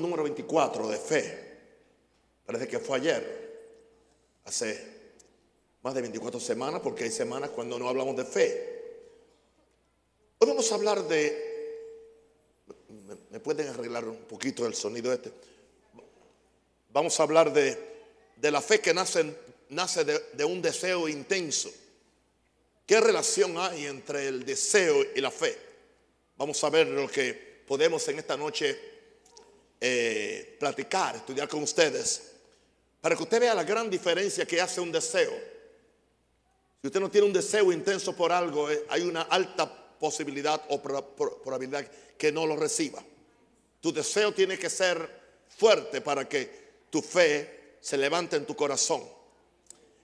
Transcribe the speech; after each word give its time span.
número 0.00 0.22
24 0.22 0.88
de 0.88 0.96
fe. 0.98 1.46
Parece 2.44 2.68
que 2.68 2.78
fue 2.78 2.98
ayer, 2.98 3.46
hace 4.44 4.96
más 5.82 5.94
de 5.94 6.02
24 6.02 6.38
semanas, 6.40 6.80
porque 6.82 7.04
hay 7.04 7.10
semanas 7.10 7.50
cuando 7.50 7.78
no 7.78 7.88
hablamos 7.88 8.16
de 8.16 8.24
fe. 8.24 8.76
Hoy 10.38 10.48
vamos 10.48 10.70
a 10.70 10.74
hablar 10.74 11.06
de... 11.08 11.44
¿Me, 13.30 13.40
pueden 13.40 13.68
arreglar 13.68 14.04
un 14.04 14.16
poquito 14.24 14.66
el 14.66 14.74
sonido 14.74 15.12
este? 15.12 15.32
Vamos 16.90 17.18
a 17.18 17.22
hablar 17.22 17.52
de, 17.52 17.76
de 18.36 18.50
la 18.50 18.60
fe 18.60 18.80
que 18.80 18.94
nace, 18.94 19.34
nace 19.68 20.04
de, 20.04 20.20
de 20.32 20.44
un 20.44 20.62
deseo 20.62 21.08
intenso. 21.08 21.70
¿Qué 22.86 23.00
relación 23.00 23.58
hay 23.58 23.86
entre 23.86 24.28
el 24.28 24.44
deseo 24.44 25.04
y 25.14 25.20
la 25.20 25.30
fe? 25.30 25.56
Vamos 26.36 26.62
a 26.62 26.70
ver 26.70 26.86
lo 26.86 27.08
que 27.08 27.62
podemos 27.66 28.06
en 28.08 28.18
esta 28.18 28.36
noche 28.36 28.95
eh, 29.80 30.56
platicar, 30.58 31.16
estudiar 31.16 31.48
con 31.48 31.62
ustedes, 31.62 32.32
para 33.00 33.14
que 33.14 33.22
usted 33.22 33.40
vea 33.40 33.54
la 33.54 33.64
gran 33.64 33.90
diferencia 33.90 34.46
que 34.46 34.60
hace 34.60 34.80
un 34.80 34.90
deseo. 34.90 35.32
Si 36.80 36.86
usted 36.86 37.00
no 37.00 37.10
tiene 37.10 37.26
un 37.26 37.32
deseo 37.32 37.70
intenso 37.72 38.14
por 38.14 38.32
algo, 38.32 38.70
eh, 38.70 38.84
hay 38.88 39.02
una 39.02 39.22
alta 39.22 39.70
posibilidad 39.98 40.62
o 40.68 40.80
probabilidad 40.80 41.86
que 42.16 42.32
no 42.32 42.46
lo 42.46 42.56
reciba. 42.56 43.02
Tu 43.80 43.92
deseo 43.92 44.32
tiene 44.32 44.58
que 44.58 44.70
ser 44.70 45.08
fuerte 45.48 46.00
para 46.00 46.28
que 46.28 46.66
tu 46.90 47.02
fe 47.02 47.76
se 47.80 47.96
levante 47.96 48.36
en 48.36 48.46
tu 48.46 48.56
corazón. 48.56 49.02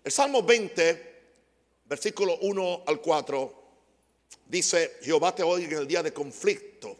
El 0.05 0.13
Salmo 0.13 0.43
20, 0.43 1.21
versículo 1.87 2.39
1 2.43 2.85
al 2.87 3.01
4, 3.01 3.63
dice, 4.47 4.99
Jehová 5.03 5.35
te 5.35 5.43
oiga 5.43 5.73
en 5.73 5.79
el 5.79 5.89
día 5.89 6.03
de 6.03 6.13
conflicto 6.13 6.97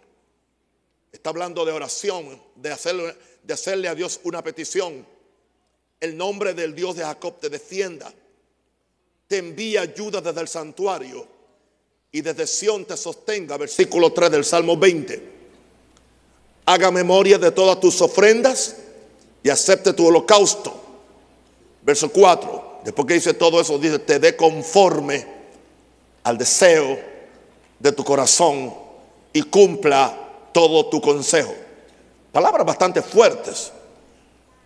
Está 1.13 1.29
hablando 1.29 1.65
de 1.67 1.73
oración, 1.73 2.41
de 2.57 2.73
hacerle, 2.73 3.15
de 3.43 3.55
hacerle 3.55 3.89
a 3.89 3.95
Dios 3.95 4.21
una 4.25 4.43
petición. 4.43 5.07
El 6.01 6.17
nombre 6.17 6.55
del 6.55 6.75
Dios 6.75 6.97
de 6.97 7.05
Jacob 7.05 7.39
te 7.39 7.51
defienda. 7.51 8.13
Te 9.29 9.37
envía 9.39 9.83
ayuda 9.83 10.23
desde 10.23 10.41
el 10.41 10.49
santuario 10.49 11.29
y 12.11 12.23
desde 12.23 12.47
Sión 12.47 12.87
te 12.87 12.97
sostenga. 12.97 13.59
Versículo 13.59 14.13
3 14.13 14.31
del 14.31 14.45
Salmo 14.45 14.77
20. 14.77 15.31
Haga 16.65 16.91
memoria 16.91 17.39
de 17.39 17.51
todas 17.51 17.79
tus 17.79 18.01
ofrendas 18.01 18.77
y 19.43 19.51
acepte 19.51 19.93
tu 19.93 20.07
holocausto. 20.07 20.75
Verso 21.83 22.11
4. 22.11 22.81
Después 22.85 23.07
que 23.07 23.15
dice 23.15 23.35
todo 23.35 23.61
eso, 23.61 23.79
dice, 23.79 23.99
te 23.99 24.19
dé 24.19 24.35
conforme 24.35 25.27
al 26.25 26.39
deseo 26.39 26.99
de 27.79 27.93
tu 27.93 28.03
corazón 28.03 28.73
y 29.33 29.43
cumpla 29.43 30.22
todo 30.53 30.87
tu 30.87 31.01
consejo. 31.01 31.55
Palabras 32.31 32.67
bastante 32.67 33.03
fuertes, 33.03 33.73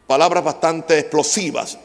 palabras 0.07 0.45
bastante 0.45 0.99
explosivas. 0.99 1.79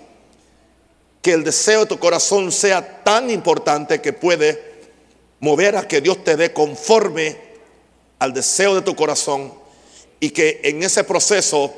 Que 1.21 1.33
el 1.33 1.43
deseo 1.43 1.81
de 1.81 1.85
tu 1.85 1.99
corazón 1.99 2.51
sea 2.51 3.03
tan 3.03 3.29
importante 3.29 4.01
que 4.01 4.11
puede 4.11 4.71
mover 5.39 5.75
a 5.75 5.87
que 5.87 6.01
Dios 6.01 6.23
te 6.23 6.35
dé 6.35 6.51
conforme 6.51 7.37
al 8.19 8.33
deseo 8.33 8.75
de 8.75 8.81
tu 8.81 8.95
corazón 8.95 9.53
y 10.19 10.29
que 10.29 10.61
en 10.63 10.81
ese 10.83 11.03
proceso 11.03 11.73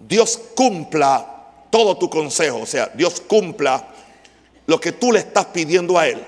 Dios 0.00 0.38
cumpla 0.54 1.34
todo 1.70 1.96
tu 1.96 2.08
consejo, 2.08 2.60
o 2.60 2.66
sea, 2.66 2.90
Dios 2.94 3.20
cumpla 3.20 3.88
lo 4.66 4.80
que 4.80 4.92
tú 4.92 5.12
le 5.12 5.18
estás 5.18 5.46
pidiendo 5.46 5.98
a 5.98 6.08
Él. 6.08 6.24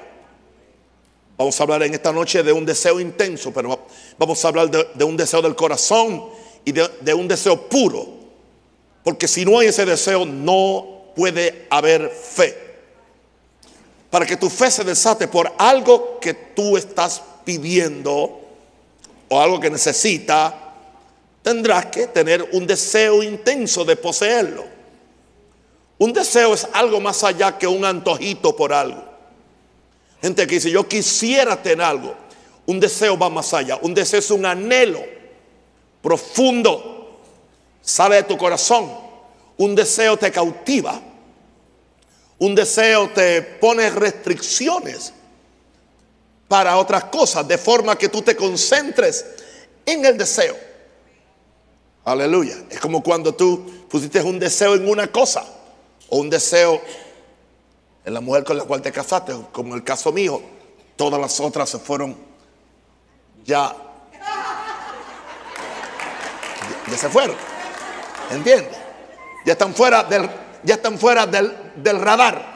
Vamos 1.37 1.61
a 1.61 1.63
hablar 1.65 1.83
en 1.83 1.93
esta 1.93 2.13
noche 2.13 2.43
de 2.43 2.53
un 2.53 2.65
deseo 2.65 2.99
intenso, 2.99 3.53
pero 3.53 3.87
vamos 4.19 4.45
a 4.45 4.49
hablar 4.49 4.71
de, 4.71 5.05
un 5.05 5.17
deseo 5.17 5.43
del 5.43 5.55
corazón 5.55 6.25
y 6.65 6.73
de, 6.73 6.89
de 7.01 7.13
un 7.13 7.29
deseo 7.29 7.69
puro. 7.69 8.07
Porque 9.05 9.29
si 9.29 9.45
no 9.45 9.59
hay 9.59 9.69
ese 9.69 9.85
deseo, 9.85 10.25
no 10.25 11.13
puede 11.15 11.67
haber 11.71 12.09
fe. 12.11 12.67
Para 14.11 14.25
que 14.25 14.37
tu 14.37 14.49
fe 14.49 14.71
se 14.71 14.83
desate 14.83 15.29
por 15.29 15.53
algo 15.59 16.19
que 16.21 16.33
tú 16.33 16.77
estás 16.77 17.23
pidiendo 17.45 18.41
o 19.29 19.41
algo 19.41 19.61
que 19.61 19.71
necesita, 19.71 20.75
tendrás 21.43 21.87
que 21.87 22.07
tener 22.07 22.43
un 22.53 22.67
deseo 22.67 23.23
intenso 23.23 23.85
de 23.85 23.97
poseerlo. 23.97 24.65
Un 25.99 26.13
deseo 26.13 26.55
es 26.55 26.67
algo 26.73 27.01
más 27.01 27.23
allá 27.25 27.57
que 27.57 27.67
un 27.67 27.85
antojito 27.85 28.57
por 28.57 28.73
algo. 28.73 29.06
Gente 30.23 30.47
que 30.47 30.55
dice, 30.57 30.71
yo 30.71 30.89
quisiera 30.89 31.63
tener 31.63 31.83
algo. 31.83 32.15
Un 32.67 32.81
deseo 32.81 33.17
va 33.17 33.29
más 33.29 33.53
allá. 33.55 33.79
Un 33.83 33.95
deseo 33.95 34.19
es 34.19 34.31
un 34.31 34.45
anhelo 34.45 35.03
profundo. 36.03 37.21
Sale 37.83 38.17
de 38.17 38.23
tu 38.25 38.37
corazón. 38.37 38.91
Un 39.57 39.75
deseo 39.75 40.17
te 40.17 40.31
cautiva. 40.33 41.01
Un 42.39 42.55
deseo 42.55 43.11
te 43.11 43.43
pone 43.43 43.89
restricciones 43.91 45.13
para 46.49 46.77
otras 46.77 47.05
cosas, 47.05 47.47
de 47.49 47.59
forma 47.59 47.97
que 47.97 48.09
tú 48.09 48.23
te 48.23 48.37
concentres 48.37 49.25
en 49.85 50.05
el 50.05 50.17
deseo. 50.17 50.57
Aleluya. 52.05 52.57
Es 52.71 52.79
como 52.79 53.03
cuando 53.03 53.35
tú 53.35 53.87
pusiste 53.89 54.23
un 54.23 54.39
deseo 54.39 54.75
en 54.75 54.89
una 54.89 55.11
cosa 55.11 55.45
o 56.09 56.19
un 56.19 56.31
deseo 56.31 56.81
en 58.07 58.15
la 58.15 58.21
mujer 58.21 58.45
con 58.45 58.57
la 58.57 58.63
cual 58.63 58.81
te 58.81 58.93
casaste, 58.93 59.35
como 59.51 59.75
el 59.75 59.83
caso 59.83 60.13
mío, 60.13 60.41
todas 60.95 61.21
las 61.21 61.41
otras 61.41 61.69
se 61.69 61.81
fueron 61.81 62.17
ya. 63.45 63.75
Ya 66.89 66.97
se 66.97 67.09
fueron. 67.09 67.35
¿Entiendes? 68.31 68.77
Ya 69.45 69.55
están 69.55 69.75
fuera 69.75 70.05
del, 70.05 70.31
ya 70.63 70.77
están 70.77 70.97
fuera 71.01 71.27
del, 71.27 71.73
del 71.75 72.01
radar. 72.01 72.55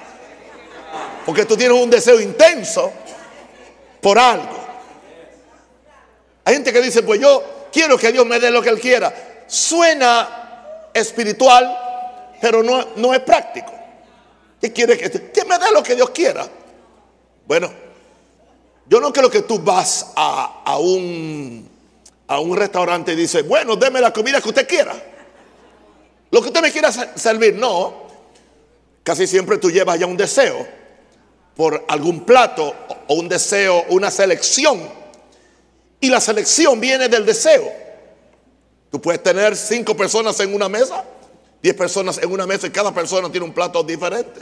Porque 1.27 1.45
tú 1.45 1.57
tienes 1.57 1.77
un 1.77 1.91
deseo 1.91 2.21
intenso 2.21 2.93
por 4.01 4.21
algo. 4.21 4.57
Hay 6.45 6.55
gente 6.55 6.73
que 6.73 6.81
dice, 6.81 7.03
pues 7.03 7.21
yo 7.21 7.67
quiero 7.73 7.99
que 7.99 8.13
Dios 8.13 8.25
me 8.25 8.39
dé 8.39 8.53
lo 8.53 8.63
que 8.63 8.69
Él 8.69 8.79
quiera. 8.79 9.13
Suena 9.49 10.91
espiritual, 10.95 11.77
pero 12.41 12.63
no, 12.63 12.87
no 12.95 13.13
es 13.13 13.21
práctico. 13.21 13.80
¿Qué 14.61 14.73
quiere 14.73 14.99
que, 14.99 15.11
que 15.11 15.45
me 15.45 15.59
dé 15.59 15.71
lo 15.73 15.83
que 15.83 15.95
Dios 15.95 16.11
quiera? 16.11 16.47
Bueno, 17.47 17.73
yo 18.87 19.01
no 19.01 19.13
creo 19.13 19.31
que 19.31 19.43
tú 19.43 19.61
vas 19.61 20.13
a, 20.17 20.77
un, 20.79 21.69
a 22.27 22.41
un 22.41 22.57
restaurante 22.57 23.13
y 23.13 23.17
dices, 23.17 23.47
bueno, 23.47 23.77
deme 23.77 24.01
la 24.01 24.13
comida 24.13 24.41
que 24.41 24.49
usted 24.49 24.69
quiera. 24.69 24.95
Lo 26.31 26.41
que 26.43 26.49
usted 26.49 26.61
me 26.61 26.73
quiera 26.73 26.93
servir, 26.93 27.55
no. 27.55 28.09
Casi 29.03 29.27
siempre 29.27 29.59
tú 29.59 29.71
llevas 29.71 29.99
ya 29.99 30.07
un 30.07 30.17
deseo 30.17 30.67
por 31.57 31.85
algún 31.89 32.25
plato 32.25 32.75
o 33.07 33.15
un 33.15 33.29
deseo, 33.29 33.85
una 33.89 34.11
selección. 34.11 34.89
Y 36.01 36.09
la 36.09 36.21
selección 36.21 36.81
viene 36.81 37.09
del 37.09 37.25
deseo. 37.25 37.73
Tú 38.91 39.01
puedes 39.01 39.23
tener 39.23 39.57
cinco 39.57 39.97
personas 39.97 40.39
en 40.41 40.53
una 40.53 40.69
mesa 40.69 41.05
10 41.63 41.75
personas 41.75 42.19
en 42.19 42.31
una 42.31 42.47
mesa 42.47 42.67
y 42.67 42.71
cada 42.71 42.93
persona 42.93 43.31
tiene 43.31 43.47
un 43.47 43.53
plato 43.53 43.83
diferente. 43.83 44.41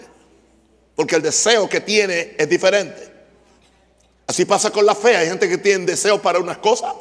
Porque 0.95 1.17
el 1.17 1.23
deseo 1.23 1.69
que 1.69 1.81
tiene 1.81 2.35
es 2.39 2.49
diferente. 2.49 3.13
Así 4.27 4.45
pasa 4.45 4.71
con 4.71 4.85
la 4.85 4.95
fe. 4.95 5.17
Hay 5.17 5.29
gente 5.29 5.49
que 5.49 5.59
tiene 5.59 5.87
deseo 5.87 6.21
para 6.21 6.39
unas 6.39 6.59
cosas, 6.59 6.93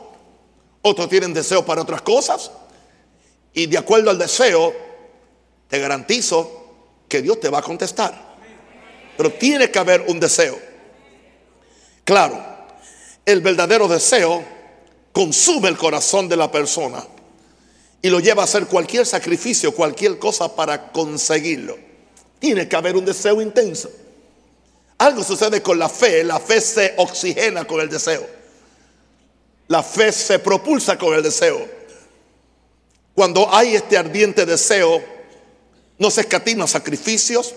otros 0.81 1.09
tienen 1.09 1.33
deseo 1.33 1.65
para 1.65 1.81
otras 1.81 2.01
cosas. 2.01 2.51
Y 3.53 3.65
de 3.65 3.77
acuerdo 3.77 4.09
al 4.09 4.17
deseo, 4.17 4.73
te 5.67 5.79
garantizo 5.79 6.65
que 7.07 7.21
Dios 7.21 7.39
te 7.39 7.49
va 7.49 7.59
a 7.59 7.63
contestar. 7.63 8.35
Pero 9.17 9.33
tiene 9.33 9.71
que 9.71 9.79
haber 9.79 10.05
un 10.07 10.19
deseo. 10.19 10.57
Claro, 12.03 12.39
el 13.25 13.41
verdadero 13.41 13.87
deseo 13.87 14.43
consume 15.11 15.69
el 15.69 15.77
corazón 15.77 16.29
de 16.29 16.37
la 16.37 16.51
persona 16.51 17.03
y 18.01 18.09
lo 18.09 18.19
lleva 18.19 18.43
a 18.43 18.45
hacer 18.45 18.67
cualquier 18.67 19.05
sacrificio, 19.05 19.73
cualquier 19.73 20.19
cosa 20.19 20.55
para 20.55 20.91
conseguirlo. 20.91 21.77
Tiene 22.39 22.67
que 22.67 22.75
haber 22.75 22.95
un 22.95 23.05
deseo 23.05 23.41
intenso. 23.41 23.89
Algo 24.99 25.23
sucede 25.23 25.61
con 25.61 25.79
la 25.79 25.89
fe, 25.89 26.23
la 26.23 26.39
fe 26.39 26.61
se 26.61 26.93
oxigena 26.97 27.65
con 27.65 27.81
el 27.81 27.89
deseo. 27.89 28.25
La 29.67 29.83
fe 29.83 30.11
se 30.11 30.39
propulsa 30.39 30.97
con 30.97 31.13
el 31.13 31.23
deseo. 31.23 31.67
Cuando 33.13 33.53
hay 33.53 33.75
este 33.75 33.97
ardiente 33.97 34.45
deseo, 34.45 35.03
no 35.97 36.11
se 36.11 36.21
escatima 36.21 36.67
sacrificios, 36.67 37.55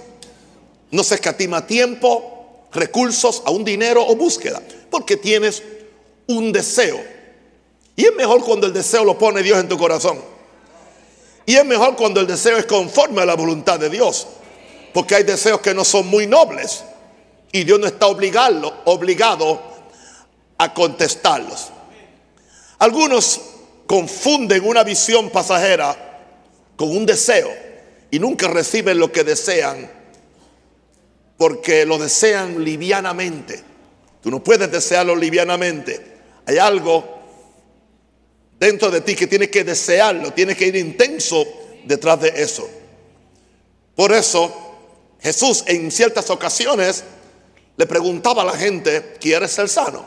no 0.91 1.05
se 1.05 1.17
escatima 1.17 1.67
tiempo, 1.67 2.67
recursos, 2.73 3.43
a 3.45 3.51
un 3.51 3.65
dinero 3.65 4.05
o 4.07 4.17
búsqueda, 4.17 4.63
porque 4.91 5.17
tienes 5.17 5.63
un 6.27 6.53
deseo 6.53 7.19
y 8.00 8.06
es 8.06 8.14
mejor 8.14 8.43
cuando 8.43 8.67
el 8.67 8.73
deseo 8.73 9.05
lo 9.05 9.19
pone 9.19 9.43
Dios 9.43 9.58
en 9.58 9.69
tu 9.69 9.76
corazón. 9.76 10.19
Y 11.44 11.55
es 11.55 11.67
mejor 11.67 11.97
cuando 11.97 12.19
el 12.19 12.26
deseo 12.26 12.56
es 12.56 12.64
conforme 12.64 13.20
a 13.20 13.26
la 13.26 13.35
voluntad 13.35 13.79
de 13.79 13.91
Dios. 13.91 14.26
Porque 14.94 15.17
hay 15.17 15.23
deseos 15.23 15.61
que 15.61 15.75
no 15.75 15.85
son 15.85 16.06
muy 16.06 16.26
nobles. 16.26 16.82
Y 17.52 17.62
Dios 17.64 17.79
no 17.79 17.87
está 17.87 18.06
obligado, 18.06 18.75
obligado 18.87 19.61
a 20.56 20.73
contestarlos. 20.73 21.69
Algunos 22.79 23.38
confunden 23.87 24.67
una 24.67 24.82
visión 24.82 25.29
pasajera 25.29 26.23
con 26.76 26.96
un 26.96 27.05
deseo 27.05 27.50
y 28.11 28.19
nunca 28.19 28.49
reciben 28.49 28.99
lo 28.99 29.12
que 29.12 29.25
desean 29.25 29.91
porque 31.37 31.85
lo 31.85 31.99
desean 31.99 32.64
livianamente. 32.64 33.62
Tú 34.23 34.31
no 34.31 34.43
puedes 34.43 34.73
desearlo 34.73 35.14
livianamente. 35.14 36.00
Hay 36.46 36.56
algo 36.56 37.19
dentro 38.61 38.91
de 38.91 39.01
ti 39.01 39.17
que 39.17 39.27
tienes 39.27 39.49
que 39.49 39.65
desearlo, 39.65 40.33
tienes 40.35 40.57
que 40.57 40.67
ir 40.67 40.77
intenso 40.77 41.47
detrás 41.85 42.21
de 42.21 42.29
eso. 42.37 42.69
Por 43.97 44.12
eso 44.12 44.55
Jesús 45.21 45.65
en 45.67 45.91
ciertas 45.91 46.29
ocasiones 46.29 47.03
le 47.77 47.87
preguntaba 47.87 48.43
a 48.43 48.45
la 48.45 48.53
gente, 48.53 49.17
¿quieres 49.19 49.51
ser 49.53 49.69
sano? 49.71 50.05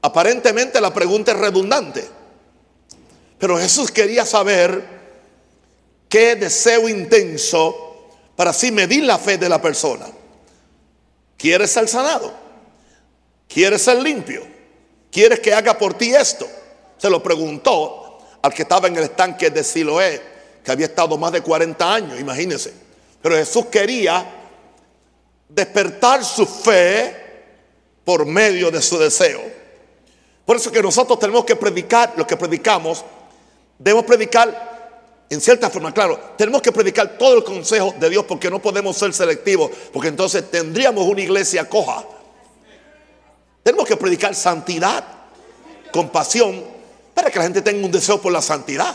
Aparentemente 0.00 0.80
la 0.80 0.92
pregunta 0.92 1.32
es 1.32 1.38
redundante, 1.38 2.02
pero 3.38 3.58
Jesús 3.58 3.90
quería 3.90 4.24
saber 4.24 4.82
qué 6.08 6.34
deseo 6.34 6.88
intenso 6.88 8.08
para 8.36 8.50
así 8.50 8.72
medir 8.72 9.04
la 9.04 9.18
fe 9.18 9.36
de 9.36 9.50
la 9.50 9.60
persona. 9.60 10.06
¿Quieres 11.36 11.70
ser 11.70 11.88
sanado? 11.88 12.32
¿Quieres 13.46 13.82
ser 13.82 14.02
limpio? 14.02 14.46
¿Quieres 15.10 15.40
que 15.40 15.52
haga 15.52 15.76
por 15.76 15.92
ti 15.94 16.14
esto? 16.14 16.48
Se 16.98 17.10
lo 17.10 17.22
preguntó 17.22 18.18
al 18.42 18.52
que 18.54 18.62
estaba 18.62 18.88
en 18.88 18.96
el 18.96 19.04
estanque 19.04 19.50
de 19.50 19.62
Siloé, 19.64 20.22
que 20.64 20.72
había 20.72 20.86
estado 20.86 21.16
más 21.18 21.32
de 21.32 21.40
40 21.40 21.94
años, 21.94 22.20
imagínense. 22.20 22.72
Pero 23.22 23.36
Jesús 23.36 23.66
quería 23.66 24.24
despertar 25.48 26.24
su 26.24 26.46
fe 26.46 27.24
por 28.04 28.24
medio 28.24 28.70
de 28.70 28.80
su 28.80 28.98
deseo. 28.98 29.40
Por 30.44 30.56
eso 30.56 30.70
que 30.70 30.82
nosotros 30.82 31.18
tenemos 31.18 31.44
que 31.44 31.56
predicar 31.56 32.14
lo 32.16 32.26
que 32.26 32.36
predicamos. 32.36 33.04
Debemos 33.78 34.04
predicar 34.04 34.76
en 35.28 35.40
cierta 35.40 35.68
forma, 35.68 35.92
claro, 35.92 36.18
tenemos 36.36 36.62
que 36.62 36.70
predicar 36.70 37.18
todo 37.18 37.36
el 37.38 37.44
consejo 37.44 37.92
de 37.98 38.08
Dios 38.08 38.24
porque 38.26 38.48
no 38.48 38.62
podemos 38.62 38.96
ser 38.96 39.12
selectivos, 39.12 39.70
porque 39.92 40.08
entonces 40.08 40.48
tendríamos 40.50 41.04
una 41.04 41.20
iglesia 41.20 41.68
coja. 41.68 42.04
Tenemos 43.64 43.88
que 43.88 43.96
predicar 43.96 44.36
santidad, 44.36 45.04
compasión, 45.92 46.75
para 47.16 47.30
que 47.30 47.38
la 47.38 47.44
gente 47.44 47.62
tenga 47.62 47.82
un 47.82 47.90
deseo 47.90 48.20
por 48.20 48.30
la 48.30 48.42
santidad. 48.42 48.94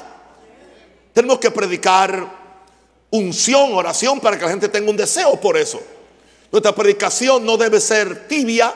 Tenemos 1.11 1.39
que 1.39 1.49
predicar 1.49 2.31
unción, 3.09 3.73
oración, 3.73 4.19
para 4.19 4.37
que 4.37 4.45
la 4.45 4.51
gente 4.51 4.69
tenga 4.69 4.91
un 4.91 4.95
deseo 4.95 5.41
por 5.41 5.57
eso. 5.57 5.81
Nuestra 6.51 6.75
predicación 6.75 7.43
no 7.43 7.57
debe 7.57 7.81
ser 7.81 8.27
tibia, 8.27 8.75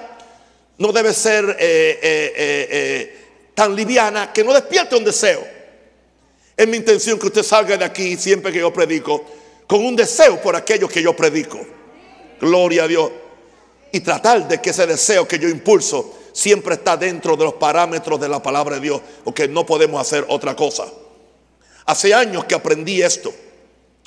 no 0.80 0.92
debe 0.92 1.14
ser 1.14 1.58
eh, 1.60 2.00
eh, 2.02 2.34
eh, 2.72 3.26
tan 3.54 3.76
liviana, 3.76 4.34
que 4.34 4.44
no 4.44 4.52
despierte 4.52 4.96
un 4.96 5.04
deseo. 5.04 5.46
Es 6.58 6.68
mi 6.68 6.78
intención 6.78 7.20
que 7.20 7.28
usted 7.28 7.44
salga 7.44 7.78
de 7.78 7.86
aquí 7.86 8.18
siempre 8.18 8.52
que 8.52 8.58
yo 8.58 8.74
predico 8.74 9.24
con 9.68 9.86
un 9.86 9.96
deseo 9.96 10.42
por 10.42 10.56
aquello 10.56 10.88
que 10.90 11.04
yo 11.04 11.16
predico. 11.16 11.60
Gloria 12.42 12.86
a 12.86 12.88
Dios. 12.88 13.12
Y 13.92 14.00
tratar 14.00 14.48
de 14.48 14.60
que 14.60 14.72
ese 14.72 14.88
deseo 14.88 15.28
que 15.28 15.38
yo 15.38 15.48
impulso 15.48 16.25
siempre 16.36 16.76
está 16.76 16.98
dentro 16.98 17.38
de 17.38 17.46
los 17.46 17.54
parámetros 17.54 18.20
de 18.20 18.28
la 18.28 18.44
palabra 18.44 18.76
de 18.76 18.82
Dios, 18.82 19.02
porque 19.24 19.48
no 19.48 19.66
podemos 19.66 20.02
hacer 20.02 20.26
otra 20.28 20.54
cosa. 20.54 20.86
Hace 21.86 22.14
años 22.14 22.44
que 22.44 22.54
aprendí 22.54 23.02
esto. 23.02 23.34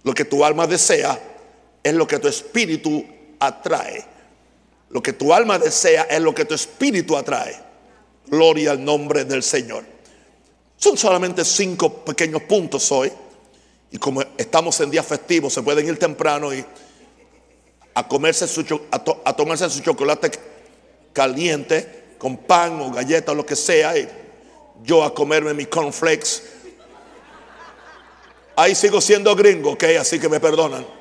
Lo 0.02 0.12
que 0.12 0.26
tu 0.26 0.44
alma 0.44 0.66
desea 0.66 1.18
es 1.82 1.94
lo 1.94 2.06
que 2.06 2.18
tu 2.18 2.28
espíritu 2.28 3.02
atrae. 3.40 4.04
Lo 4.90 5.02
que 5.02 5.14
tu 5.14 5.32
alma 5.32 5.58
desea 5.58 6.02
es 6.02 6.20
lo 6.20 6.34
que 6.34 6.44
tu 6.44 6.54
espíritu 6.54 7.16
atrae. 7.16 7.58
Gloria 8.26 8.72
al 8.72 8.84
nombre 8.84 9.24
del 9.24 9.42
Señor. 9.42 9.84
Son 10.76 10.98
solamente 10.98 11.46
cinco 11.46 12.04
pequeños 12.04 12.42
puntos 12.42 12.92
hoy. 12.92 13.10
Y 13.90 13.96
como 13.96 14.22
estamos 14.36 14.78
en 14.80 14.90
días 14.90 15.06
festivos, 15.06 15.54
se 15.54 15.62
pueden 15.62 15.88
ir 15.88 15.98
temprano 15.98 16.52
y 16.52 16.62
a 17.94 18.06
comerse 18.06 18.44
a, 18.90 19.34
tomarse 19.34 19.70
su 19.70 19.80
chocolate 19.80 20.30
caliente 21.14 22.07
con 22.18 22.36
pan 22.36 22.80
o 22.80 22.90
galleta 22.90 23.32
o 23.32 23.34
lo 23.34 23.46
que 23.46 23.56
sea. 23.56 23.96
Y 23.96 24.08
yo 24.82 25.04
a 25.04 25.14
comerme 25.14 25.54
mi 25.54 25.66
cornflakes. 25.66 26.42
Ahí 28.56 28.74
sigo 28.74 29.00
siendo 29.00 29.34
gringo, 29.36 29.72
ok, 29.72 29.84
así 30.00 30.18
que 30.18 30.28
me 30.28 30.40
perdonan. 30.40 30.84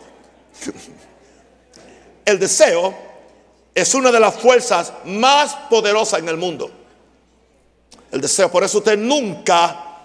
El 2.25 2.39
deseo 2.39 2.93
es 3.73 3.95
una 3.95 4.11
de 4.11 4.19
las 4.19 4.35
fuerzas 4.35 4.93
más 5.05 5.55
poderosas 5.69 6.19
en 6.19 6.29
el 6.29 6.37
mundo 6.37 6.71
el 8.11 8.21
deseo. 8.21 8.51
Por 8.51 8.63
eso 8.63 8.79
usted 8.79 8.97
nunca 8.97 9.99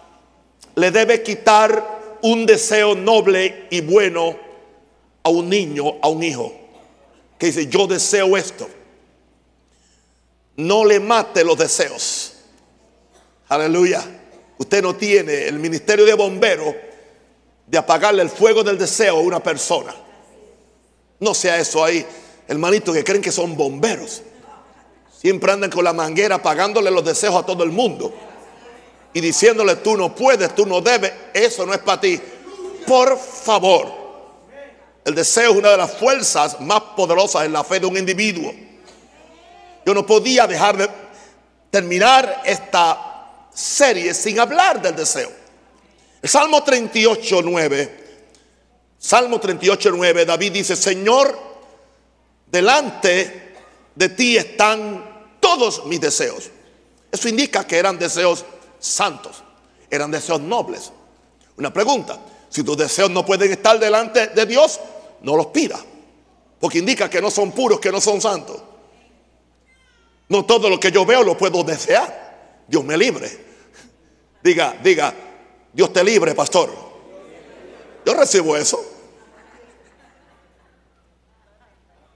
le 0.75 0.91
debe 0.91 1.23
quitar 1.23 2.19
un 2.23 2.47
deseo 2.47 2.95
noble 2.95 3.67
y 3.71 3.81
bueno 3.81 4.37
a 5.23 5.29
un 5.29 5.49
niño, 5.49 5.97
a 6.01 6.09
un 6.09 6.23
hijo, 6.23 6.53
que 7.39 7.47
dice, 7.47 7.67
yo 7.67 7.87
deseo 7.87 8.37
esto. 8.37 8.69
No 10.63 10.85
le 10.85 11.01
mate 11.01 11.45
los 11.45 11.59
deseos. 11.59 12.35
Aleluya. 13.49 14.03
Usted 14.59 14.81
no 14.81 14.95
tiene 14.95 15.49
el 15.49 15.59
ministerio 15.59 16.05
de 16.05 16.15
bomberos 16.15 16.75
de 17.67 17.79
apagarle 17.79 18.23
el 18.23 18.31
fuego 18.31 18.63
del 18.63 18.79
deseo 18.79 19.17
a 19.17 19.21
una 19.21 19.43
persona. 19.43 19.93
No 21.19 21.35
sea 21.35 21.59
eso 21.59 21.83
ahí, 21.83 22.07
hermanito, 22.47 22.93
que 22.93 23.03
creen 23.03 23.23
que 23.23 23.33
son 23.33 23.57
bomberos. 23.57 24.23
Siempre 25.13 25.51
andan 25.51 25.71
con 25.71 25.83
la 25.83 25.93
manguera 25.93 26.37
apagándole 26.37 26.91
los 26.93 27.05
deseos 27.05 27.35
a 27.35 27.45
todo 27.45 27.65
el 27.65 27.71
mundo. 27.71 28.13
Y 29.13 29.21
diciéndole, 29.21 29.77
tú 29.77 29.97
no 29.97 30.15
puedes, 30.15 30.55
tú 30.55 30.65
no 30.65 30.81
debes, 30.81 31.13
eso 31.35 31.67
no 31.67 31.75
es 31.75 31.81
para 31.81 32.01
ti. 32.01 32.21
Por 32.87 33.19
favor, 33.19 33.93
el 35.05 35.15
deseo 35.15 35.51
es 35.51 35.57
una 35.59 35.71
de 35.71 35.77
las 35.77 35.93
fuerzas 35.93 36.61
más 36.61 36.81
poderosas 36.97 37.47
en 37.47 37.53
la 37.53 37.65
fe 37.65 37.81
de 37.81 37.87
un 37.87 37.97
individuo. 37.97 38.53
Yo 39.85 39.95
no 39.95 40.07
podía 40.07 40.47
dejar 40.47 40.77
de 40.77 40.89
terminar 41.71 42.43
esta 42.45 43.49
serie 43.53 44.15
sin 44.15 44.39
hablar 44.39 44.81
del 44.81 44.95
deseo. 44.95 45.31
El 46.21 46.29
Salmo 46.29 46.63
38, 46.63 47.41
9. 47.43 48.05
Salmo 48.99 49.41
38, 49.41 49.91
9. 49.95 50.25
David 50.25 50.53
dice, 50.53 50.77
Señor, 50.77 51.37
delante 52.47 53.55
de 53.95 54.09
ti 54.11 54.37
están 54.37 55.29
todos 55.41 55.85
mis 55.87 56.01
deseos. 56.01 56.51
Eso 57.11 57.29
indica 57.29 57.67
que 57.67 57.77
eran 57.77 57.99
deseos 57.99 58.45
santos, 58.79 59.43
eran 59.91 60.11
deseos 60.11 60.41
nobles. 60.41 60.93
Una 61.57 61.73
pregunta, 61.73 62.19
si 62.49 62.63
tus 62.63 62.77
deseos 62.77 63.11
no 63.11 63.27
pueden 63.27 63.51
estar 63.51 63.79
delante 63.79 64.29
de 64.29 64.47
Dios, 64.47 64.81
no 65.23 65.37
los 65.37 65.47
pida, 65.47 65.79
porque 66.61 66.79
indica 66.79 67.11
que 67.11 67.21
no 67.21 67.31
son 67.31 67.53
puros, 67.53 67.81
que 67.81 67.91
no 67.93 68.01
son 68.01 68.21
santos. 68.21 68.63
No 70.33 70.47
todo 70.47 70.71
lo 70.71 70.81
que 70.81 70.91
yo 70.91 71.05
veo 71.05 71.23
lo 71.23 71.37
puedo 71.37 71.63
desear. 71.63 72.65
Dios 72.67 72.83
me 72.83 72.97
libre. 72.97 73.31
Diga, 74.43 74.75
diga, 74.83 75.13
Dios 75.71 75.93
te 75.93 76.03
libre, 76.03 76.35
pastor. 76.35 76.71
Yo 78.07 78.15
recibo 78.15 78.57
eso. 78.57 78.83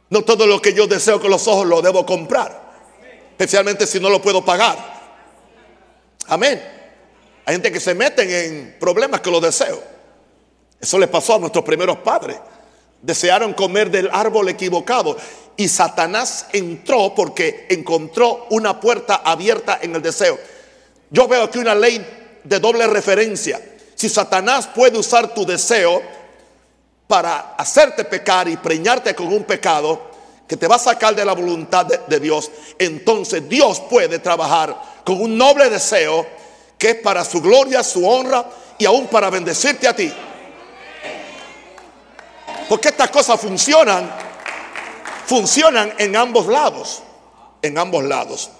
No 0.08 0.22
todo 0.22 0.46
lo 0.46 0.62
que 0.62 0.72
yo 0.72 0.86
deseo 0.86 1.20
con 1.20 1.30
los 1.30 1.46
ojos 1.46 1.66
lo 1.66 1.82
debo 1.82 2.06
comprar 2.06 2.64
especialmente 3.32 3.86
si 3.86 4.00
no 4.00 4.08
lo 4.08 4.22
puedo 4.22 4.42
pagar. 4.42 4.78
Amén. 6.28 6.58
Hay 7.44 7.54
gente 7.54 7.70
que 7.70 7.80
se 7.80 7.94
meten 7.94 8.30
en 8.30 8.76
problemas 8.80 9.20
que 9.20 9.30
lo 9.30 9.42
deseo. 9.42 9.82
Eso 10.80 10.98
le 10.98 11.06
pasó 11.06 11.34
a 11.34 11.38
nuestros 11.38 11.62
primeros 11.62 11.98
padres. 11.98 12.38
Desearon 13.06 13.52
comer 13.52 13.88
del 13.88 14.10
árbol 14.12 14.48
equivocado 14.48 15.16
y 15.56 15.68
Satanás 15.68 16.46
entró 16.52 17.14
porque 17.14 17.66
encontró 17.70 18.48
una 18.50 18.80
puerta 18.80 19.22
abierta 19.24 19.78
en 19.80 19.94
el 19.94 20.02
deseo. 20.02 20.36
Yo 21.10 21.28
veo 21.28 21.44
aquí 21.44 21.60
una 21.60 21.76
ley 21.76 22.04
de 22.42 22.58
doble 22.58 22.84
referencia. 22.88 23.60
Si 23.94 24.08
Satanás 24.08 24.66
puede 24.66 24.98
usar 24.98 25.32
tu 25.32 25.46
deseo 25.46 26.02
para 27.06 27.54
hacerte 27.56 28.04
pecar 28.04 28.48
y 28.48 28.56
preñarte 28.56 29.14
con 29.14 29.28
un 29.28 29.44
pecado, 29.44 30.10
que 30.48 30.56
te 30.56 30.66
va 30.66 30.74
a 30.74 30.80
sacar 30.80 31.14
de 31.14 31.24
la 31.24 31.32
voluntad 31.32 31.86
de, 31.86 32.18
Dios, 32.18 32.50
entonces 32.76 33.48
Dios 33.48 33.80
puede 33.88 34.18
trabajar 34.18 34.76
con 35.04 35.20
un 35.20 35.38
noble 35.38 35.70
deseo 35.70 36.26
que 36.76 36.90
es 36.90 36.96
para 36.96 37.24
su 37.24 37.40
gloria, 37.40 37.84
su 37.84 38.04
honra 38.04 38.44
y 38.78 38.84
aún 38.84 39.06
para 39.06 39.30
bendecirte 39.30 39.86
a 39.86 39.94
ti. 39.94 40.12
Porque 42.68 42.88
estas 42.88 43.10
cosas 43.10 43.40
funcionan, 43.40 44.10
funcionan 45.26 45.92
en 45.98 46.16
ambos 46.16 46.46
lados, 46.46 47.02
en 47.62 47.78
ambos 47.78 48.04
lados. 48.04 48.50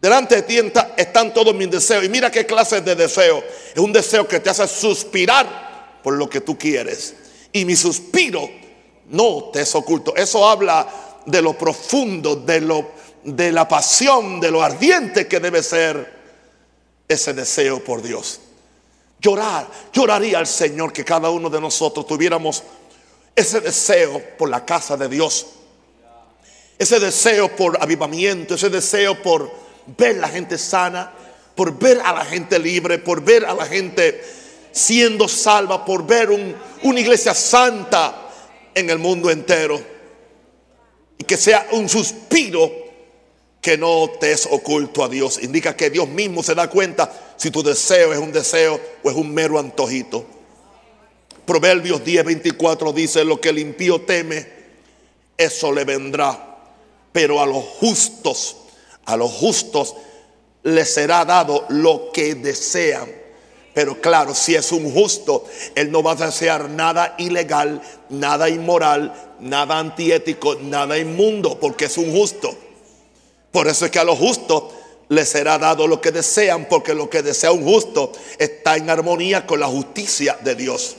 Delante 0.00 0.36
de 0.36 0.42
ti 0.42 0.58
están 0.96 1.32
todos 1.32 1.54
mis 1.54 1.70
deseos. 1.70 2.04
Y 2.04 2.08
mira 2.08 2.30
qué 2.30 2.44
clase 2.44 2.82
de 2.82 2.94
deseo. 2.94 3.42
Es 3.74 3.80
un 3.80 3.92
deseo 3.92 4.28
que 4.28 4.38
te 4.38 4.50
hace 4.50 4.68
suspirar 4.68 6.00
por 6.02 6.14
lo 6.14 6.28
que 6.28 6.42
tú 6.42 6.58
quieres. 6.58 7.14
Y 7.52 7.64
mi 7.64 7.74
suspiro 7.74 8.50
no 9.06 9.50
te 9.52 9.62
es 9.62 9.74
oculto. 9.74 10.14
Eso 10.14 10.46
habla 10.46 10.86
de 11.24 11.40
lo 11.40 11.56
profundo, 11.56 12.36
de, 12.36 12.60
lo, 12.60 12.90
de 13.24 13.50
la 13.50 13.66
pasión, 13.66 14.40
de 14.40 14.50
lo 14.50 14.62
ardiente 14.62 15.26
que 15.26 15.40
debe 15.40 15.62
ser 15.62 16.12
ese 17.08 17.32
deseo 17.32 17.82
por 17.82 18.02
Dios. 18.02 18.40
Llorar, 19.24 19.66
lloraría 19.90 20.38
al 20.38 20.46
Señor 20.46 20.92
que 20.92 21.02
cada 21.02 21.30
uno 21.30 21.48
de 21.48 21.58
nosotros 21.58 22.06
tuviéramos 22.06 22.62
ese 23.34 23.58
deseo 23.62 24.22
por 24.36 24.50
la 24.50 24.66
casa 24.66 24.98
de 24.98 25.08
Dios. 25.08 25.46
Ese 26.78 27.00
deseo 27.00 27.56
por 27.56 27.82
avivamiento, 27.82 28.54
ese 28.54 28.68
deseo 28.68 29.22
por 29.22 29.50
ver 29.96 30.16
la 30.16 30.28
gente 30.28 30.58
sana, 30.58 31.10
por 31.54 31.78
ver 31.78 32.02
a 32.04 32.12
la 32.12 32.26
gente 32.26 32.58
libre, 32.58 32.98
por 32.98 33.22
ver 33.22 33.46
a 33.46 33.54
la 33.54 33.64
gente 33.64 34.22
siendo 34.72 35.26
salva, 35.26 35.86
por 35.86 36.06
ver 36.06 36.28
una 36.82 37.00
iglesia 37.00 37.32
santa 37.32 38.28
en 38.74 38.90
el 38.90 38.98
mundo 38.98 39.30
entero. 39.30 39.80
Y 41.16 41.24
que 41.24 41.38
sea 41.38 41.68
un 41.72 41.88
suspiro 41.88 42.70
que 43.62 43.78
no 43.78 44.10
te 44.20 44.32
es 44.32 44.46
oculto 44.50 45.02
a 45.02 45.08
Dios. 45.08 45.42
Indica 45.42 45.74
que 45.74 45.88
Dios 45.88 46.08
mismo 46.08 46.42
se 46.42 46.54
da 46.54 46.68
cuenta 46.68 47.10
si 47.36 47.50
tu 47.50 47.62
deseo 47.62 48.12
es 48.12 48.18
un 48.18 48.32
deseo 48.32 48.80
o 49.02 49.10
es 49.10 49.16
un 49.16 49.32
mero 49.32 49.58
antojito. 49.58 50.24
Proverbios 51.46 52.04
10, 52.04 52.24
24 52.24 52.92
dice, 52.92 53.24
lo 53.24 53.40
que 53.40 53.50
el 53.50 53.58
impío 53.58 54.00
teme, 54.00 54.46
eso 55.36 55.72
le 55.72 55.84
vendrá. 55.84 56.58
Pero 57.12 57.40
a 57.40 57.46
los 57.46 57.62
justos, 57.64 58.56
a 59.04 59.16
los 59.16 59.30
justos 59.30 59.94
les 60.62 60.92
será 60.92 61.24
dado 61.24 61.66
lo 61.68 62.10
que 62.12 62.34
desean. 62.34 63.24
Pero 63.74 64.00
claro, 64.00 64.34
si 64.34 64.54
es 64.54 64.70
un 64.72 64.90
justo, 64.92 65.44
él 65.74 65.90
no 65.90 66.02
va 66.02 66.12
a 66.12 66.26
desear 66.26 66.70
nada 66.70 67.16
ilegal, 67.18 67.82
nada 68.08 68.48
inmoral, 68.48 69.34
nada 69.40 69.78
antiético, 69.78 70.54
nada 70.54 70.96
inmundo, 70.96 71.58
porque 71.58 71.86
es 71.86 71.98
un 71.98 72.12
justo. 72.12 72.56
Por 73.50 73.66
eso 73.66 73.84
es 73.84 73.90
que 73.90 73.98
a 73.98 74.04
los 74.04 74.18
justos 74.18 74.64
les 75.14 75.28
será 75.28 75.58
dado 75.58 75.86
lo 75.86 76.00
que 76.00 76.10
desean, 76.10 76.66
porque 76.66 76.94
lo 76.94 77.08
que 77.08 77.22
desea 77.22 77.52
un 77.52 77.64
justo 77.64 78.12
está 78.38 78.76
en 78.76 78.90
armonía 78.90 79.46
con 79.46 79.60
la 79.60 79.66
justicia 79.66 80.38
de 80.42 80.54
Dios. 80.54 80.96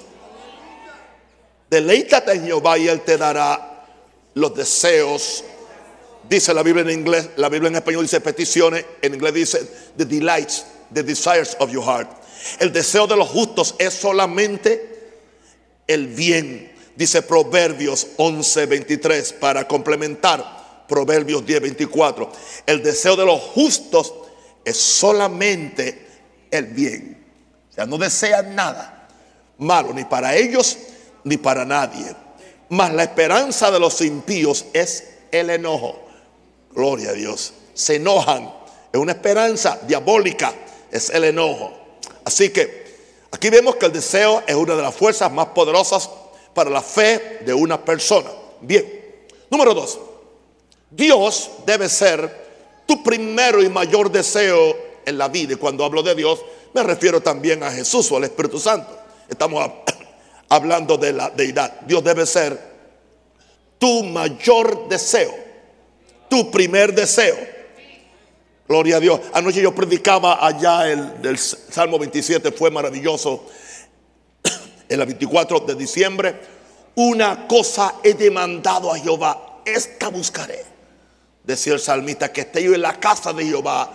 Deleítate 1.69 2.34
en 2.34 2.45
Jehová 2.45 2.77
y 2.77 2.88
Él 2.88 3.01
te 3.01 3.17
dará 3.17 3.86
los 4.34 4.55
deseos. 4.55 5.43
Dice 6.27 6.53
la 6.53 6.63
Biblia 6.63 6.84
en 6.84 7.00
inglés, 7.00 7.29
la 7.36 7.50
Biblia 7.50 7.69
en 7.69 7.75
español 7.75 8.03
dice 8.03 8.22
peticiones, 8.22 8.86
en 9.01 9.13
inglés 9.13 9.34
dice 9.34 9.69
the 9.98 10.05
delights, 10.05 10.65
the 10.93 11.03
desires 11.03 11.55
of 11.60 11.72
your 11.72 11.84
heart. 11.84 12.10
El 12.60 12.72
deseo 12.72 13.07
de 13.07 13.15
los 13.15 13.29
justos 13.29 13.75
es 13.79 13.93
solamente 13.93 15.12
el 15.88 16.07
bien. 16.07 16.72
Dice 16.95 17.22
Proverbios 17.22 18.07
11:23 18.17 19.34
para 19.34 19.67
complementar 19.67 20.55
Proverbios 20.88 21.46
10:24. 21.46 22.30
El 22.65 22.84
deseo 22.84 23.15
de 23.15 23.25
los 23.25 23.42
justos 23.42 24.13
es 24.63 24.77
solamente 24.77 26.08
el 26.51 26.65
bien. 26.65 27.25
O 27.72 27.74
sea, 27.74 27.86
no 27.86 27.98
desean 27.98 28.56
nada 28.56 29.08
malo 29.58 29.94
ni 29.94 30.04
para 30.06 30.36
ellos 30.36 30.77
ni 31.24 31.38
para 31.38 31.65
nadie. 31.65 32.06
Mas 32.70 32.94
la 32.94 33.04
esperanza 33.04 33.72
de 33.72 33.80
los 33.80 34.01
impíos 34.01 34.65
es 34.74 35.04
el 35.32 35.50
enojo. 35.50 36.00
Gloria 36.74 37.12
a 37.12 37.13
Dios. 37.13 37.54
Se 37.74 37.96
enojan. 37.96 38.51
Es 38.92 39.00
una 39.00 39.12
esperanza 39.13 39.80
diabólica. 39.88 40.54
Es 40.92 41.10
el 41.10 41.25
enojo. 41.25 41.74
Así 42.24 42.50
que 42.50 42.86
aquí 43.32 43.50
vemos 43.50 43.75
que 43.75 43.86
el 43.86 43.94
deseo 43.94 44.44
es 44.48 44.56
una 44.56 44.75
de 44.75 44.82
las 44.82 44.96
fuerzas 44.96 45.32
más 45.32 45.48
poderosas 45.48 46.10
para 46.54 46.70
la 46.70 46.82
fe 46.82 47.39
de 47.46 47.54
una 47.54 47.84
persona. 47.84 48.30
Bien. 48.62 49.04
Número 49.50 49.74
dos. 49.74 50.00
Dios 50.96 51.52
debe 51.66 51.90
ser 51.90 52.46
tu 52.86 53.04
primero 53.04 53.62
y 53.62 53.70
mayor 53.70 54.12
deseo 54.12 54.75
en 55.06 55.18
la 55.18 55.28
vida. 55.28 55.54
Y 55.54 55.58
cuando 55.58 55.84
hablo 55.84 56.02
de 56.02 56.16
Dios, 56.16 56.40
me 56.74 56.84
refiero 56.84 57.22
también 57.22 57.64
a 57.64 57.72
Jesús 57.72 58.12
o 58.12 58.18
al 58.18 58.24
Espíritu 58.24 58.60
Santo. 58.60 58.98
Estamos 59.28 59.70
hablando 60.50 60.98
de 60.98 61.14
la 61.14 61.30
deidad. 61.30 61.82
Dios 61.82 62.04
debe 62.04 62.25
ser 62.25 62.58
tu 63.78 64.04
mayor 64.04 64.88
deseo, 64.88 65.34
tu 66.30 66.50
primer 66.50 66.94
deseo. 66.94 67.36
Gloria 68.68 68.98
a 68.98 69.00
Dios. 69.00 69.20
Anoche 69.34 69.62
yo 69.62 69.75
predicaba 69.75 70.46
allá 70.46 70.90
el 70.90 71.22
del 71.22 71.38
Salmo 71.38 72.00
27, 72.00 72.52
fue 72.52 72.72
maravilloso. 72.72 73.46
En 74.88 75.00
la 75.00 75.06
24 75.06 75.62
de 75.62 75.74
diciembre, 75.74 76.36
una 76.94 77.48
cosa 77.48 77.96
he 78.04 78.14
demandado 78.14 78.94
a 78.94 79.00
Jehová, 79.00 79.62
esta 79.66 80.10
buscaré. 80.10 80.75
Decía 81.46 81.74
el 81.74 81.80
salmista, 81.80 82.32
que 82.32 82.42
esté 82.42 82.64
yo 82.64 82.74
en 82.74 82.82
la 82.82 83.00
casa 83.00 83.32
de 83.34 83.46
Jehová 83.46 83.92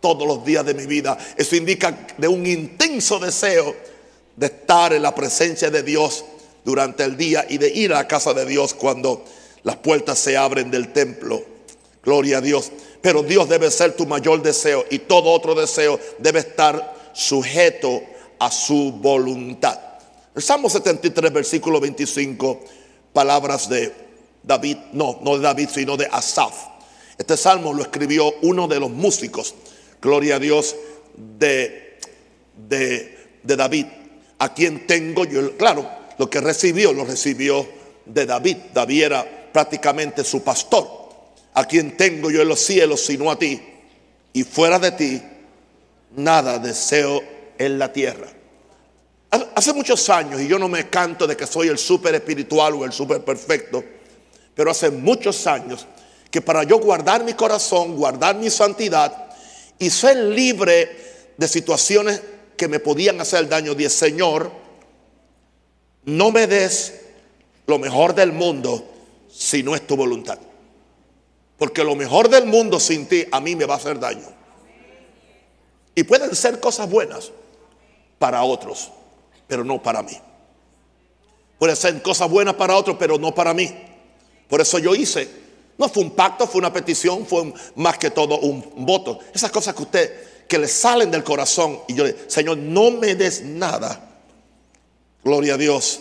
todos 0.00 0.26
los 0.26 0.44
días 0.44 0.64
de 0.64 0.74
mi 0.74 0.86
vida. 0.86 1.18
Eso 1.36 1.56
indica 1.56 2.06
de 2.16 2.28
un 2.28 2.46
intenso 2.46 3.18
deseo 3.18 3.74
de 4.36 4.46
estar 4.46 4.92
en 4.92 5.02
la 5.02 5.14
presencia 5.14 5.70
de 5.70 5.82
Dios 5.82 6.24
durante 6.64 7.02
el 7.02 7.16
día 7.16 7.44
y 7.48 7.58
de 7.58 7.68
ir 7.68 7.92
a 7.92 7.96
la 7.96 8.08
casa 8.08 8.32
de 8.32 8.44
Dios 8.44 8.74
cuando 8.74 9.24
las 9.64 9.76
puertas 9.76 10.18
se 10.18 10.36
abren 10.36 10.70
del 10.70 10.92
templo. 10.92 11.42
Gloria 12.04 12.38
a 12.38 12.40
Dios. 12.40 12.70
Pero 13.00 13.22
Dios 13.22 13.48
debe 13.48 13.70
ser 13.70 13.96
tu 13.96 14.06
mayor 14.06 14.42
deseo 14.42 14.84
y 14.90 15.00
todo 15.00 15.30
otro 15.30 15.54
deseo 15.54 15.98
debe 16.18 16.40
estar 16.40 17.10
sujeto 17.12 18.02
a 18.38 18.50
su 18.50 18.92
voluntad. 18.92 19.78
El 20.34 20.42
Salmo 20.42 20.70
73, 20.70 21.32
versículo 21.32 21.80
25, 21.80 22.60
palabras 23.12 23.68
de 23.68 24.07
David, 24.48 24.78
no, 24.94 25.20
no 25.22 25.36
de 25.36 25.42
David, 25.42 25.68
sino 25.72 25.96
de 25.96 26.08
Asaf. 26.10 26.54
Este 27.16 27.36
salmo 27.36 27.72
lo 27.72 27.82
escribió 27.82 28.32
uno 28.42 28.66
de 28.66 28.80
los 28.80 28.90
músicos, 28.90 29.54
gloria 30.00 30.36
a 30.36 30.38
Dios, 30.38 30.74
de, 31.38 31.98
de, 32.68 33.16
de 33.42 33.56
David 33.56 33.86
a 34.38 34.54
quien 34.54 34.86
tengo 34.86 35.24
yo. 35.24 35.56
Claro, 35.56 35.88
lo 36.16 36.30
que 36.30 36.40
recibió, 36.40 36.92
lo 36.92 37.04
recibió 37.04 37.66
de 38.06 38.26
David. 38.26 38.56
David 38.72 39.02
era 39.02 39.50
prácticamente 39.52 40.24
su 40.24 40.42
pastor. 40.42 40.96
A 41.54 41.64
quien 41.64 41.96
tengo 41.96 42.30
yo 42.30 42.40
en 42.40 42.48
los 42.48 42.60
cielos, 42.60 43.00
sino 43.04 43.30
a 43.30 43.38
ti. 43.38 43.60
Y 44.32 44.44
fuera 44.44 44.78
de 44.78 44.92
ti, 44.92 45.22
nada 46.16 46.58
deseo 46.58 47.20
en 47.58 47.78
la 47.78 47.92
tierra. 47.92 48.28
Hace 49.30 49.72
muchos 49.74 50.08
años, 50.08 50.40
y 50.40 50.46
yo 50.46 50.58
no 50.58 50.68
me 50.68 50.88
canto 50.88 51.26
de 51.26 51.36
que 51.36 51.46
soy 51.46 51.68
el 51.68 51.76
súper 51.76 52.14
espiritual 52.14 52.74
o 52.74 52.84
el 52.84 52.92
súper 52.92 53.22
perfecto, 53.24 53.84
pero 54.58 54.72
hace 54.72 54.90
muchos 54.90 55.46
años 55.46 55.86
que 56.32 56.42
para 56.42 56.64
yo 56.64 56.80
guardar 56.80 57.22
mi 57.22 57.34
corazón, 57.34 57.94
guardar 57.94 58.34
mi 58.34 58.50
santidad 58.50 59.30
y 59.78 59.88
ser 59.88 60.16
libre 60.16 61.30
de 61.36 61.46
situaciones 61.46 62.20
que 62.56 62.66
me 62.66 62.80
podían 62.80 63.20
hacer 63.20 63.48
daño, 63.48 63.76
dije, 63.76 63.88
Señor, 63.88 64.50
no 66.06 66.32
me 66.32 66.48
des 66.48 66.92
lo 67.68 67.78
mejor 67.78 68.16
del 68.16 68.32
mundo 68.32 68.84
si 69.32 69.62
no 69.62 69.76
es 69.76 69.86
tu 69.86 69.94
voluntad. 69.94 70.40
Porque 71.56 71.84
lo 71.84 71.94
mejor 71.94 72.28
del 72.28 72.46
mundo 72.46 72.80
sin 72.80 73.06
ti 73.06 73.26
a 73.30 73.40
mí 73.40 73.54
me 73.54 73.64
va 73.64 73.74
a 73.74 73.76
hacer 73.76 74.00
daño. 74.00 74.26
Y 75.94 76.02
pueden 76.02 76.34
ser 76.34 76.58
cosas 76.58 76.90
buenas 76.90 77.30
para 78.18 78.42
otros, 78.42 78.90
pero 79.46 79.62
no 79.62 79.80
para 79.80 80.02
mí. 80.02 80.18
Pueden 81.60 81.76
ser 81.76 82.02
cosas 82.02 82.28
buenas 82.28 82.54
para 82.54 82.76
otros, 82.76 82.96
pero 82.98 83.18
no 83.18 83.32
para 83.32 83.54
mí. 83.54 83.72
Por 84.48 84.60
eso 84.60 84.78
yo 84.78 84.94
hice. 84.94 85.28
No 85.76 85.88
fue 85.88 86.02
un 86.02 86.10
pacto, 86.10 86.46
fue 86.46 86.58
una 86.58 86.72
petición, 86.72 87.24
fue 87.26 87.52
más 87.76 87.98
que 87.98 88.10
todo 88.10 88.38
un 88.40 88.64
voto. 88.78 89.20
Esas 89.32 89.50
cosas 89.50 89.74
que 89.74 89.82
usted 89.82 90.28
que 90.48 90.58
le 90.58 90.66
salen 90.66 91.10
del 91.10 91.22
corazón. 91.22 91.80
Y 91.86 91.94
yo 91.94 92.04
le 92.04 92.16
Señor, 92.26 92.56
no 92.56 92.90
me 92.90 93.14
des 93.14 93.42
nada. 93.42 94.04
Gloria 95.22 95.54
a 95.54 95.58
Dios, 95.58 96.00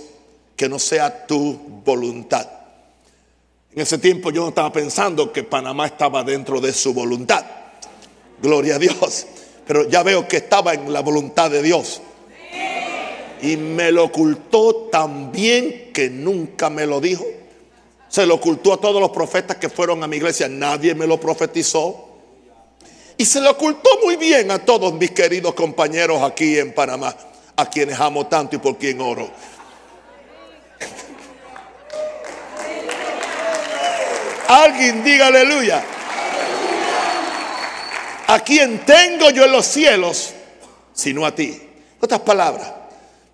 que 0.55 0.69
no 0.69 0.79
sea 0.79 1.27
tu 1.27 1.59
voluntad. 1.85 2.49
En 3.73 3.81
ese 3.81 3.97
tiempo 3.97 4.31
yo 4.31 4.41
no 4.41 4.49
estaba 4.49 4.71
pensando 4.71 5.31
que 5.31 5.43
Panamá 5.43 5.85
estaba 5.85 6.23
dentro 6.23 6.61
de 6.61 6.73
su 6.73 6.93
voluntad. 6.93 7.45
Gloria 8.41 8.75
a 8.75 8.79
Dios. 8.79 9.27
Pero 9.67 9.87
ya 9.89 10.01
veo 10.01 10.27
que 10.27 10.37
estaba 10.37 10.73
en 10.73 10.91
la 10.91 11.01
voluntad 11.01 11.51
de 11.51 11.61
Dios. 11.61 12.01
Y 13.41 13.57
me 13.57 13.91
lo 13.91 14.05
ocultó 14.05 14.87
tan 14.91 15.31
bien 15.31 15.91
que 15.93 16.09
nunca 16.09 16.69
me 16.69 16.85
lo 16.85 17.01
dijo. 17.01 17.25
Se 18.09 18.25
lo 18.25 18.35
ocultó 18.35 18.73
a 18.73 18.81
todos 18.81 19.01
los 19.01 19.11
profetas 19.11 19.57
que 19.57 19.69
fueron 19.69 20.03
a 20.03 20.07
mi 20.07 20.17
iglesia. 20.17 20.47
Nadie 20.47 20.95
me 20.95 21.05
lo 21.05 21.19
profetizó. 21.19 22.07
Y 23.17 23.25
se 23.25 23.41
le 23.41 23.49
ocultó 23.49 23.89
muy 24.03 24.15
bien 24.15 24.51
a 24.51 24.59
todos 24.59 24.93
mis 24.93 25.11
queridos 25.11 25.53
compañeros 25.55 26.21
aquí 26.21 26.59
en 26.59 26.73
Panamá, 26.73 27.15
a 27.55 27.65
quienes 27.67 27.99
amo 27.99 28.27
tanto 28.27 28.55
y 28.55 28.59
por 28.59 28.77
quien 28.77 29.01
oro. 29.01 29.29
Alguien 34.47 35.03
diga 35.03 35.27
aleluya. 35.27 35.83
A 38.27 38.39
quien 38.41 38.85
tengo 38.85 39.29
yo 39.31 39.45
en 39.45 39.51
los 39.51 39.65
cielos, 39.65 40.33
sino 40.93 41.25
a 41.25 41.33
ti. 41.33 41.61
Otras 41.99 42.21
palabras. 42.21 42.76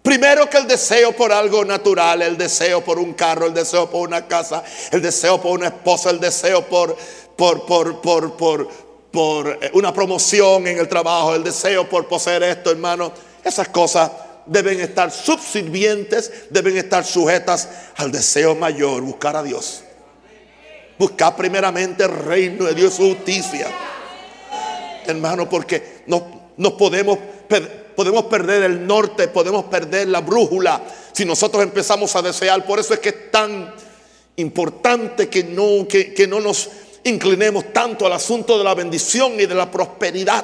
Primero 0.03 0.49
que 0.49 0.57
el 0.57 0.67
deseo 0.67 1.13
por 1.13 1.31
algo 1.31 1.63
natural, 1.63 2.21
el 2.21 2.37
deseo 2.37 2.83
por 2.83 2.99
un 2.99 3.13
carro, 3.13 3.47
el 3.47 3.53
deseo 3.53 3.89
por 3.89 4.05
una 4.05 4.27
casa, 4.27 4.61
el 4.91 5.01
deseo 5.01 5.41
por 5.41 5.57
una 5.57 5.67
esposa, 5.67 6.09
el 6.09 6.19
deseo 6.19 6.67
por, 6.67 6.95
por, 7.37 7.65
por, 7.65 8.01
por, 8.01 8.35
por, 8.35 8.67
por 9.09 9.59
eh, 9.61 9.71
una 9.73 9.93
promoción 9.93 10.67
en 10.67 10.77
el 10.77 10.89
trabajo, 10.89 11.33
el 11.33 11.43
deseo 11.43 11.87
por 11.87 12.05
poseer 12.09 12.43
esto, 12.43 12.69
hermano. 12.69 13.13
Esas 13.45 13.69
cosas 13.69 14.11
deben 14.45 14.81
estar 14.81 15.09
subsirvientes, 15.09 16.49
deben 16.49 16.75
estar 16.75 17.05
sujetas 17.05 17.69
al 17.95 18.11
deseo 18.11 18.55
mayor, 18.55 19.01
buscar 19.03 19.37
a 19.37 19.43
Dios. 19.43 19.85
Buscar 20.99 21.37
primeramente 21.37 22.03
el 22.03 22.11
reino 22.11 22.65
de 22.65 22.73
Dios, 22.73 22.95
su 22.95 23.03
justicia. 23.03 23.67
Hermano, 25.07 25.47
porque 25.49 26.03
no, 26.07 26.51
nos 26.57 26.73
podemos, 26.73 27.19
podemos 27.95 28.25
perder 28.25 28.63
el 28.63 28.85
norte, 28.85 29.27
podemos 29.27 29.65
perder 29.65 30.07
la 30.07 30.21
brújula 30.21 30.81
si 31.11 31.25
nosotros 31.25 31.63
empezamos 31.63 32.15
a 32.15 32.21
desear. 32.21 32.65
Por 32.65 32.79
eso 32.79 32.93
es 32.93 32.99
que 32.99 33.09
es 33.09 33.31
tan 33.31 33.73
importante 34.35 35.29
que 35.29 35.43
no, 35.43 35.87
que, 35.87 36.13
que 36.13 36.27
no 36.27 36.39
nos 36.39 36.69
inclinemos 37.03 37.71
tanto 37.73 38.05
al 38.05 38.13
asunto 38.13 38.57
de 38.57 38.63
la 38.63 38.73
bendición 38.73 39.33
y 39.39 39.45
de 39.45 39.55
la 39.55 39.69
prosperidad. 39.69 40.43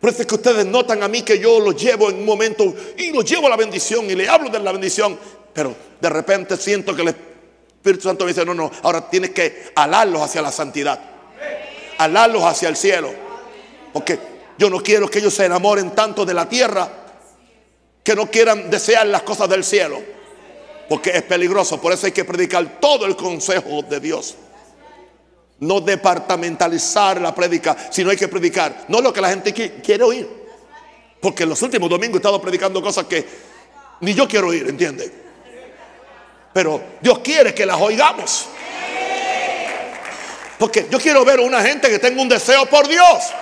Por 0.00 0.10
eso 0.10 0.22
es 0.22 0.26
que 0.26 0.34
ustedes 0.34 0.66
notan 0.66 1.02
a 1.02 1.08
mí 1.08 1.22
que 1.22 1.38
yo 1.38 1.60
los 1.60 1.80
llevo 1.80 2.10
en 2.10 2.16
un 2.16 2.26
momento 2.26 2.74
y 2.98 3.12
los 3.12 3.24
llevo 3.24 3.46
a 3.46 3.50
la 3.50 3.56
bendición 3.56 4.10
y 4.10 4.16
le 4.16 4.28
hablo 4.28 4.50
de 4.50 4.58
la 4.58 4.72
bendición, 4.72 5.16
pero 5.52 5.76
de 6.00 6.08
repente 6.08 6.56
siento 6.56 6.94
que 6.94 7.02
el 7.02 7.08
Espíritu 7.08 8.08
Santo 8.08 8.24
me 8.24 8.32
dice, 8.32 8.44
no, 8.44 8.52
no, 8.52 8.70
ahora 8.82 9.08
tienes 9.08 9.30
que 9.30 9.70
alarlos 9.76 10.20
hacia 10.22 10.42
la 10.42 10.50
santidad, 10.50 11.00
alarlos 11.98 12.42
hacia 12.42 12.68
el 12.68 12.76
cielo, 12.76 13.14
porque 13.92 14.31
yo 14.62 14.70
no 14.70 14.80
quiero 14.80 15.10
que 15.10 15.18
ellos 15.18 15.34
se 15.34 15.44
enamoren 15.44 15.90
tanto 15.90 16.24
de 16.24 16.32
la 16.32 16.48
tierra 16.48 16.88
que 18.04 18.14
no 18.14 18.30
quieran 18.30 18.70
desear 18.70 19.08
las 19.08 19.22
cosas 19.22 19.48
del 19.48 19.64
cielo, 19.64 20.00
porque 20.88 21.10
es 21.10 21.22
peligroso, 21.24 21.80
por 21.80 21.92
eso 21.92 22.06
hay 22.06 22.12
que 22.12 22.24
predicar 22.24 22.78
todo 22.78 23.04
el 23.04 23.16
consejo 23.16 23.82
de 23.82 23.98
Dios 23.98 24.36
no 25.58 25.80
departamentalizar 25.80 27.20
la 27.20 27.34
prédica, 27.34 27.76
sino 27.90 28.10
hay 28.10 28.16
que 28.16 28.28
predicar, 28.28 28.84
no 28.86 29.00
lo 29.00 29.12
que 29.12 29.20
la 29.20 29.30
gente 29.30 29.52
quiere 29.52 30.04
oír. 30.04 30.28
Porque 31.20 31.44
los 31.44 31.60
últimos 31.62 31.90
domingos 31.90 32.14
he 32.14 32.18
estado 32.18 32.40
predicando 32.40 32.80
cosas 32.80 33.06
que 33.06 33.24
ni 34.00 34.14
yo 34.14 34.28
quiero 34.28 34.46
oír, 34.46 34.68
¿entiende? 34.68 35.10
Pero 36.52 36.82
Dios 37.00 37.18
quiere 37.18 37.52
que 37.52 37.66
las 37.66 37.80
oigamos. 37.80 38.46
Porque 40.56 40.86
yo 40.88 41.00
quiero 41.00 41.24
ver 41.24 41.40
a 41.40 41.42
una 41.42 41.62
gente 41.62 41.88
que 41.88 41.98
tenga 41.98 42.22
un 42.22 42.28
deseo 42.28 42.66
por 42.66 42.86
Dios. 42.86 43.32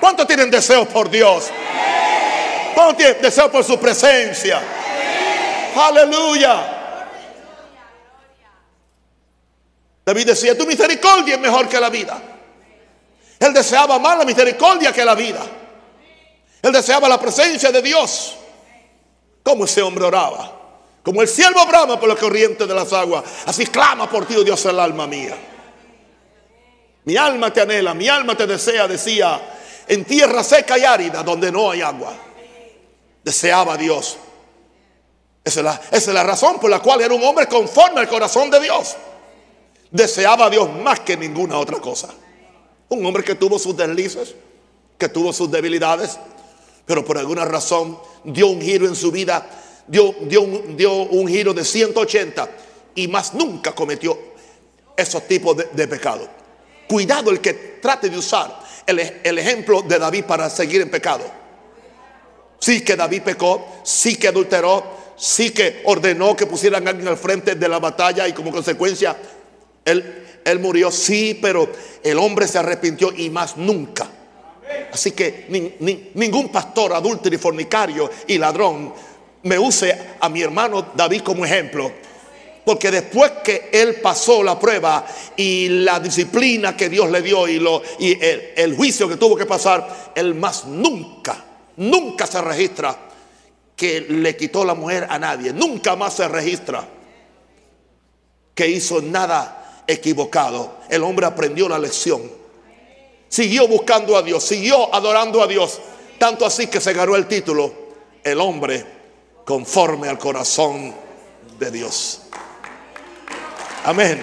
¿Cuántos 0.00 0.26
tienen 0.26 0.50
deseos 0.50 0.88
por 0.88 1.10
Dios? 1.10 1.50
¿Cuántos 2.74 2.96
tienen 2.96 3.20
deseo 3.20 3.50
por 3.50 3.62
su 3.62 3.78
presencia? 3.78 4.60
Aleluya. 5.76 6.78
David 10.04 10.26
decía, 10.26 10.56
tu 10.56 10.66
misericordia 10.66 11.34
es 11.34 11.40
mejor 11.40 11.68
que 11.68 11.78
la 11.78 11.90
vida. 11.90 12.20
Él 13.38 13.52
deseaba 13.52 13.98
más 13.98 14.18
la 14.18 14.24
misericordia 14.24 14.92
que 14.92 15.04
la 15.04 15.14
vida. 15.14 15.40
Él 16.62 16.72
deseaba 16.72 17.08
la 17.08 17.20
presencia 17.20 17.70
de 17.70 17.80
Dios. 17.80 18.36
Como 19.42 19.66
ese 19.66 19.82
hombre 19.82 20.04
oraba. 20.04 20.52
Como 21.02 21.22
el 21.22 21.28
siervo 21.28 21.64
brama 21.66 21.98
por 21.98 22.08
la 22.08 22.16
corriente 22.16 22.66
de 22.66 22.74
las 22.74 22.92
aguas. 22.92 23.24
Así 23.46 23.66
clama 23.66 24.08
por 24.08 24.26
ti, 24.26 24.36
oh 24.36 24.44
Dios, 24.44 24.64
el 24.66 24.78
alma 24.78 25.06
mía. 25.06 25.36
Mi 27.04 27.16
alma 27.16 27.52
te 27.52 27.62
anhela, 27.62 27.94
mi 27.94 28.08
alma 28.08 28.36
te 28.36 28.46
desea, 28.46 28.86
decía, 28.86 29.40
en 29.90 30.04
tierra 30.04 30.44
seca 30.44 30.78
y 30.78 30.84
árida 30.84 31.24
donde 31.24 31.50
no 31.50 31.68
hay 31.68 31.82
agua. 31.82 32.14
Deseaba 33.24 33.76
Dios. 33.76 34.18
Esa 35.42 35.80
es, 35.90 36.06
la, 36.06 36.22
razón 36.22 36.60
por 36.60 36.70
la 36.70 36.78
cual 36.78 37.00
era 37.00 37.12
un 37.12 37.24
hombre 37.24 37.48
conforme 37.48 38.00
al 38.00 38.08
corazón 38.08 38.50
de 38.50 38.60
Dios 38.60 38.96
deseaba 39.90 40.46
a 40.46 40.50
Dios 40.50 40.72
más 40.72 41.00
que 41.00 41.16
ninguna 41.16 41.58
otra 41.58 41.80
cosa. 41.80 42.08
Un 42.88 43.04
hombre 43.04 43.24
que 43.24 43.34
tuvo 43.34 43.58
sus 43.58 43.76
deslices, 43.76 44.36
que 44.96 45.08
tuvo 45.08 45.32
sus 45.32 45.50
debilidades, 45.50 46.20
pero 46.86 47.04
por 47.04 47.18
alguna 47.18 47.44
razón 47.44 47.98
dio 48.22 48.46
un 48.46 48.62
giro 48.62 48.86
en 48.86 48.94
su 48.94 49.10
vida, 49.10 49.44
dio, 49.88 50.14
un, 50.40 51.26
giro 51.26 51.52
de 51.52 51.64
180 51.64 52.48
y 52.94 53.08
más 53.08 53.34
nunca 53.34 53.72
cometió 53.72 54.16
esos 54.96 55.26
tipos 55.26 55.56
de, 55.56 55.64
de 55.72 55.88
pecados. 55.88 56.28
Cuidado 56.88 57.32
el 57.32 57.40
que 57.40 57.54
trate 57.82 58.08
de 58.08 58.18
usar 58.18 58.69
el, 58.86 59.38
ejemplo 59.38 59.82
de 59.82 59.98
David 59.98 60.24
para 60.24 60.50
seguir 60.50 60.80
en 60.80 60.90
pecado. 60.90 61.24
Sí 62.58 62.82
que 62.82 62.96
David 62.96 63.22
pecó, 63.22 63.66
sí 63.82 64.16
que 64.16 64.28
adulteró, 64.28 64.84
sí 65.16 65.50
que 65.50 65.82
ordenó 65.84 66.36
que 66.36 66.46
pusieran 66.46 66.86
a 66.86 66.90
alguien 66.90 67.08
al 67.08 67.16
frente 67.16 67.54
de 67.54 67.68
la 67.68 67.78
batalla 67.78 68.28
y 68.28 68.32
como 68.32 68.50
consecuencia 68.50 69.16
él, 69.84 70.58
murió, 70.60 70.90
sí, 70.90 71.38
pero 71.40 71.68
el 72.02 72.18
hombre 72.18 72.46
se 72.46 72.58
arrepintió 72.58 73.12
y 73.16 73.30
más 73.30 73.56
nunca. 73.56 74.08
Así 74.92 75.12
que 75.12 75.46
ningún 76.14 76.50
pastor 76.50 76.92
adúltero 76.92 77.34
y 77.34 77.38
fornicario 77.38 78.10
y 78.26 78.38
ladrón 78.38 78.92
me 79.42 79.58
use 79.58 79.96
a 80.20 80.28
mi 80.28 80.42
hermano 80.42 80.92
David 80.94 81.22
como 81.22 81.44
ejemplo. 81.44 81.90
Porque 82.64 82.90
después 82.90 83.32
que 83.42 83.70
él 83.72 83.96
pasó 84.02 84.42
la 84.42 84.58
prueba 84.58 85.06
y 85.36 85.68
la 85.68 85.98
disciplina 85.98 86.76
que 86.76 86.88
Dios 86.88 87.10
le 87.10 87.22
dio 87.22 87.48
y, 87.48 87.56
el 88.56 88.76
juicio 88.76 89.08
que 89.08 89.16
tuvo 89.16 89.36
que 89.36 89.46
pasar, 89.46 90.12
él 90.14 90.34
más 90.34 90.66
nunca, 90.66 91.44
nunca 91.76 92.26
se 92.26 92.40
registra 92.42 92.96
que 93.74 94.02
le 94.02 94.36
quitó 94.36 94.64
la 94.64 94.74
mujer 94.74 95.06
a 95.08 95.18
nadie. 95.18 95.52
Nunca 95.52 95.96
más 95.96 96.14
se 96.14 96.28
registra 96.28 96.86
que 98.54 98.68
hizo 98.68 99.00
nada 99.00 99.84
equivocado. 99.86 100.80
El 100.90 101.02
hombre 101.02 101.26
aprendió 101.26 101.68
la 101.68 101.78
lección. 101.78 102.20
Siguió 103.28 103.66
buscando 103.68 104.16
a 104.16 104.22
Dios, 104.22 104.44
siguió 104.44 104.94
adorando 104.94 105.42
a 105.42 105.46
Dios. 105.46 105.80
Tanto 106.18 106.44
así 106.44 106.66
que 106.66 106.80
se 106.80 106.92
ganó 106.92 107.16
el 107.16 107.26
título, 107.26 107.72
el 108.22 108.38
hombre 108.40 108.84
conforme 109.46 110.08
al 110.08 110.18
corazón 110.18 110.94
de 111.58 111.70
Dios. 111.70 112.22
Amén. 113.84 114.20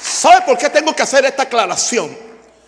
¿Sabe 0.00 0.42
por 0.46 0.56
qué 0.56 0.70
tengo 0.70 0.94
que 0.94 1.02
hacer 1.02 1.24
esta 1.24 1.44
aclaración? 1.44 2.16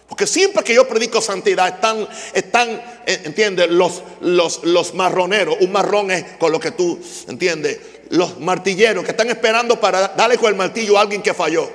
Porque 0.09 0.27
siempre 0.27 0.65
que 0.65 0.75
yo 0.75 0.89
predico 0.89 1.21
santidad, 1.21 1.69
están, 1.69 2.09
están 2.33 2.71
eh, 3.07 3.23
¿entiendes? 3.25 3.69
Los, 3.71 4.03
los, 4.21 4.65
los 4.65 4.95
marroneros. 4.95 5.57
Un 5.61 5.73
marrón 5.73 6.11
es 6.11 6.25
con 6.39 6.53
lo 6.53 6.61
que 6.61 6.71
tú, 6.71 6.99
¿entiendes? 7.27 7.79
Los 8.11 8.39
martilleros 8.39 9.05
que 9.05 9.11
están 9.11 9.29
esperando 9.29 9.79
para 9.81 10.09
darle 10.09 10.39
con 10.39 10.49
el 10.49 10.57
martillo 10.57 10.97
a 10.99 11.03
alguien 11.03 11.23
que 11.23 11.35
falló. 11.35 11.71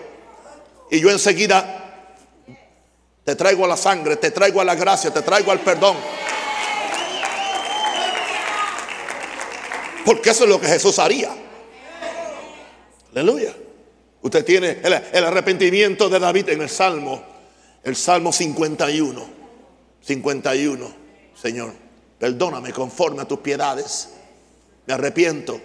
Y 0.90 1.00
yo 1.00 1.10
enseguida 1.10 1.84
te 3.24 3.36
traigo 3.36 3.66
a 3.66 3.68
la 3.68 3.78
sangre, 3.78 4.16
te 4.18 4.32
traigo 4.32 4.62
a 4.62 4.66
la 4.66 4.76
gracia, 4.76 5.12
te 5.12 5.22
traigo 5.22 5.52
al 5.52 5.60
perdón. 5.60 5.96
Porque 10.06 10.32
eso 10.32 10.44
es 10.44 10.50
lo 10.50 10.60
que 10.60 10.68
Jesús 10.68 11.00
haría. 11.00 11.32
Aleluya. 13.12 13.56
Usted 14.22 14.46
tiene 14.46 14.80
el, 14.84 15.24
arrepentimiento 15.24 16.10
de 16.10 16.20
David 16.20 16.50
en 16.50 16.62
el 16.62 16.70
Salmo 16.70 17.34
el 17.84 17.96
Salmo 17.96 18.32
51. 18.32 19.26
51. 20.02 20.94
Señor, 21.36 21.74
perdóname 22.18 22.72
conforme 22.72 23.22
a 23.22 23.26
tus 23.26 23.40
piedades. 23.40 24.10
Me 24.86 24.94
arrepiento. 24.94 25.60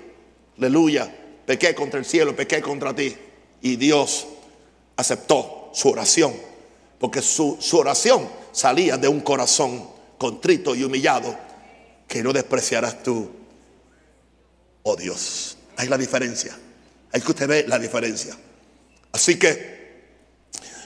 Aleluya. 0.58 1.14
Pequé 1.46 1.74
contra 1.74 1.98
el 1.98 2.04
cielo, 2.04 2.34
pequé 2.34 2.60
contra 2.60 2.94
ti. 2.94 3.16
Y 3.62 3.76
Dios 3.76 4.26
aceptó 4.96 5.70
su 5.72 5.88
oración. 5.90 6.34
Porque 6.98 7.22
su, 7.22 7.56
su 7.60 7.78
oración 7.78 8.28
salía 8.52 8.96
de 8.96 9.06
un 9.06 9.20
corazón 9.20 9.88
contrito 10.18 10.74
y 10.74 10.82
humillado 10.82 11.36
que 12.08 12.22
no 12.22 12.32
despreciarás 12.32 13.02
tú, 13.02 13.30
oh 14.88 14.96
Dios. 14.96 15.56
Hay 15.76 15.88
la 15.88 15.98
diferencia. 15.98 16.56
Hay 17.12 17.20
que 17.20 17.30
usted 17.30 17.48
ve 17.48 17.64
la 17.66 17.78
diferencia. 17.78 18.36
Así 19.12 19.38
que 19.38 19.78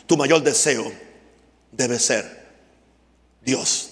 tu 0.07 0.17
mayor 0.17 0.43
deseo 0.43 0.91
debe 1.71 1.99
ser 1.99 2.43
Dios. 3.41 3.91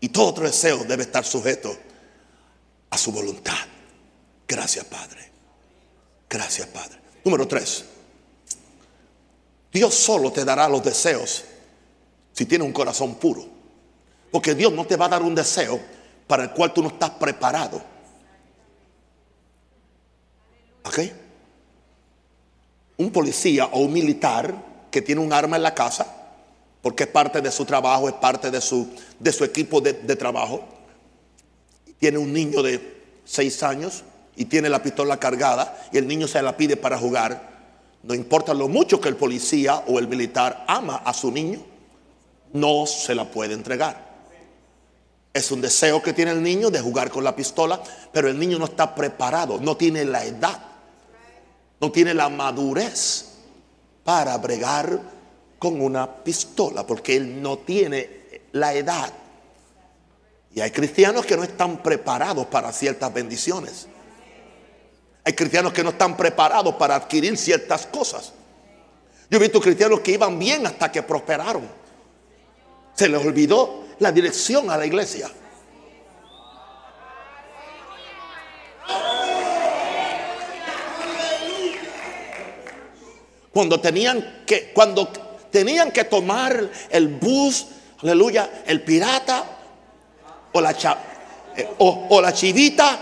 Y 0.00 0.08
todo 0.08 0.28
otro 0.28 0.44
deseo 0.44 0.84
debe 0.84 1.04
estar 1.04 1.24
sujeto 1.24 1.76
a 2.90 2.98
su 2.98 3.12
voluntad. 3.12 3.56
Gracias, 4.46 4.84
Padre. 4.84 5.30
Gracias, 6.28 6.66
Padre. 6.68 6.98
Número 7.24 7.46
tres. 7.46 7.84
Dios 9.72 9.94
solo 9.94 10.30
te 10.30 10.44
dará 10.44 10.68
los 10.68 10.82
deseos 10.82 11.44
si 12.32 12.44
tiene 12.46 12.64
un 12.64 12.72
corazón 12.72 13.14
puro. 13.14 13.46
Porque 14.30 14.54
Dios 14.54 14.72
no 14.72 14.86
te 14.86 14.96
va 14.96 15.06
a 15.06 15.10
dar 15.10 15.22
un 15.22 15.34
deseo 15.34 15.80
para 16.26 16.44
el 16.44 16.50
cual 16.50 16.72
tú 16.72 16.82
no 16.82 16.88
estás 16.88 17.10
preparado. 17.10 17.91
¿Ok? 20.84 20.98
Un 22.96 23.10
policía 23.10 23.66
o 23.66 23.80
un 23.80 23.92
militar 23.92 24.54
que 24.90 25.02
tiene 25.02 25.20
un 25.20 25.32
arma 25.32 25.56
en 25.56 25.62
la 25.62 25.74
casa 25.74 26.22
porque 26.82 27.04
es 27.04 27.08
parte 27.08 27.40
de 27.40 27.50
su 27.50 27.64
trabajo, 27.64 28.08
es 28.08 28.14
parte 28.16 28.50
de 28.50 28.60
su, 28.60 28.88
de 29.18 29.32
su 29.32 29.44
equipo 29.44 29.80
de, 29.80 29.94
trabajo. 30.16 30.64
Tiene 31.98 32.18
un 32.18 32.32
niño 32.32 32.62
de 32.62 33.20
seis 33.24 33.62
años 33.62 34.02
y 34.34 34.46
tiene 34.46 34.68
la 34.68 34.82
pistola 34.82 35.18
cargada 35.18 35.88
y 35.92 35.98
el 35.98 36.08
niño 36.08 36.26
se 36.26 36.42
la 36.42 36.56
pide 36.56 36.76
para 36.76 36.98
jugar. 36.98 37.50
no 38.02 38.14
importa 38.14 38.52
lo 38.52 38.66
mucho 38.66 39.00
que 39.00 39.08
el 39.08 39.16
policía 39.16 39.84
o 39.86 40.00
el 40.00 40.08
militar 40.08 40.64
ama 40.66 40.96
a 40.96 41.14
su 41.14 41.30
niño, 41.30 41.60
no 42.52 42.84
se 42.86 43.14
la 43.14 43.30
puede 43.30 43.54
entregar. 43.54 44.10
Es 45.32 45.52
un 45.52 45.60
deseo 45.60 46.02
que 46.02 46.12
tiene 46.12 46.32
el 46.32 46.42
niño 46.42 46.68
de 46.68 46.80
jugar 46.80 47.10
con 47.10 47.22
la 47.22 47.36
pistola, 47.36 47.80
pero 48.12 48.28
el 48.28 48.38
niño 48.38 48.58
no 48.58 48.64
está 48.64 48.92
preparado, 48.92 49.60
no 49.60 49.76
tiene 49.76 50.04
la 50.04 50.24
edad, 50.24 50.60
no 51.82 51.90
tiene 51.90 52.14
la 52.14 52.28
madurez 52.28 53.24
para 54.04 54.38
bregar 54.38 55.00
con 55.58 55.80
una 55.80 56.22
pistola, 56.22 56.86
porque 56.86 57.16
él 57.16 57.42
no 57.42 57.58
tiene 57.58 58.42
la 58.52 58.72
edad. 58.72 59.12
Y 60.54 60.60
hay 60.60 60.70
cristianos 60.70 61.26
que 61.26 61.36
no 61.36 61.42
están 61.42 61.82
preparados 61.82 62.46
para 62.46 62.72
ciertas 62.72 63.12
bendiciones. 63.12 63.88
Hay 65.24 65.32
cristianos 65.32 65.72
que 65.72 65.82
no 65.82 65.90
están 65.90 66.16
preparados 66.16 66.76
para 66.76 66.94
adquirir 66.94 67.36
ciertas 67.36 67.84
cosas. 67.86 68.32
Yo 69.28 69.38
he 69.38 69.40
visto 69.40 69.60
cristianos 69.60 70.00
que 70.00 70.12
iban 70.12 70.38
bien 70.38 70.64
hasta 70.64 70.92
que 70.92 71.02
prosperaron. 71.02 71.68
Se 72.94 73.08
les 73.08 73.26
olvidó 73.26 73.86
la 73.98 74.12
dirección 74.12 74.70
a 74.70 74.76
la 74.76 74.86
iglesia. 74.86 75.28
Cuando 83.52 83.80
tenían 83.80 84.44
que, 84.46 84.72
cuando 84.72 85.08
tenían 85.50 85.90
que 85.90 86.04
tomar 86.04 86.68
el 86.90 87.08
bus, 87.08 87.66
aleluya, 88.02 88.62
el 88.66 88.82
pirata 88.82 89.44
o 90.52 90.60
la, 90.60 90.70
eh, 91.56 91.68
o 91.78 92.20
la 92.20 92.32
chivita, 92.32 92.98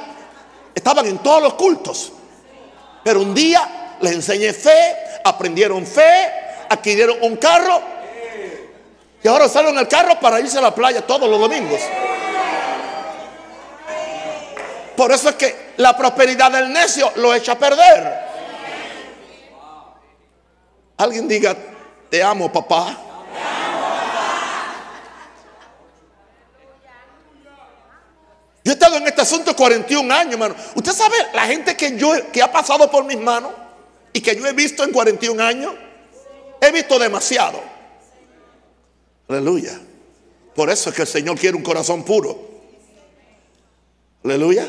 estaban 0.74 1.06
en 1.06 1.18
todos 1.18 1.42
los 1.42 1.54
cultos. 1.54 2.12
Pero 3.04 3.20
un 3.20 3.34
día 3.34 3.96
les 4.00 4.12
enseñé 4.12 4.52
fe, 4.52 4.96
aprendieron 5.24 5.86
fe, 5.86 6.30
adquirieron 6.68 7.18
un 7.22 7.36
carro 7.36 7.80
y 9.22 9.28
ahora 9.28 9.48
salen 9.48 9.76
al 9.76 9.88
carro 9.88 10.18
para 10.18 10.40
irse 10.40 10.58
a 10.58 10.62
la 10.62 10.74
playa 10.74 11.06
todos 11.06 11.28
los 11.28 11.38
domingos. 11.38 11.80
Por 14.96 15.12
eso 15.12 15.30
es 15.30 15.34
que 15.34 15.72
la 15.78 15.96
prosperidad 15.96 16.50
del 16.50 16.72
necio 16.72 17.12
lo 17.16 17.34
echa 17.34 17.52
a 17.52 17.58
perder. 17.58 18.29
Alguien 21.00 21.26
diga, 21.26 21.56
te 22.10 22.22
amo 22.22 22.52
papá. 22.52 22.94
Yo 28.62 28.70
he 28.70 28.74
estado 28.74 28.96
en 28.98 29.06
este 29.06 29.22
asunto 29.22 29.56
41 29.56 30.14
años, 30.14 30.34
hermano. 30.34 30.54
Usted 30.74 30.92
sabe 30.92 31.16
la 31.32 31.46
gente 31.46 31.74
que 31.74 31.96
yo 31.96 32.12
que 32.30 32.42
ha 32.42 32.52
pasado 32.52 32.90
por 32.90 33.06
mis 33.06 33.18
manos 33.18 33.50
y 34.12 34.20
que 34.20 34.36
yo 34.36 34.46
he 34.46 34.52
visto 34.52 34.84
en 34.84 34.92
41 34.92 35.42
años. 35.42 35.72
He 36.60 36.70
visto 36.70 36.98
demasiado. 36.98 37.62
Aleluya. 39.26 39.80
Por 40.54 40.68
eso 40.68 40.90
es 40.90 40.96
que 40.96 41.02
el 41.02 41.08
Señor 41.08 41.38
quiere 41.38 41.56
un 41.56 41.62
corazón 41.62 42.04
puro. 42.04 42.38
Aleluya. 44.22 44.68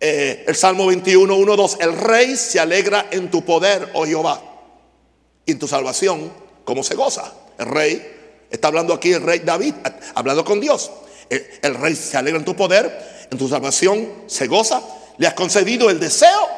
Eh, 0.00 0.44
el 0.48 0.56
Salmo 0.56 0.86
21, 0.86 1.36
1, 1.36 1.56
2. 1.56 1.76
El 1.80 1.98
rey 1.98 2.34
se 2.34 2.58
alegra 2.58 3.08
en 3.10 3.30
tu 3.30 3.44
poder, 3.44 3.90
oh 3.92 4.06
Jehová, 4.06 4.55
y 5.46 5.52
en 5.52 5.58
tu 5.58 5.68
salvación, 5.68 6.30
como 6.64 6.82
se 6.82 6.96
goza. 6.96 7.32
El 7.56 7.66
rey, 7.66 8.46
está 8.50 8.68
hablando 8.68 8.92
aquí 8.92 9.12
el 9.12 9.22
rey 9.22 9.38
David, 9.38 9.74
hablando 10.14 10.44
con 10.44 10.60
Dios. 10.60 10.90
El, 11.30 11.74
rey 11.76 11.94
se 11.96 12.16
alegra 12.16 12.38
en 12.38 12.44
tu 12.44 12.54
poder, 12.54 13.26
en 13.30 13.38
tu 13.38 13.48
salvación 13.48 14.08
se 14.26 14.46
goza. 14.48 14.82
Le 15.18 15.26
has 15.26 15.34
concedido 15.34 15.88
el 15.88 15.98
deseo 15.98 16.48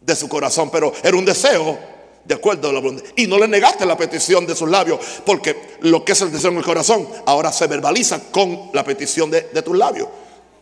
de 0.00 0.16
su 0.16 0.28
corazón, 0.28 0.70
pero 0.70 0.92
era 1.02 1.16
un 1.16 1.24
deseo 1.24 1.78
de 2.24 2.34
acuerdo 2.34 2.70
a 2.70 2.72
la 2.72 2.80
voluntad. 2.80 3.04
Y 3.16 3.26
no 3.26 3.38
le 3.38 3.48
negaste 3.48 3.84
la 3.84 3.96
petición 3.96 4.46
de 4.46 4.54
sus 4.54 4.68
labios, 4.68 5.00
porque 5.26 5.56
lo 5.80 6.04
que 6.04 6.12
es 6.12 6.20
el 6.22 6.32
deseo 6.32 6.50
en 6.50 6.58
el 6.58 6.64
corazón 6.64 7.06
ahora 7.26 7.52
se 7.52 7.66
verbaliza 7.66 8.20
con 8.30 8.70
la 8.72 8.84
petición 8.84 9.30
de, 9.30 9.42
tus 9.42 9.76
labios. 9.76 10.08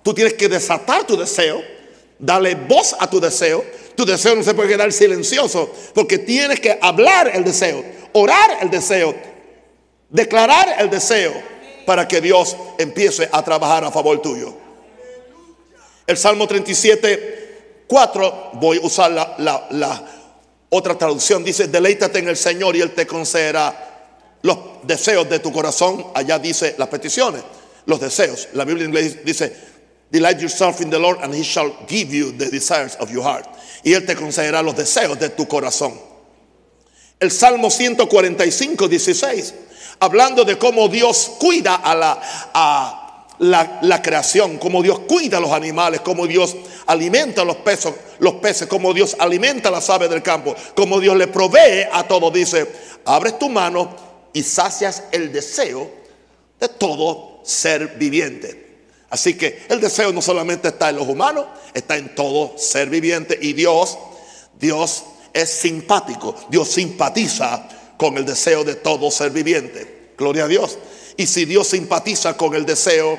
Tú 0.03 0.15
tienes 0.15 0.35
que 0.35 0.49
desatar 0.49 1.07
tu 1.07 1.17
deseo, 1.17 1.63
darle 2.19 2.55
voz 2.55 2.97
a 2.99 3.09
tu 3.09 3.21
deseo. 3.21 3.65
Tu 4.01 4.07
deseo 4.07 4.35
no 4.35 4.43
se 4.43 4.55
puede 4.55 4.71
quedar 4.71 4.91
silencioso, 4.95 5.71
porque 5.93 6.17
tienes 6.17 6.59
que 6.59 6.79
hablar 6.81 7.33
el 7.35 7.45
deseo, 7.45 7.85
orar 8.15 8.57
el 8.63 8.71
deseo, 8.71 9.15
declarar 10.09 10.77
el 10.79 10.89
deseo, 10.89 11.35
para 11.85 12.09
que 12.09 12.23
Dios 12.23 12.57
empiece 12.79 13.29
a 13.31 13.45
trabajar 13.45 13.85
a 13.85 13.91
favor 13.91 14.23
tuyo. 14.23 14.55
El 16.07 16.17
Salmo 16.17 16.49
37, 16.49 17.85
4, 17.87 18.53
voy 18.55 18.79
a 18.79 18.87
usar 18.87 19.11
la, 19.11 19.67
la 19.69 20.07
otra 20.71 20.97
traducción 20.97 21.45
dice, 21.45 21.69
deleítate 21.69 22.21
en 22.21 22.29
el 22.29 22.39
Señor 22.39 22.77
y 22.77 22.81
Él 22.81 22.93
te 22.93 23.07
concederá 23.07 24.39
los 24.41 24.57
deseos 24.83 25.29
de 25.29 25.41
tu 25.41 25.53
corazón. 25.53 26.07
Allá 26.15 26.39
dice 26.39 26.75
las 26.79 26.89
peticiones, 26.89 27.43
los 27.85 28.01
deseos. 28.01 28.49
La 28.55 28.65
Biblia 28.65 28.85
en 28.85 28.93
inglés 28.93 29.23
dice, 29.27 29.55
delight 30.11 30.41
yourself 30.41 30.81
in 30.81 30.89
the 30.89 30.99
Lord 30.99 31.19
and 31.21 31.35
He 31.35 31.43
shall 31.43 31.71
give 31.87 32.11
you 32.17 32.33
the 32.33 32.49
desires 32.49 32.97
of 32.99 33.11
your 33.11 33.25
heart. 33.25 33.47
Y 33.83 33.93
Él 33.93 34.05
te 34.05 34.17
concederá 34.17 34.63
los 34.63 34.77
deseos 34.77 35.19
de 35.19 35.31
tu 35.31 35.49
corazón. 35.49 35.95
El 37.19 37.31
Salmo 37.31 37.71
145, 37.71 38.89
16, 38.89 39.55
hablando 40.01 40.45
de 40.45 40.59
cómo 40.59 40.89
Dios 40.89 41.33
cuida 41.39 41.75
a 41.75 41.95
la, 41.95 42.21
a, 42.55 43.27
la, 43.41 44.03
creación, 44.03 44.59
como 44.59 44.83
Dios 44.83 45.01
cuida 45.01 45.39
a 45.39 45.41
los 45.41 45.51
animales, 45.51 46.01
como 46.01 46.27
Dios 46.27 46.57
alimenta 46.87 47.45
los 47.45 47.57
peces, 47.57 47.93
los 48.19 48.35
peces, 48.35 48.69
como 48.69 48.93
Dios 48.93 49.17
alimenta 49.19 49.69
a 49.69 49.73
las 49.73 49.89
aves 49.91 50.11
del 50.11 50.23
campo, 50.23 50.55
como 50.75 51.01
Dios 51.01 51.17
le 51.17 51.27
provee 51.27 51.87
a 51.91 52.05
todo. 52.07 52.31
Dice, 52.31 52.67
abres 53.05 53.39
tu 53.39 53.49
mano 53.49 53.95
y 54.33 54.43
sacias 54.43 55.05
el 55.13 55.33
deseo 55.33 55.91
de 56.59 56.69
todo 56.69 57.41
ser 57.45 57.97
viviente. 57.99 58.70
Así 59.11 59.35
que 59.35 59.65
el 59.69 59.81
deseo 59.81 60.13
no 60.13 60.23
solamente 60.23 60.69
está 60.69 60.91
en 60.91 60.97
los 60.97 61.09
humanos, 61.09 61.47
está 61.75 61.97
en 61.97 62.15
todo 62.15 62.57
ser 62.57 62.89
viviente. 62.89 63.37
Y 63.43 63.53
Dios, 63.53 63.99
Dios 64.59 65.03
es 65.33 65.51
simpático, 65.51 66.35
Dios 66.49 66.69
simpatiza 66.69 67.69
con 67.97 68.17
el 68.17 68.25
deseo 68.25 68.63
de 68.65 68.77
todo 68.77 69.11
ser 69.11 69.33
viviente. 69.33 70.13
Gloria 70.17 70.45
a 70.45 70.49
Dios. 70.49 70.79
Y 71.17 71.27
si 71.27 71.45
Dios 71.45 71.67
simpatiza 71.67 72.37
con 72.37 72.55
el 72.55 72.65
deseo 72.65 73.19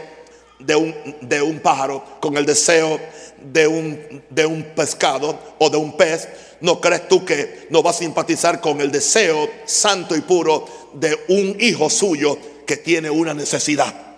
de 0.59 0.75
un, 0.75 0.95
de 1.21 1.41
un 1.41 1.59
pájaro, 1.59 2.03
con 2.21 2.37
el 2.37 2.45
deseo 2.45 2.99
de 3.43 3.67
un, 3.67 4.23
de 4.29 4.45
un 4.45 4.63
pescado 4.75 5.37
o 5.59 5.69
de 5.69 5.77
un 5.77 5.97
pez, 5.97 6.27
¿no 6.61 6.79
crees 6.79 7.07
tú 7.09 7.25
que 7.25 7.67
no 7.69 7.83
va 7.83 7.91
a 7.91 7.93
simpatizar 7.93 8.61
con 8.61 8.79
el 8.79 8.91
deseo 8.91 9.49
santo 9.65 10.15
y 10.15 10.21
puro 10.21 10.65
de 10.93 11.19
un 11.27 11.57
hijo 11.59 11.89
suyo 11.89 12.37
que 12.65 12.77
tiene 12.77 13.09
una 13.09 13.33
necesidad? 13.33 14.10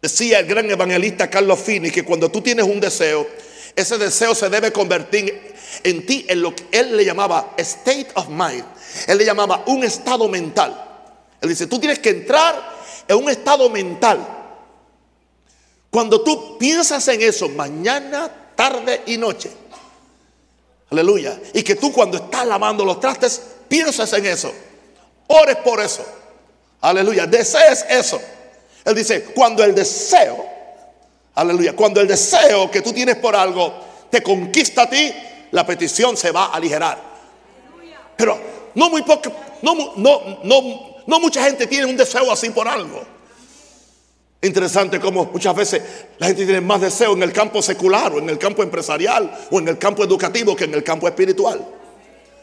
Decía 0.00 0.38
el 0.38 0.46
gran 0.46 0.70
evangelista 0.70 1.28
Carlos 1.28 1.60
Fini 1.60 1.90
que 1.90 2.04
cuando 2.04 2.30
tú 2.30 2.40
tienes 2.40 2.64
un 2.64 2.80
deseo, 2.80 3.26
ese 3.76 3.98
deseo 3.98 4.34
se 4.34 4.48
debe 4.48 4.72
convertir 4.72 5.54
en 5.84 6.06
ti 6.06 6.24
en 6.28 6.42
lo 6.42 6.54
que 6.54 6.66
él 6.72 6.96
le 6.96 7.04
llamaba 7.04 7.54
state 7.58 8.08
of 8.14 8.28
mind. 8.28 8.64
Él 9.06 9.18
le 9.18 9.24
llamaba 9.24 9.64
un 9.66 9.84
estado 9.84 10.26
mental. 10.28 10.86
Él 11.40 11.48
dice, 11.48 11.66
tú 11.66 11.78
tienes 11.78 11.98
que 11.98 12.10
entrar 12.10 12.80
en 13.06 13.16
un 13.16 13.30
estado 13.30 13.68
mental. 13.68 14.26
Cuando 15.90 16.22
tú 16.22 16.58
piensas 16.58 17.06
en 17.08 17.22
eso 17.22 17.48
mañana, 17.48 18.30
tarde 18.54 19.02
y 19.06 19.16
noche. 19.16 19.50
Aleluya. 20.90 21.38
Y 21.52 21.62
que 21.62 21.76
tú 21.76 21.92
cuando 21.92 22.18
estás 22.18 22.46
lavando 22.46 22.84
los 22.84 23.00
trastes, 23.00 23.40
piensas 23.68 24.12
en 24.12 24.26
eso. 24.26 24.52
Ores 25.26 25.56
por 25.56 25.80
eso. 25.80 26.04
Aleluya. 26.80 27.26
Desees 27.26 27.84
eso. 27.88 28.20
Él 28.84 28.94
dice, 28.94 29.24
cuando 29.24 29.62
el 29.62 29.74
deseo, 29.74 30.46
aleluya, 31.34 31.74
cuando 31.74 32.00
el 32.00 32.08
deseo 32.08 32.70
que 32.70 32.80
tú 32.82 32.92
tienes 32.92 33.16
por 33.16 33.36
algo 33.36 33.72
te 34.10 34.22
conquista 34.22 34.82
a 34.82 34.90
ti, 34.90 35.12
la 35.52 35.66
petición 35.66 36.16
se 36.16 36.30
va 36.30 36.46
a 36.46 36.54
aligerar. 36.54 36.98
Pero 38.16 38.38
no 38.74 38.90
muy 38.90 39.02
poco, 39.02 39.32
no, 39.62 39.74
no, 39.96 40.38
no, 40.44 41.02
no 41.06 41.20
mucha 41.20 41.44
gente 41.44 41.66
tiene 41.66 41.86
un 41.86 41.96
deseo 41.96 42.30
así 42.30 42.50
por 42.50 42.68
algo. 42.68 43.02
Interesante 44.42 44.98
como 44.98 45.26
muchas 45.26 45.54
veces 45.54 45.82
la 46.18 46.28
gente 46.28 46.44
tiene 46.44 46.62
más 46.62 46.80
deseo 46.80 47.12
en 47.12 47.22
el 47.22 47.32
campo 47.32 47.60
secular 47.60 48.12
o 48.12 48.18
en 48.18 48.30
el 48.30 48.38
campo 48.38 48.62
empresarial 48.62 49.30
o 49.50 49.58
en 49.58 49.68
el 49.68 49.78
campo 49.78 50.02
educativo 50.02 50.56
que 50.56 50.64
en 50.64 50.74
el 50.74 50.82
campo 50.82 51.06
espiritual. 51.06 51.62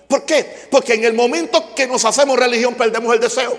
¿Por 0.08 0.24
qué? 0.24 0.68
Porque 0.70 0.94
en 0.94 1.04
el 1.04 1.14
momento 1.14 1.74
que 1.76 1.88
nos 1.88 2.06
hacemos 2.06 2.38
religión 2.38 2.76
perdemos 2.76 3.14
el 3.14 3.20
deseo. 3.20 3.58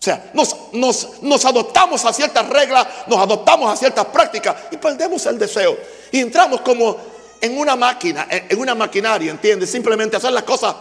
O 0.00 0.02
sea, 0.02 0.30
nos, 0.32 0.56
nos, 0.72 1.44
adoptamos 1.44 2.04
a 2.06 2.12
ciertas 2.12 2.48
reglas, 2.48 2.86
nos 3.06 3.18
adoptamos 3.18 3.70
a 3.70 3.76
ciertas 3.76 4.06
prácticas 4.06 4.56
y 4.70 4.78
perdemos 4.78 5.26
el 5.26 5.38
deseo. 5.38 5.76
Y 6.10 6.20
entramos 6.20 6.62
como 6.62 6.96
en 7.38 7.58
una 7.58 7.76
máquina, 7.76 8.26
en, 8.30 8.46
en 8.48 8.58
una 8.58 8.74
maquinaria, 8.74 9.30
¿entiendes? 9.30 9.70
Simplemente 9.70 10.16
hacer 10.16 10.32
las 10.32 10.44
cosas 10.44 10.74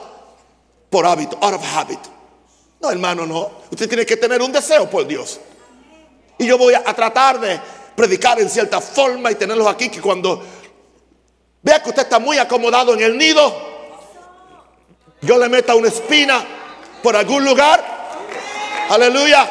por 0.89 1.05
hábito, 1.05 1.37
out 1.41 1.55
of 1.55 1.75
habit. 1.75 1.99
No, 2.81 2.91
hermano, 2.91 3.25
no. 3.25 3.51
Usted 3.71 3.87
tiene 3.89 4.05
que 4.05 4.15
tener 4.17 4.41
un 4.41 4.51
deseo 4.51 4.89
por 4.89 5.05
Dios. 5.05 5.39
Y 6.37 6.45
yo 6.45 6.57
voy 6.57 6.73
a, 6.73 6.83
tratar 6.83 7.39
de 7.39 7.59
predicar 7.95 8.39
en 8.39 8.49
cierta 8.49 8.79
forma 8.79 9.29
y 9.29 9.35
tenerlos 9.35 9.67
aquí 9.67 9.89
que 9.89 10.01
cuando 10.01 10.41
vea 11.61 11.83
que 11.83 11.89
usted 11.89 12.03
está 12.03 12.17
muy 12.17 12.37
acomodado 12.37 12.93
en 12.93 13.01
el 13.01 13.17
nido, 13.17 13.53
yo 15.21 15.37
le 15.37 15.49
meta 15.49 15.75
una 15.75 15.89
espina 15.89 16.45
por 17.03 17.17
algún 17.17 17.43
lugar. 17.43 17.98
Aleluya. 18.89 19.47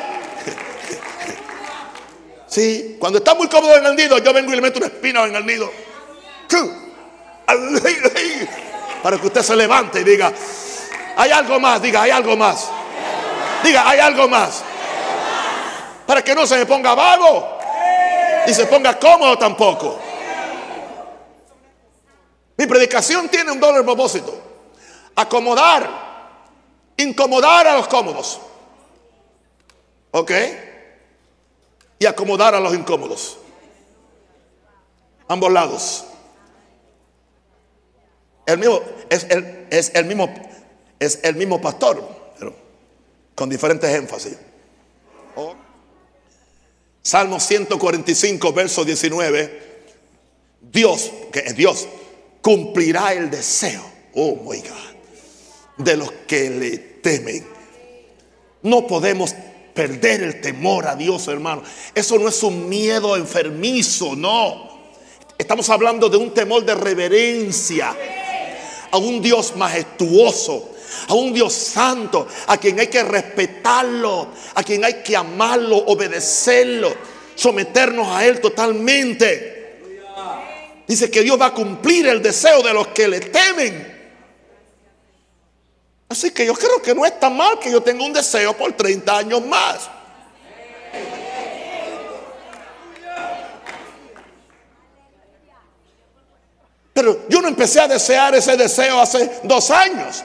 Sí, 2.48 2.96
cuando 2.98 3.18
está 3.18 3.34
muy 3.34 3.46
cómodo 3.48 3.76
en 3.76 3.86
el 3.86 3.94
nido, 3.94 4.18
yo 4.18 4.32
vengo 4.32 4.52
y 4.52 4.56
le 4.56 4.62
meto 4.62 4.78
una 4.78 4.86
espina 4.86 5.24
en 5.24 5.36
el 5.36 5.46
nido. 5.46 5.70
Para 9.02 9.16
que 9.16 9.26
usted 9.26 9.42
se 9.42 9.54
levante 9.54 10.00
y 10.00 10.04
diga, 10.04 10.32
hay 11.16 11.30
algo 11.30 11.60
más, 11.60 11.80
diga, 11.80 12.02
hay 12.02 12.10
algo 12.10 12.36
más. 12.36 12.68
Diga, 13.62 13.88
hay 13.88 14.00
algo 14.00 14.28
más. 14.28 14.64
Para 16.04 16.22
que 16.24 16.34
no 16.34 16.46
se 16.46 16.56
me 16.56 16.66
ponga 16.66 16.94
vago 16.94 17.58
y 18.46 18.52
se 18.54 18.66
ponga 18.66 18.98
cómodo 18.98 19.38
tampoco. 19.38 20.00
Mi 22.56 22.66
predicación 22.66 23.28
tiene 23.28 23.52
un 23.52 23.60
doble 23.60 23.84
propósito. 23.84 24.36
Acomodar, 25.14 25.88
incomodar 26.96 27.68
a 27.68 27.76
los 27.76 27.86
cómodos. 27.86 28.40
¿Ok? 30.18 30.32
Y 32.00 32.06
acomodar 32.06 32.54
a 32.54 32.60
los 32.60 32.74
incómodos. 32.74 33.38
Ambos 35.28 35.52
lados. 35.52 36.04
El 38.44 38.58
mismo, 38.58 38.80
es, 39.10 39.26
el, 39.30 39.66
es 39.70 39.92
el 39.94 40.06
mismo, 40.06 40.34
es 40.98 41.20
el 41.22 41.36
mismo 41.36 41.60
pastor, 41.60 42.32
pero 42.38 42.54
con 43.34 43.48
diferentes 43.48 43.94
énfasis. 43.94 44.36
Salmo 47.02 47.38
145, 47.38 48.52
verso 48.52 48.84
19. 48.84 49.68
Dios, 50.60 51.12
que 51.32 51.40
es 51.40 51.54
Dios, 51.54 51.86
cumplirá 52.42 53.12
el 53.12 53.30
deseo, 53.30 53.84
oh 54.14 54.34
my 54.34 54.60
God, 54.60 55.84
de 55.84 55.96
los 55.96 56.10
que 56.26 56.50
le 56.50 56.78
temen. 56.78 57.46
No 58.62 58.86
podemos 58.86 59.34
perder 59.78 60.24
el 60.24 60.40
temor 60.40 60.88
a 60.88 60.96
Dios, 60.96 61.28
hermano. 61.28 61.62
Eso 61.94 62.18
no 62.18 62.28
es 62.28 62.42
un 62.42 62.68
miedo 62.68 63.14
enfermizo, 63.14 64.16
no. 64.16 64.76
Estamos 65.38 65.70
hablando 65.70 66.08
de 66.08 66.16
un 66.16 66.34
temor 66.34 66.64
de 66.64 66.74
reverencia 66.74 67.94
a 68.90 68.98
un 68.98 69.22
Dios 69.22 69.54
majestuoso, 69.54 70.70
a 71.06 71.14
un 71.14 71.32
Dios 71.32 71.52
santo, 71.52 72.26
a 72.48 72.56
quien 72.56 72.80
hay 72.80 72.88
que 72.88 73.04
respetarlo, 73.04 74.30
a 74.56 74.64
quien 74.64 74.84
hay 74.84 74.94
que 74.94 75.14
amarlo, 75.14 75.76
obedecerlo, 75.76 76.92
someternos 77.36 78.08
a 78.08 78.26
Él 78.26 78.40
totalmente. 78.40 79.76
Dice 80.88 81.08
que 81.08 81.22
Dios 81.22 81.40
va 81.40 81.46
a 81.46 81.54
cumplir 81.54 82.08
el 82.08 82.20
deseo 82.20 82.64
de 82.64 82.72
los 82.72 82.88
que 82.88 83.06
le 83.06 83.20
temen. 83.20 83.97
Así 86.08 86.30
que 86.30 86.46
yo 86.46 86.54
creo 86.54 86.80
que 86.80 86.94
no 86.94 87.04
es 87.04 87.20
tan 87.20 87.36
mal 87.36 87.58
que 87.58 87.70
yo 87.70 87.82
tenga 87.82 88.04
un 88.04 88.12
deseo 88.12 88.56
por 88.56 88.72
30 88.72 89.18
años 89.18 89.44
más. 89.44 89.90
Pero 96.94 97.28
yo 97.28 97.40
no 97.42 97.48
empecé 97.48 97.78
a 97.78 97.86
desear 97.86 98.34
ese 98.34 98.56
deseo 98.56 98.98
hace 99.00 99.30
dos 99.44 99.70
años. 99.70 100.24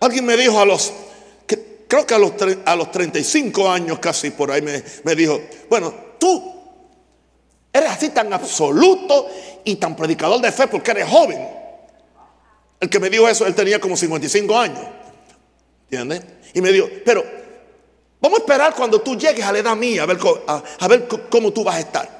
Alguien 0.00 0.24
me 0.24 0.36
dijo 0.36 0.60
a 0.60 0.64
los, 0.64 0.92
creo 1.88 2.06
que 2.06 2.14
a 2.14 2.18
los, 2.18 2.32
a 2.64 2.76
los 2.76 2.92
35 2.92 3.68
años 3.68 3.98
casi 3.98 4.30
por 4.30 4.50
ahí 4.50 4.62
me, 4.62 4.82
me 5.02 5.14
dijo, 5.16 5.40
bueno, 5.68 5.92
tú 6.18 6.54
eres 7.72 7.90
así 7.90 8.10
tan 8.10 8.32
absoluto 8.32 9.28
y 9.64 9.76
tan 9.76 9.96
predicador 9.96 10.40
de 10.40 10.52
fe 10.52 10.68
porque 10.68 10.92
eres 10.92 11.08
joven. 11.08 11.65
El 12.80 12.90
que 12.90 13.00
me 13.00 13.08
dijo 13.08 13.28
eso, 13.28 13.46
él 13.46 13.54
tenía 13.54 13.80
como 13.80 13.96
55 13.96 14.58
años. 14.58 14.84
¿Entiendes? 15.84 16.22
Y 16.52 16.60
me 16.60 16.72
dijo, 16.72 16.88
pero 17.04 17.24
vamos 18.20 18.38
a 18.38 18.42
esperar 18.42 18.74
cuando 18.74 19.00
tú 19.00 19.16
llegues 19.16 19.44
a 19.44 19.52
la 19.52 19.58
edad 19.58 19.76
mía, 19.76 20.02
a 20.02 20.06
ver, 20.88 21.08
cómo 21.30 21.52
tú 21.52 21.64
vas 21.64 21.76
a 21.76 21.80
estar. 21.80 22.16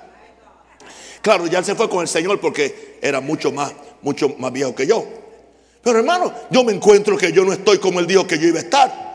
Claro, 1.21 1.47
ya 1.47 1.63
se 1.63 1.75
fue 1.75 1.89
con 1.89 2.03
el 2.03 2.09
Señor 2.09 2.41
porque 2.41 2.99
era 3.03 3.21
mucho 3.21 3.51
más, 3.51 3.73
mucho 4.03 4.35
más 4.39 4.53
viejo 4.53 4.75
que 4.75 4.87
yo. 4.87 5.05
Pero 5.83 5.99
hermano, 5.99 6.33
yo 6.51 6.65
me 6.65 6.73
encuentro 6.73 7.17
que 7.17 7.33
yo 7.33 7.45
no 7.45 7.53
estoy 7.53 7.79
como 7.79 8.01
él 8.01 8.07
dijo 8.07 8.27
que 8.27 8.39
yo 8.39 8.49
iba 8.49 8.59
a 8.59 8.63
estar. 8.63 9.07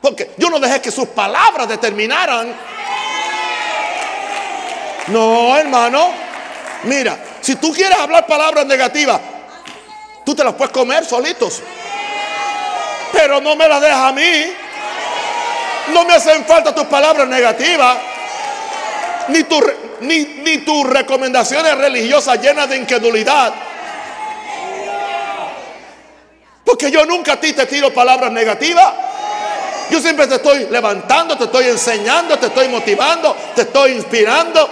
Porque 0.00 0.30
yo 0.38 0.48
no 0.50 0.58
dejé 0.58 0.80
que 0.80 0.90
sus 0.90 1.08
palabras 1.08 1.68
determinaran. 1.68 2.54
No, 5.08 5.56
hermano. 5.56 6.08
Mira, 6.84 7.18
si 7.40 7.56
tú 7.56 7.72
quieres 7.72 7.98
hablar 7.98 8.26
palabras 8.26 8.64
negativas, 8.66 9.20
tú 10.30 10.36
te 10.36 10.44
las 10.44 10.54
puedes 10.54 10.72
comer 10.72 11.04
solitos. 11.04 11.60
Pero 13.12 13.40
no 13.40 13.56
me 13.56 13.68
las 13.68 13.80
dejas 13.80 13.98
a 13.98 14.12
mí. 14.12 14.52
No 15.92 16.04
me 16.04 16.14
hacen 16.14 16.44
falta 16.44 16.72
tus 16.72 16.84
palabras 16.84 17.26
negativas. 17.26 17.96
Ni 19.26 19.42
tu, 19.42 19.60
ni, 20.02 20.58
tus 20.58 20.86
recomendaciones 20.88 21.76
religiosas 21.76 22.40
llenas 22.40 22.68
de 22.68 22.76
incredulidad. 22.76 23.52
Porque 26.64 26.92
yo 26.92 27.04
nunca 27.06 27.32
a 27.32 27.40
ti 27.40 27.52
te 27.52 27.66
tiro 27.66 27.92
palabras 27.92 28.30
negativas. 28.30 28.88
Yo 29.90 30.00
siempre 30.00 30.28
te 30.28 30.36
estoy 30.36 30.68
levantando, 30.70 31.36
te 31.36 31.44
estoy 31.44 31.66
enseñando, 31.66 32.38
te 32.38 32.46
estoy 32.46 32.68
motivando, 32.68 33.36
te 33.56 33.62
estoy 33.62 33.92
inspirando 33.94 34.70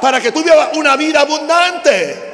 para 0.00 0.18
que 0.18 0.32
tú 0.32 0.42
vivas 0.42 0.70
una 0.72 0.96
vida 0.96 1.20
abundante. 1.20 2.27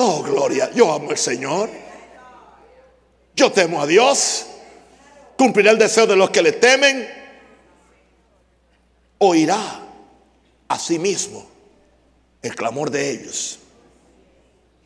Oh, 0.00 0.22
gloria, 0.22 0.70
yo 0.72 0.92
amo 0.92 1.10
al 1.10 1.18
Señor. 1.18 1.68
Yo 3.34 3.50
temo 3.50 3.82
a 3.82 3.86
Dios. 3.86 4.46
Cumpliré 5.36 5.70
el 5.70 5.78
deseo 5.78 6.06
de 6.06 6.14
los 6.14 6.30
que 6.30 6.40
le 6.40 6.52
temen 6.52 7.08
oirá 9.18 9.80
a 10.68 10.78
sí 10.78 11.00
mismo 11.00 11.44
el 12.42 12.54
clamor 12.54 12.90
de 12.90 13.10
ellos 13.10 13.58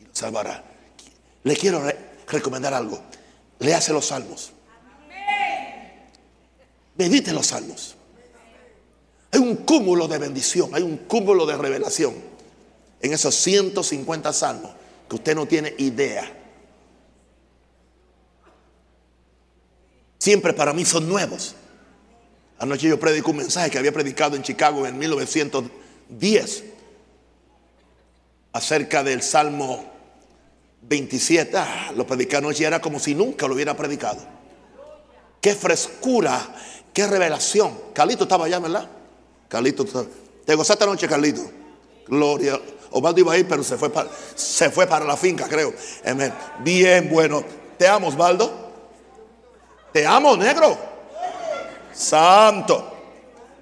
y 0.01 0.05
lo 0.05 0.15
salvará. 0.15 0.65
Le 1.45 1.57
quiero 1.57 1.83
recomendar 2.27 2.73
algo. 2.73 2.99
Léase 3.59 3.93
los 3.93 4.07
salmos. 4.07 4.53
Medite 6.97 7.35
los 7.35 7.49
salmos. 7.49 7.97
Hay 9.31 9.41
un 9.41 9.57
cúmulo 9.57 10.09
de 10.09 10.19
bendición, 10.19 10.75
hay 10.75 10.83
un 10.83 10.97
cúmulo 10.99 11.45
de 11.45 11.57
revelación 11.57 12.15
en 13.01 13.13
esos 13.13 13.35
150 13.35 14.33
salmos 14.33 14.82
que 15.13 15.17
usted 15.17 15.35
no 15.35 15.45
tiene 15.45 15.75
idea. 15.77 16.25
Siempre 20.17 20.55
para 20.55 20.73
mí 20.73 20.87
son 20.87 21.07
nuevos. 21.07 21.55
Anoche 22.59 22.89
yo 22.89 22.99
predico 22.99 23.31
un 23.31 23.37
mensaje 23.37 23.71
que 23.71 23.77
había 23.77 23.93
predicado 23.93 24.37
en 24.37 24.43
Chicago 24.43 24.87
en 24.87 24.97
1910 24.97 26.65
acerca 28.55 29.05
del 29.05 29.21
Salmo 29.21 29.85
27. 30.81 31.59
Ah, 31.59 31.93
lo 31.95 32.07
predicé 32.07 32.39
anoche 32.39 32.63
y 32.63 32.67
era 32.67 32.81
como 32.81 32.99
si 32.99 33.15
nunca 33.15 33.47
lo 33.47 33.53
hubiera 33.53 33.77
predicado. 33.77 34.27
Qué 35.43 35.55
frescura, 35.55 36.57
qué 36.95 37.07
revelación. 37.07 37.79
Carlito 37.93 38.23
estaba 38.23 38.47
allá, 38.47 38.61
¿verdad? 38.61 38.89
Carlito, 39.47 39.85
te 40.47 40.55
gozaste 40.55 40.85
anoche, 40.85 41.07
Carlito. 41.07 41.43
Gloria. 42.09 42.59
Osvaldo 42.93 43.21
iba 43.21 43.33
a 43.33 43.39
ir, 43.39 43.49
pero 43.49 43.63
se 43.63 43.77
fue 43.77 43.91
para, 43.91 44.09
se 44.35 44.71
fue 44.71 44.87
para 44.87 45.05
la 45.05 45.17
finca, 45.17 45.49
creo. 45.49 45.73
Bien, 46.61 47.09
bueno. 47.11 47.45
Te 47.79 47.89
amo, 47.89 48.09
Osvaldo. 48.09 48.71
Te 49.93 50.07
amo, 50.07 50.37
negro. 50.37 50.79
Santo. 51.93 52.93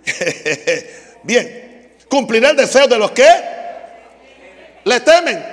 Bien, 1.23 1.97
cumplirá 2.09 2.51
el 2.51 2.57
deseo 2.57 2.87
de 2.87 2.99
los 2.99 3.11
que 3.13 3.29
le 4.85 5.01
temen. 5.01 5.45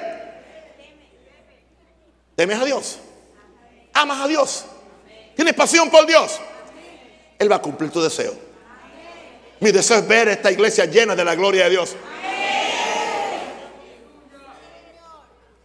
¿Temes 2.36 2.60
a 2.60 2.66
Dios? 2.66 3.00
¿Amas 3.94 4.22
a 4.22 4.28
Dios? 4.28 4.66
¿Tienes 5.36 5.54
pasión 5.54 5.90
por 5.90 6.06
Dios? 6.06 6.40
Él 7.40 7.52
va 7.52 7.58
a 7.58 7.62
cumplir 7.62 7.90
tu 7.92 8.02
deseo. 8.02 8.34
Mi 9.60 9.72
deseo 9.72 9.98
es 9.98 10.08
ver 10.08 10.28
esta 10.28 10.52
iglesia 10.52 10.86
llena 10.86 11.16
de 11.16 11.26
la 11.26 11.36
gloria 11.36 11.64
de 11.66 11.72
Dios. 11.72 11.96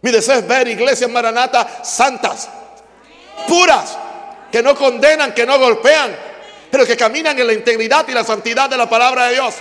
Mi 0.03 0.11
deseo 0.11 0.35
es 0.35 0.45
ver 0.45 0.67
iglesias 0.67 1.09
maranatas 1.09 1.87
santas, 1.87 2.49
puras, 3.47 3.97
que 4.51 4.61
no 4.61 4.75
condenan, 4.75 5.33
que 5.33 5.45
no 5.45 5.57
golpean, 5.57 6.13
pero 6.69 6.85
que 6.85 6.97
caminan 6.97 7.39
en 7.39 7.47
la 7.47 7.53
integridad 7.53 8.05
y 8.09 8.11
la 8.11 8.25
santidad 8.25 8.69
de 8.69 8.75
la 8.75 8.89
palabra 8.89 9.27
de 9.27 9.35
Dios. 9.35 9.55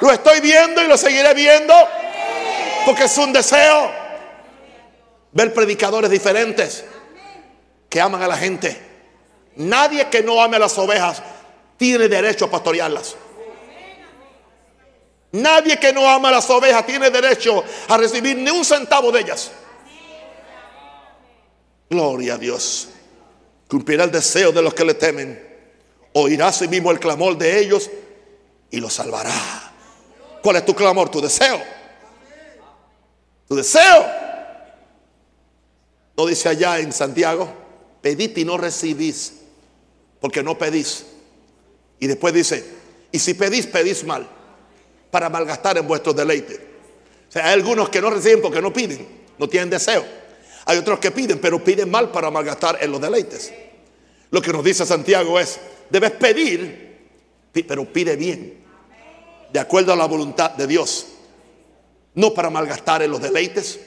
Lo 0.00 0.12
estoy 0.12 0.38
viendo 0.38 0.80
y 0.80 0.86
lo 0.86 0.96
seguiré 0.96 1.34
viendo 1.34 1.74
porque 2.86 3.04
es 3.04 3.18
un 3.18 3.32
deseo 3.32 3.90
ver 5.32 5.52
predicadores 5.52 6.08
diferentes 6.08 6.84
que 7.88 8.00
aman 8.00 8.22
a 8.22 8.28
la 8.28 8.36
gente. 8.36 8.80
Nadie 9.56 10.08
que 10.08 10.22
no 10.22 10.40
ame 10.40 10.54
a 10.54 10.60
las 10.60 10.78
ovejas 10.78 11.20
tiene 11.76 12.06
derecho 12.06 12.44
a 12.44 12.50
pastorearlas. 12.50 13.16
Nadie 15.32 15.78
que 15.78 15.92
no 15.92 16.08
ama 16.08 16.30
las 16.30 16.50
ovejas 16.50 16.84
tiene 16.86 17.10
derecho 17.10 17.62
a 17.88 17.96
recibir 17.96 18.36
ni 18.36 18.50
un 18.50 18.64
centavo 18.64 19.12
de 19.12 19.20
ellas. 19.20 19.52
Gloria 21.88 22.34
a 22.34 22.38
Dios. 22.38 22.88
Cumplirá 23.68 24.04
el 24.04 24.10
deseo 24.10 24.50
de 24.50 24.62
los 24.62 24.74
que 24.74 24.84
le 24.84 24.94
temen. 24.94 25.48
Oirá 26.14 26.48
a 26.48 26.52
sí 26.52 26.66
mismo 26.66 26.90
el 26.90 26.98
clamor 26.98 27.38
de 27.38 27.60
ellos 27.60 27.88
y 28.70 28.80
los 28.80 28.92
salvará. 28.92 29.72
¿Cuál 30.42 30.56
es 30.56 30.64
tu 30.64 30.74
clamor? 30.74 31.08
Tu 31.08 31.20
deseo. 31.20 31.62
Tu 33.46 33.54
deseo. 33.54 34.06
No 36.16 36.26
dice 36.26 36.48
allá 36.48 36.80
en 36.80 36.92
Santiago, 36.92 37.48
pedid 38.02 38.36
y 38.36 38.44
no 38.44 38.58
recibís, 38.58 39.34
porque 40.20 40.42
no 40.42 40.58
pedís. 40.58 41.06
Y 42.00 42.08
después 42.08 42.34
dice, 42.34 42.64
y 43.12 43.18
si 43.18 43.34
pedís, 43.34 43.66
pedís 43.66 44.04
mal 44.04 44.39
para 45.10 45.28
malgastar 45.28 45.78
en 45.78 45.86
vuestro 45.86 46.12
deleite. 46.12 46.54
O 47.28 47.32
sea, 47.32 47.46
hay 47.46 47.54
algunos 47.54 47.88
que 47.88 48.00
no 48.00 48.10
reciben 48.10 48.40
porque 48.40 48.60
no 48.60 48.72
piden, 48.72 49.06
no 49.38 49.48
tienen 49.48 49.70
deseo. 49.70 50.04
Hay 50.66 50.78
otros 50.78 50.98
que 50.98 51.10
piden, 51.10 51.38
pero 51.38 51.62
piden 51.62 51.90
mal 51.90 52.10
para 52.10 52.30
malgastar 52.30 52.78
en 52.80 52.90
los 52.92 53.00
deleites. 53.00 53.52
Lo 54.30 54.40
que 54.40 54.52
nos 54.52 54.64
dice 54.64 54.86
Santiago 54.86 55.38
es, 55.40 55.58
debes 55.90 56.12
pedir, 56.12 56.98
pero 57.66 57.84
pide 57.92 58.16
bien, 58.16 58.62
de 59.52 59.58
acuerdo 59.58 59.92
a 59.92 59.96
la 59.96 60.06
voluntad 60.06 60.52
de 60.52 60.66
Dios. 60.66 61.06
No 62.14 62.34
para 62.34 62.50
malgastar 62.50 63.02
en 63.02 63.10
los 63.10 63.20
deleites, 63.20 63.80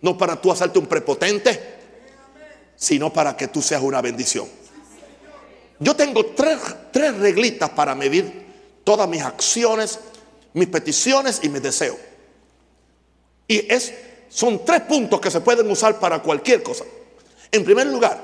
no 0.00 0.16
para 0.16 0.40
tú 0.40 0.50
hacerte 0.50 0.78
un 0.78 0.86
prepotente, 0.86 1.78
sino 2.76 3.12
para 3.12 3.36
que 3.36 3.48
tú 3.48 3.60
seas 3.60 3.82
una 3.82 4.00
bendición. 4.00 4.46
Yo 5.80 5.94
tengo 5.94 6.26
tres, 6.26 6.58
tres 6.92 7.16
reglitas 7.16 7.70
para 7.70 7.94
medir 7.94 8.46
todas 8.84 9.08
mis 9.08 9.22
acciones 9.22 10.00
mis 10.54 10.68
peticiones 10.68 11.40
y 11.42 11.48
mis 11.48 11.62
deseos. 11.62 11.96
Y 13.46 13.72
es, 13.72 13.92
son 14.28 14.64
tres 14.64 14.82
puntos 14.82 15.20
que 15.20 15.30
se 15.30 15.40
pueden 15.40 15.70
usar 15.70 15.98
para 15.98 16.22
cualquier 16.22 16.62
cosa. 16.62 16.84
En 17.50 17.64
primer 17.64 17.86
lugar, 17.86 18.20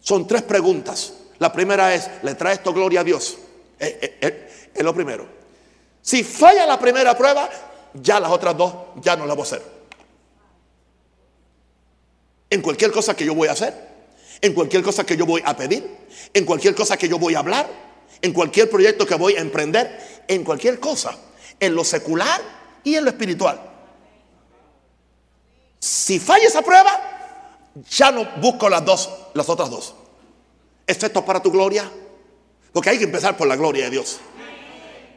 son 0.00 0.26
tres 0.26 0.42
preguntas. 0.42 1.12
La 1.38 1.52
primera 1.52 1.94
es, 1.94 2.08
¿le 2.22 2.34
trae 2.34 2.54
esto 2.54 2.72
gloria 2.72 3.00
a 3.00 3.04
Dios? 3.04 3.38
Eh, 3.78 3.98
eh, 4.00 4.18
eh, 4.20 4.70
es 4.74 4.82
lo 4.82 4.94
primero. 4.94 5.26
Si 6.02 6.22
falla 6.24 6.66
la 6.66 6.78
primera 6.78 7.16
prueba, 7.16 7.48
ya 7.94 8.20
las 8.20 8.30
otras 8.30 8.56
dos 8.56 8.74
ya 8.96 9.16
no 9.16 9.26
las 9.26 9.36
voy 9.36 9.42
a 9.42 9.46
hacer. 9.46 9.62
En 12.48 12.62
cualquier 12.62 12.92
cosa 12.92 13.14
que 13.14 13.24
yo 13.24 13.34
voy 13.34 13.48
a 13.48 13.52
hacer, 13.52 13.74
en 14.40 14.54
cualquier 14.54 14.82
cosa 14.82 15.04
que 15.04 15.16
yo 15.16 15.26
voy 15.26 15.42
a 15.44 15.56
pedir, 15.56 15.96
en 16.32 16.44
cualquier 16.44 16.74
cosa 16.74 16.96
que 16.96 17.08
yo 17.08 17.18
voy 17.18 17.34
a 17.34 17.40
hablar, 17.40 17.68
en 18.22 18.32
cualquier 18.32 18.70
proyecto 18.70 19.06
que 19.06 19.14
voy 19.14 19.34
a 19.34 19.40
emprender, 19.40 20.15
en 20.28 20.44
cualquier 20.44 20.80
cosa, 20.80 21.16
en 21.58 21.74
lo 21.74 21.84
secular 21.84 22.40
y 22.82 22.94
en 22.94 23.04
lo 23.04 23.10
espiritual. 23.10 23.60
Si 25.78 26.18
falla 26.18 26.46
esa 26.46 26.62
prueba, 26.62 27.72
ya 27.90 28.10
no 28.10 28.24
busco 28.40 28.68
las 28.68 28.84
dos, 28.84 29.10
las 29.34 29.48
otras 29.48 29.70
dos. 29.70 29.94
¿Esto 30.86 31.06
es 31.06 31.12
para 31.12 31.40
tu 31.40 31.50
gloria? 31.50 31.90
Porque 32.72 32.90
hay 32.90 32.98
que 32.98 33.04
empezar 33.04 33.36
por 33.36 33.46
la 33.46 33.56
gloria 33.56 33.84
de 33.84 33.90
Dios. 33.90 34.18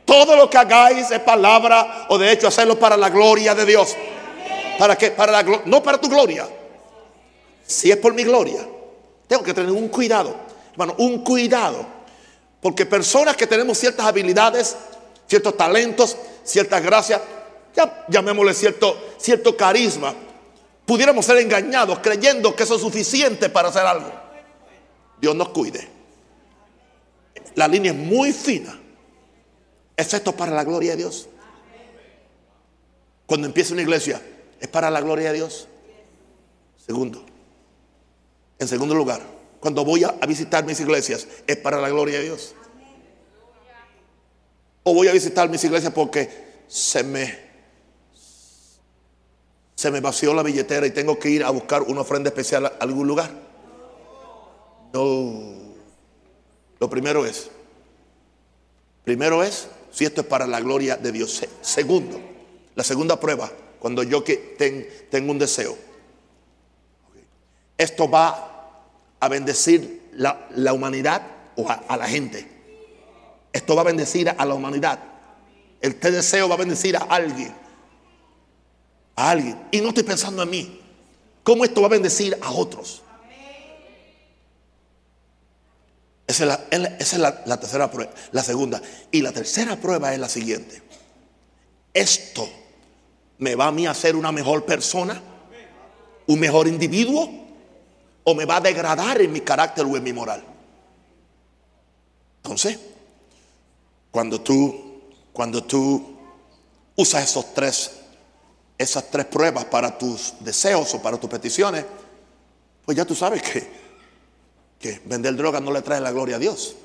Todo 0.06 0.36
lo 0.36 0.50
que 0.50 0.58
hagáis 0.58 1.12
es 1.12 1.20
palabra 1.20 2.08
o 2.10 2.18
de 2.18 2.32
hecho 2.32 2.48
hacerlo 2.48 2.80
para 2.80 2.98
la 2.98 3.10
gloria 3.10 3.54
de 3.54 3.66
Dios. 3.66 3.96
¿Para 4.80 4.98
qué? 4.98 5.12
Para 5.12 5.32
la 5.32 5.62
no 5.66 5.84
para 5.84 6.00
tu 6.00 6.10
gloria. 6.10 6.48
Si 7.66 7.92
es 7.92 7.98
por 7.98 8.14
mi 8.14 8.24
gloria, 8.24 8.68
tengo 9.28 9.44
que 9.44 9.54
tener 9.54 9.72
un 9.72 9.90
cuidado. 9.90 10.36
Hermano, 10.72 10.96
un 10.98 11.24
cuidado 11.24 12.00
porque 12.62 12.86
personas 12.86 13.38
que 13.38 13.48
tenemos 13.48 13.78
ciertas 13.78 14.06
habilidades, 14.06 14.76
ciertos 15.30 15.56
talentos, 15.56 16.18
ciertas 16.44 16.82
gracias, 16.82 17.22
ya 17.76 18.06
llamémosle 18.10 18.54
cierto, 18.54 19.56
carisma, 19.56 20.14
pudiéramos 20.86 21.26
ser 21.26 21.38
engañados 21.38 22.00
creyendo 22.00 22.56
que 22.56 22.64
eso 22.64 22.76
es 22.76 22.82
suficiente 22.82 23.50
para 23.50 23.70
hacer 23.70 23.86
algo. 23.86 24.12
Dios 25.22 25.36
nos 25.36 25.50
cuide. 25.50 25.88
La 27.56 27.68
línea 27.68 27.92
es 27.92 27.98
muy 27.98 28.34
fina. 28.34 28.80
¿Es 29.96 30.14
esto 30.14 30.32
para 30.32 30.52
la 30.52 30.64
gloria 30.64 30.92
de 30.92 30.98
Dios? 30.98 31.28
Cuando 33.26 33.46
empieza 33.46 33.74
una 33.74 33.84
iglesia, 33.84 34.22
¿es 34.60 34.68
para 34.68 34.90
la 34.90 35.02
gloria 35.02 35.28
de 35.28 35.36
Dios? 35.36 35.68
Segundo. 36.84 37.24
En 38.58 38.68
segundo 38.68 38.96
lugar, 38.96 39.22
cuando 39.60 39.86
voy 39.86 40.04
a, 40.04 40.12
visitar 40.26 40.66
mis 40.66 40.80
iglesias, 40.80 41.28
es 41.46 41.58
para 41.58 41.80
la 41.80 41.90
gloria 41.90 42.20
de 42.20 42.26
Dios. 42.26 42.56
O 44.84 44.94
voy 44.94 45.08
a 45.08 45.14
visitar 45.14 45.50
mis 45.50 45.64
iglesias 45.64 45.94
porque 45.94 46.30
se 46.68 47.04
me 47.04 47.50
se 49.80 49.92
me 49.92 50.02
vació 50.02 50.34
la 50.34 50.44
billetera 50.44 50.86
y 50.86 50.92
tengo 50.92 51.18
que 51.18 51.30
ir 51.30 51.42
a 51.42 51.52
buscar 51.52 51.84
una 51.84 52.02
ofrenda 52.02 52.28
especial 52.28 52.66
a 52.66 52.74
algún 52.82 53.08
lugar. 53.08 53.32
No. 54.92 55.70
Lo 56.82 56.90
primero 56.90 57.26
es, 57.26 57.50
primero 59.06 59.42
es 59.42 59.70
si 59.90 60.04
esto 60.04 60.20
es 60.20 60.28
para 60.28 60.46
la 60.48 60.60
gloria 60.60 60.98
de 60.98 61.14
Dios. 61.14 61.42
Segundo, 61.62 62.20
la 62.76 62.84
segunda 62.84 63.22
prueba, 63.22 63.50
cuando 63.80 64.04
yo 64.04 64.22
que 64.22 65.08
tengo 65.10 65.32
un 65.32 65.40
deseo, 65.40 65.78
esto 67.78 68.10
va 68.10 68.84
a 69.18 69.30
bendecir 69.30 70.10
la, 70.12 70.74
humanidad 70.74 71.22
o 71.56 71.70
a, 71.70 71.96
la 71.96 72.06
gente. 72.06 72.46
Esto 73.52 73.76
va 73.76 73.82
a 73.82 73.86
bendecir 73.86 74.30
a 74.30 74.46
la 74.46 74.54
humanidad. 74.54 75.00
Este 75.82 76.12
deseo 76.12 76.48
va 76.48 76.56
a 76.56 76.58
bendecir 76.60 76.96
a 76.98 77.02
alguien. 77.02 77.54
A 79.16 79.32
alguien. 79.32 79.68
Y 79.72 79.82
no 79.82 79.90
estoy 79.90 80.04
pensando 80.04 80.44
en 80.44 80.50
mí. 80.50 80.82
¿Cómo 81.44 81.64
esto 81.64 81.82
va 81.82 81.88
a 81.88 81.92
bendecir 81.92 82.38
a 82.42 82.52
otros? 82.52 83.02
Esa 86.28 86.68
es, 86.70 87.18
la, 87.18 87.42
la, 87.46 87.60
tercera 87.60 87.90
prueba. 87.90 88.12
La 88.32 88.44
segunda. 88.44 88.80
Y 89.12 89.22
la 89.22 89.32
tercera 89.32 89.78
prueba 89.78 90.14
es 90.14 90.20
la 90.20 90.30
siguiente. 90.30 90.84
Esto 91.92 92.48
me 93.40 93.56
va 93.56 93.68
a 93.68 93.72
mí 93.72 93.88
a 93.88 93.92
hacer 93.92 94.16
una 94.16 94.32
mejor 94.32 94.64
persona, 94.64 95.20
un 96.28 96.40
mejor 96.40 96.68
individuo 96.68 97.30
o 98.24 98.36
me 98.36 98.46
va 98.46 98.58
a 98.58 98.62
degradar 98.62 99.20
en 99.22 99.32
mi 99.32 99.42
carácter 99.42 99.86
o 99.86 99.98
en 99.98 100.04
mi 100.04 100.14
moral. 100.14 100.44
Entonces, 102.44 102.78
cuando 104.12 104.42
tú, 104.42 105.02
cuando 105.34 105.64
tú 105.64 106.18
usas 106.96 107.24
esos 107.24 107.54
tres, 107.54 107.92
esas 108.78 109.10
tres 109.10 109.26
pruebas 109.26 109.66
para 109.66 109.98
tus 109.98 110.34
deseos 110.40 110.94
o 110.94 111.02
para 111.02 111.18
tus 111.18 111.30
peticiones, 111.30 111.86
pues 112.86 112.98
ya 112.98 113.06
tú 113.06 113.16
sabes 113.16 113.42
que, 113.42 113.68
que 114.80 115.02
vender 115.06 115.36
droga 115.36 115.60
no 115.60 115.72
le 115.72 115.82
trae 115.82 116.02
la 116.02 116.12
gloria 116.12 116.38
a 116.38 116.40
Dios. 116.40 116.76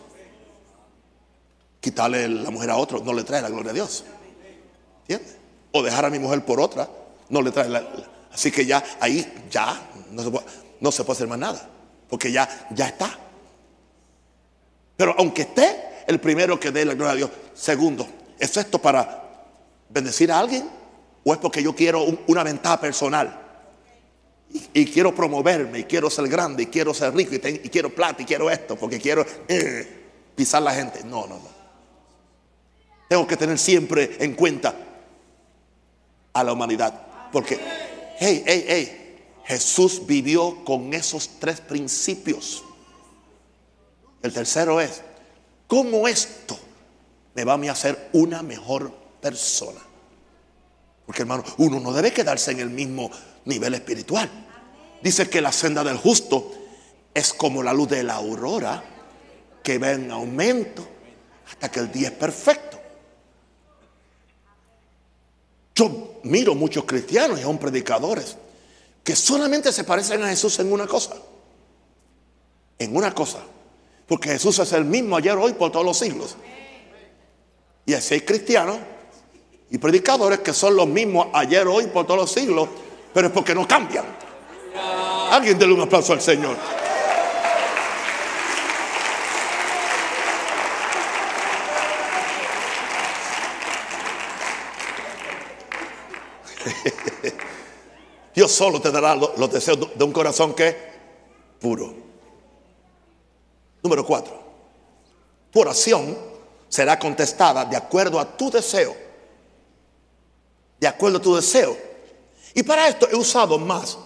Quitarle 1.81 2.29
la 2.29 2.51
mujer 2.51 2.71
a 2.71 2.77
otro 2.77 3.01
no 3.01 3.13
le 3.13 3.25
trae 3.25 3.43
la 3.43 3.51
gloria 3.51 3.71
a 3.71 3.75
Dios. 3.75 4.05
¿Entiendes? 5.03 5.37
O 5.73 5.83
dejar 5.83 6.05
a 6.05 6.11
mi 6.11 6.19
mujer 6.19 6.45
por 6.45 6.61
otra 6.61 6.89
no 7.29 7.43
le 7.43 7.51
trae 7.51 7.69
la, 7.69 7.83
Así 8.33 8.51
que 8.51 8.67
ya 8.67 8.83
ahí 9.01 9.47
ya 9.51 9.81
no 10.11 10.23
se 10.23 10.31
puede 10.31 10.45
no 10.85 10.93
se 10.93 11.03
puede 11.03 11.17
hacer 11.17 11.29
más 11.29 11.39
nada, 11.39 11.67
porque 12.11 12.31
ya, 12.31 12.69
ya 12.71 12.89
está. 12.89 13.19
Pero 14.97 15.15
aunque 15.19 15.43
esté, 15.43 15.94
el 16.07 16.21
primero 16.21 16.59
que 16.59 16.71
dé 16.71 16.85
la 16.85 16.95
gloria 16.95 17.13
a 17.13 17.17
Dios. 17.17 17.31
Segundo, 17.55 18.07
¿es 18.39 18.57
esto 18.57 18.79
para 18.79 19.47
bendecir 19.89 20.31
a 20.31 20.39
alguien? 20.39 20.69
¿O 21.25 21.33
es 21.33 21.39
porque 21.39 21.63
yo 21.63 21.75
quiero 21.75 22.05
una 22.27 22.43
ventaja 22.43 22.81
personal? 22.81 23.41
Y, 24.73 24.87
quiero 24.87 25.13
promoverme, 25.13 25.81
y 25.81 25.85
quiero 25.85 26.09
ser 26.09 26.29
grande, 26.29 26.63
y 26.63 26.67
quiero 26.67 26.95
ser 26.95 27.13
rico, 27.13 27.35
y, 27.35 27.69
quiero 27.69 27.93
plata, 27.93 28.23
y 28.23 28.25
quiero 28.25 28.49
esto, 28.49 28.77
porque 28.77 29.01
quiero 29.01 29.27
eh, 29.49 30.05
pisar 30.37 30.63
la 30.63 30.73
gente. 30.73 31.03
No, 31.03 31.27
no, 31.27 31.37
no. 31.37 31.55
Tengo 33.09 33.27
que 33.27 33.37
tener 33.37 33.59
siempre 33.59 34.17
en 34.21 34.35
cuenta 34.35 34.75
a 36.33 36.45
la 36.45 36.53
humanidad. 36.53 37.31
Porque, 37.33 37.59
hey, 38.19 38.45
hey, 38.47 38.65
hey, 38.69 39.17
Jesús 39.45 40.07
vivió 40.07 40.65
con 40.65 40.95
esos 40.95 41.31
tres 41.41 41.61
principios. 41.61 42.63
El 44.23 44.33
tercero 44.33 44.81
es, 44.81 45.03
¿cómo 45.67 46.07
esto 46.09 46.59
me 47.35 47.45
va 47.45 47.55
a 47.55 47.73
hacer 47.73 48.11
una 48.13 48.43
mejor 48.43 48.93
persona? 49.21 49.81
Porque 51.07 51.23
hermano, 51.23 51.45
uno 51.59 51.81
no 51.81 51.93
debe 51.93 52.13
quedarse 52.13 52.53
en 52.53 52.61
el 52.61 52.71
mismo 52.71 53.11
nivel 53.45 53.75
espiritual. 53.75 54.31
Dice 55.03 55.29
que 55.29 55.41
la 55.41 55.53
senda 55.53 55.85
del 55.85 55.99
justo 55.99 56.53
es 57.13 57.33
como 57.33 57.63
la 57.63 57.73
luz 57.73 57.89
de 57.89 58.03
la 58.03 58.15
aurora 58.15 58.83
que 59.63 59.79
va 59.79 59.93
en 59.93 60.11
aumento 60.11 60.87
hasta 61.49 61.71
que 61.71 61.81
el 61.81 61.93
día 61.93 62.09
es 62.09 62.15
perfecto. 62.15 62.81
Yo 65.75 66.21
miro 66.23 66.55
muchos 66.55 66.85
cristianos 66.85 67.41
y 67.41 67.43
aún 67.43 67.59
predicadores 67.59 68.37
que 69.03 69.15
solamente 69.15 69.73
se 69.73 69.85
parecen 69.85 70.23
a 70.23 70.29
Jesús 70.29 70.59
en 70.61 70.73
una 70.73 70.87
cosa. 70.87 71.15
En 72.79 72.97
una 72.97 73.15
cosa. 73.15 73.41
Porque 74.07 74.31
Jesús 74.31 74.59
es 74.59 74.73
el 74.73 74.85
mismo 74.85 75.17
ayer, 75.17 75.37
hoy, 75.37 75.55
por 75.55 75.71
todos 75.73 75.85
los 75.85 75.99
siglos. 75.99 76.37
Y 77.87 77.95
así 77.95 78.15
hay 78.15 78.21
cristianos 78.21 78.79
y 79.71 79.79
predicadores 79.79 80.41
que 80.41 80.53
son 80.53 80.77
los 80.77 80.87
mismos 80.87 81.29
ayer, 81.33 81.67
hoy, 81.67 81.87
por 81.87 82.07
todos 82.07 82.21
los 82.21 82.31
siglos, 82.31 82.69
pero 83.13 83.29
es 83.29 83.33
porque 83.33 83.55
no 83.55 83.67
cambian. 83.67 84.05
Alguien 85.31 85.59
déle 85.59 85.73
un 85.73 85.81
aplauso 85.81 86.13
al 86.13 86.21
Señor. 86.21 86.57
Dios 98.35 98.53
solo 98.53 98.81
te 98.81 98.91
dará 98.91 99.15
los 99.15 99.53
deseos 99.53 99.97
de 99.97 100.05
un 100.05 100.13
corazón 100.13 100.55
que 100.55 100.77
puro. 101.61 102.04
Número 103.85 104.05
cuatro. 104.07 104.43
Tu 105.53 105.61
oración 105.61 106.17
será 106.71 106.99
contestada 106.99 107.67
de 107.67 107.77
acuerdo 107.77 108.19
a 108.19 108.35
tu 108.35 108.51
deseo. 108.51 108.97
De 110.81 110.89
acuerdo 110.89 111.19
a 111.19 111.21
tu 111.21 111.37
deseo. 111.37 111.77
Y 112.55 112.63
para 112.63 112.89
esto 112.89 113.07
he 113.11 113.15
usado 113.15 113.59
más 113.59 113.99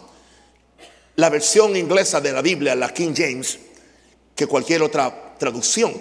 la 1.14 1.30
versión 1.30 1.76
inglesa 1.76 2.20
de 2.20 2.32
la 2.32 2.42
Biblia, 2.42 2.74
la 2.74 2.92
King 2.92 3.14
James, 3.16 3.56
que 4.34 4.48
cualquier 4.48 4.82
otra 4.82 5.36
traducción. 5.38 5.94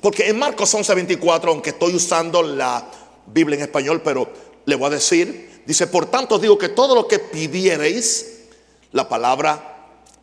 Porque 0.00 0.28
en 0.28 0.38
Marcos 0.38 0.74
11:24, 0.74 1.48
aunque 1.48 1.70
estoy 1.70 1.94
usando 1.94 2.42
la 2.42 2.90
Biblia 3.26 3.56
en 3.56 3.62
español, 3.64 4.00
pero 4.02 4.32
le 4.64 4.74
voy 4.74 4.86
a 4.86 4.90
decir, 4.90 5.62
dice, 5.66 5.86
por 5.86 6.06
tanto 6.06 6.38
digo 6.38 6.56
que 6.56 6.70
todo 6.70 6.94
lo 6.94 7.06
que 7.06 7.18
pidiereis, 7.18 8.44
la 8.92 9.06
palabra 9.06 9.75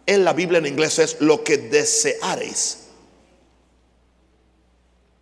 en 0.05 0.23
la 0.23 0.33
Biblia 0.33 0.59
en 0.59 0.65
inglés 0.65 0.99
es 0.99 1.21
lo 1.21 1.43
que 1.43 1.57
deseareis. 1.57 2.79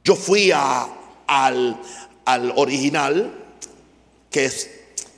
Yo 0.03 0.15
fui 0.15 0.51
a, 0.51 0.88
al, 1.27 1.79
original, 2.55 3.32
que 4.29 4.45
es, 4.45 4.69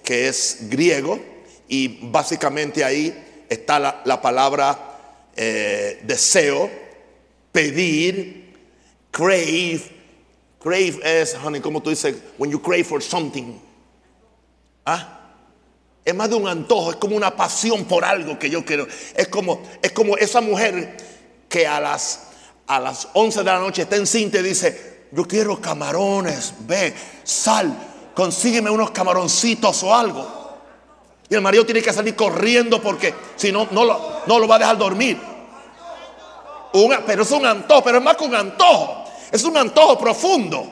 que 0.03 0.27
es 0.27 0.57
griego, 0.69 1.19
y 1.67 2.09
básicamente 2.09 2.83
ahí 2.83 3.45
está 3.49 3.79
la, 3.79 4.21
palabra 4.21 4.99
eh, 5.35 6.01
deseo, 6.03 6.69
pedir, 7.51 8.53
crave. 9.11 9.81
Crave 10.59 10.99
es, 11.03 11.35
honey, 11.35 11.61
como 11.61 11.81
tú 11.81 11.89
dices, 11.89 12.15
when 12.37 12.51
you 12.51 12.61
crave 12.61 12.83
for 12.83 13.01
something. 13.01 13.59
¿Ah? 14.85 15.22
Es 16.05 16.13
más 16.13 16.29
de 16.29 16.35
un 16.35 16.47
antojo, 16.47 16.91
es 16.91 16.95
como 16.97 17.15
una 17.15 17.35
pasión 17.35 17.85
por 17.85 18.03
algo 18.03 18.37
que 18.37 18.49
yo 18.49 18.65
quiero. 18.65 18.87
Es 19.15 19.29
como, 19.29 19.61
es 19.81 19.91
como 19.93 20.17
esa 20.17 20.41
mujer 20.41 20.97
que 21.47 21.65
a 21.65 21.79
las, 21.79 22.27
a 22.67 22.79
las 22.79 23.07
11 23.13 23.39
de 23.39 23.45
la 23.45 23.59
noche 23.59 23.83
está 23.83 23.95
encinta 23.95 24.39
y 24.39 24.43
dice, 24.43 25.07
yo 25.11 25.25
quiero 25.25 25.61
camarones, 25.61 26.53
ve, 26.59 26.93
sal, 27.23 27.73
consígueme 28.13 28.69
unos 28.69 28.91
camaroncitos 28.91 29.83
o 29.83 29.95
algo. 29.95 30.43
Y 31.29 31.35
el 31.35 31.41
marido 31.41 31.65
tiene 31.65 31.81
que 31.81 31.93
salir 31.93 32.15
corriendo 32.15 32.81
porque 32.81 33.13
si 33.37 33.51
no, 33.51 33.67
no 33.71 33.85
lo, 33.85 34.21
no 34.27 34.39
lo 34.39 34.47
va 34.47 34.57
a 34.57 34.59
dejar 34.59 34.77
dormir. 34.77 35.19
pero 37.05 37.23
es 37.23 37.31
un 37.31 37.45
antojo, 37.45 37.83
pero 37.83 37.99
es 37.99 38.03
más 38.03 38.17
que 38.17 38.25
un 38.25 38.35
antojo. 38.35 39.05
Es 39.31 39.43
un 39.45 39.55
antojo 39.55 39.97
profundo. 39.97 40.67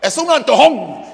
Es 0.00 0.16
un 0.16 0.30
antojón. 0.30 1.11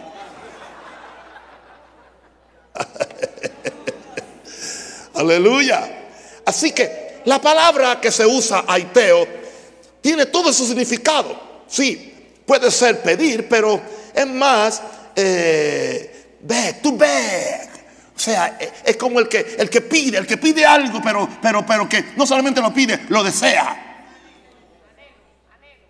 Aleluya. 5.14 6.06
Así 6.44 6.72
que 6.72 7.20
la 7.24 7.40
palabra 7.40 8.00
que 8.00 8.10
se 8.10 8.24
usa, 8.24 8.64
aiteo, 8.66 9.26
tiene 10.00 10.26
todo 10.26 10.52
su 10.52 10.66
significado. 10.66 11.38
Sí, 11.66 12.14
puede 12.46 12.70
ser 12.70 13.02
pedir, 13.02 13.48
pero 13.48 13.80
es 14.14 14.26
más, 14.26 14.82
eh, 15.14 16.36
beg, 16.40 16.80
to 16.80 16.96
beg. 16.96 17.68
O 18.16 18.18
sea, 18.18 18.58
es 18.84 18.96
como 18.96 19.20
el 19.20 19.28
que, 19.28 19.56
el 19.58 19.70
que 19.70 19.80
pide, 19.80 20.18
el 20.18 20.26
que 20.26 20.38
pide 20.38 20.64
algo, 20.64 21.00
pero, 21.02 21.28
pero, 21.40 21.64
pero 21.64 21.88
que 21.88 22.12
no 22.16 22.26
solamente 22.26 22.60
lo 22.60 22.72
pide, 22.72 23.00
lo 23.10 23.22
desea. 23.22 23.84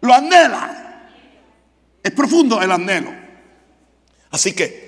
Lo 0.00 0.12
anhela. 0.12 0.84
Es 2.02 2.12
profundo 2.12 2.60
el 2.60 2.70
anhelo. 2.70 3.12
Así 4.30 4.52
que 4.52 4.87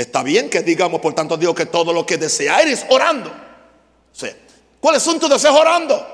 Está 0.00 0.22
bien 0.22 0.48
que 0.48 0.62
digamos, 0.62 0.98
por 0.98 1.12
tanto, 1.12 1.36
Dios 1.36 1.54
que 1.54 1.66
todo 1.66 1.92
lo 1.92 2.06
que 2.06 2.16
deseáis 2.16 2.86
orando. 2.88 3.30
¿cuáles 4.80 5.02
son 5.02 5.20
tus 5.20 5.28
deseos 5.28 5.54
orando? 5.54 6.06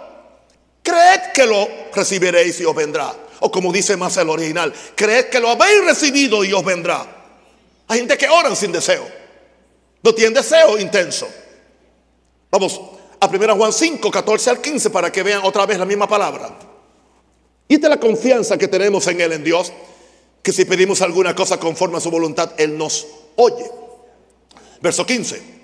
Creed 0.82 1.30
que 1.32 1.46
lo 1.46 1.68
recibiréis 1.94 2.58
y 2.58 2.64
os 2.64 2.74
vendrá. 2.74 3.14
O 3.38 3.48
como 3.48 3.72
dice 3.72 3.96
más 3.96 4.16
el 4.16 4.28
original, 4.28 4.74
creed 4.96 5.26
que 5.26 5.38
lo 5.38 5.50
habéis 5.50 5.84
recibido 5.84 6.44
y 6.44 6.52
os 6.52 6.64
vendrá. 6.64 7.06
Hay 7.86 8.00
gente 8.00 8.18
que 8.18 8.28
oran 8.28 8.56
sin 8.56 8.72
deseo. 8.72 9.06
No 10.02 10.12
tienen 10.12 10.34
deseo 10.34 10.76
intenso. 10.78 11.28
Vamos 12.50 12.80
a 13.20 13.26
1 13.28 13.56
Juan 13.56 13.72
5, 13.72 14.10
14 14.10 14.50
al 14.50 14.60
15 14.60 14.90
para 14.90 15.12
que 15.12 15.22
vean 15.22 15.42
otra 15.44 15.64
vez 15.64 15.78
la 15.78 15.84
misma 15.84 16.08
palabra. 16.08 16.58
Y 17.68 17.76
de 17.76 17.88
la 17.88 18.00
confianza 18.00 18.58
que 18.58 18.66
tenemos 18.66 19.06
en 19.06 19.20
Él, 19.20 19.32
en 19.32 19.44
Dios, 19.44 19.72
que 20.42 20.50
si 20.50 20.64
pedimos 20.64 21.02
alguna 21.02 21.36
cosa 21.36 21.60
conforme 21.60 21.98
a 21.98 22.00
su 22.00 22.10
voluntad, 22.10 22.50
Él 22.58 22.76
nos 22.76 23.06
oye. 23.36 23.70
Verso 24.80 25.06
15. 25.06 25.56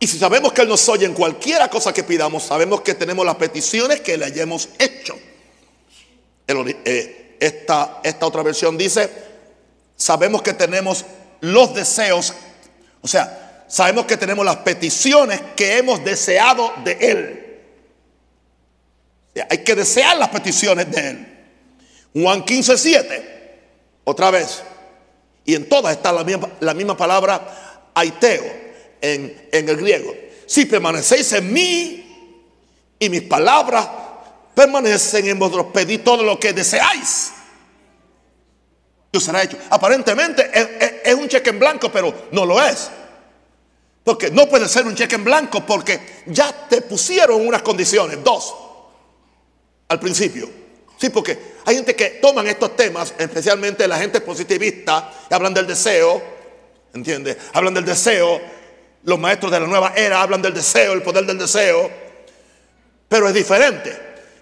Y 0.00 0.06
si 0.06 0.18
sabemos 0.18 0.52
que 0.52 0.62
Él 0.62 0.68
nos 0.68 0.88
oye 0.88 1.06
en 1.06 1.14
cualquiera 1.14 1.68
cosa 1.68 1.92
que 1.92 2.04
pidamos, 2.04 2.44
sabemos 2.44 2.82
que 2.82 2.94
tenemos 2.94 3.26
las 3.26 3.36
peticiones 3.36 4.00
que 4.00 4.16
le 4.16 4.26
hayamos 4.26 4.68
hecho. 4.78 5.18
Eh, 6.46 7.36
esta, 7.40 8.00
esta 8.02 8.26
otra 8.26 8.42
versión 8.42 8.78
dice, 8.78 9.10
sabemos 9.96 10.42
que 10.42 10.54
tenemos 10.54 11.04
los 11.40 11.74
deseos, 11.74 12.32
o 13.00 13.08
sea, 13.08 13.64
sabemos 13.68 14.06
que 14.06 14.16
tenemos 14.16 14.44
las 14.44 14.58
peticiones 14.58 15.40
que 15.56 15.78
hemos 15.78 16.04
deseado 16.04 16.72
de 16.84 16.92
Él. 16.92 17.44
Hay 19.50 19.58
que 19.58 19.74
desear 19.74 20.16
las 20.16 20.28
peticiones 20.30 20.90
de 20.90 21.10
Él. 21.10 21.38
Juan 22.14 22.44
15, 22.44 22.78
7, 22.78 23.60
otra 24.04 24.30
vez. 24.30 24.62
Y 25.48 25.54
en 25.54 25.66
todas 25.66 25.96
está 25.96 26.12
la 26.12 26.24
misma, 26.24 26.46
la 26.60 26.74
misma 26.74 26.94
palabra 26.94 27.90
aiteo 27.94 28.44
en, 29.00 29.48
en 29.50 29.66
el 29.66 29.78
griego. 29.78 30.14
Si 30.44 30.66
permanecéis 30.66 31.32
en 31.32 31.50
mí 31.50 32.44
y 32.98 33.08
mis 33.08 33.22
palabras 33.22 33.88
permanecen 34.54 35.26
en 35.26 35.38
vosotros, 35.38 35.68
pedid 35.72 36.02
todo 36.02 36.22
lo 36.22 36.38
que 36.38 36.52
deseáis. 36.52 37.32
Yo 39.10 39.20
será 39.20 39.42
hecho. 39.42 39.56
Aparentemente 39.70 40.50
es, 41.02 41.14
un 41.14 41.26
cheque 41.28 41.48
en 41.48 41.58
blanco, 41.58 41.90
pero 41.90 42.12
no 42.30 42.44
lo 42.44 42.62
es. 42.62 42.90
Porque 44.04 44.30
no 44.30 44.50
puede 44.50 44.68
ser 44.68 44.86
un 44.86 44.94
cheque 44.94 45.14
en 45.14 45.24
blanco 45.24 45.64
porque 45.64 46.24
ya 46.26 46.68
te 46.68 46.82
pusieron 46.82 47.46
unas 47.46 47.62
condiciones, 47.62 48.22
dos, 48.22 48.54
al 49.88 49.98
principio. 49.98 50.50
Sí, 50.98 51.08
porque 51.08 51.56
hay 51.68 51.74
gente 51.74 51.94
que 51.94 52.08
toman 52.22 52.46
estos 52.46 52.74
temas, 52.76 53.12
especialmente 53.18 53.86
la 53.86 53.98
gente 53.98 54.22
positivista, 54.22 55.12
y 55.30 55.34
hablan 55.34 55.52
del 55.52 55.66
deseo, 55.66 56.22
¿entiendes? 56.94 57.36
Hablan 57.52 57.74
del 57.74 57.84
deseo. 57.84 58.40
Los 59.02 59.18
maestros 59.18 59.52
de 59.52 59.60
la 59.60 59.66
nueva 59.66 59.92
era 59.94 60.22
hablan 60.22 60.40
del 60.40 60.54
deseo, 60.54 60.94
el 60.94 61.02
poder 61.02 61.26
del 61.26 61.36
deseo. 61.36 61.90
Pero 63.06 63.28
es 63.28 63.34
diferente. 63.34 63.94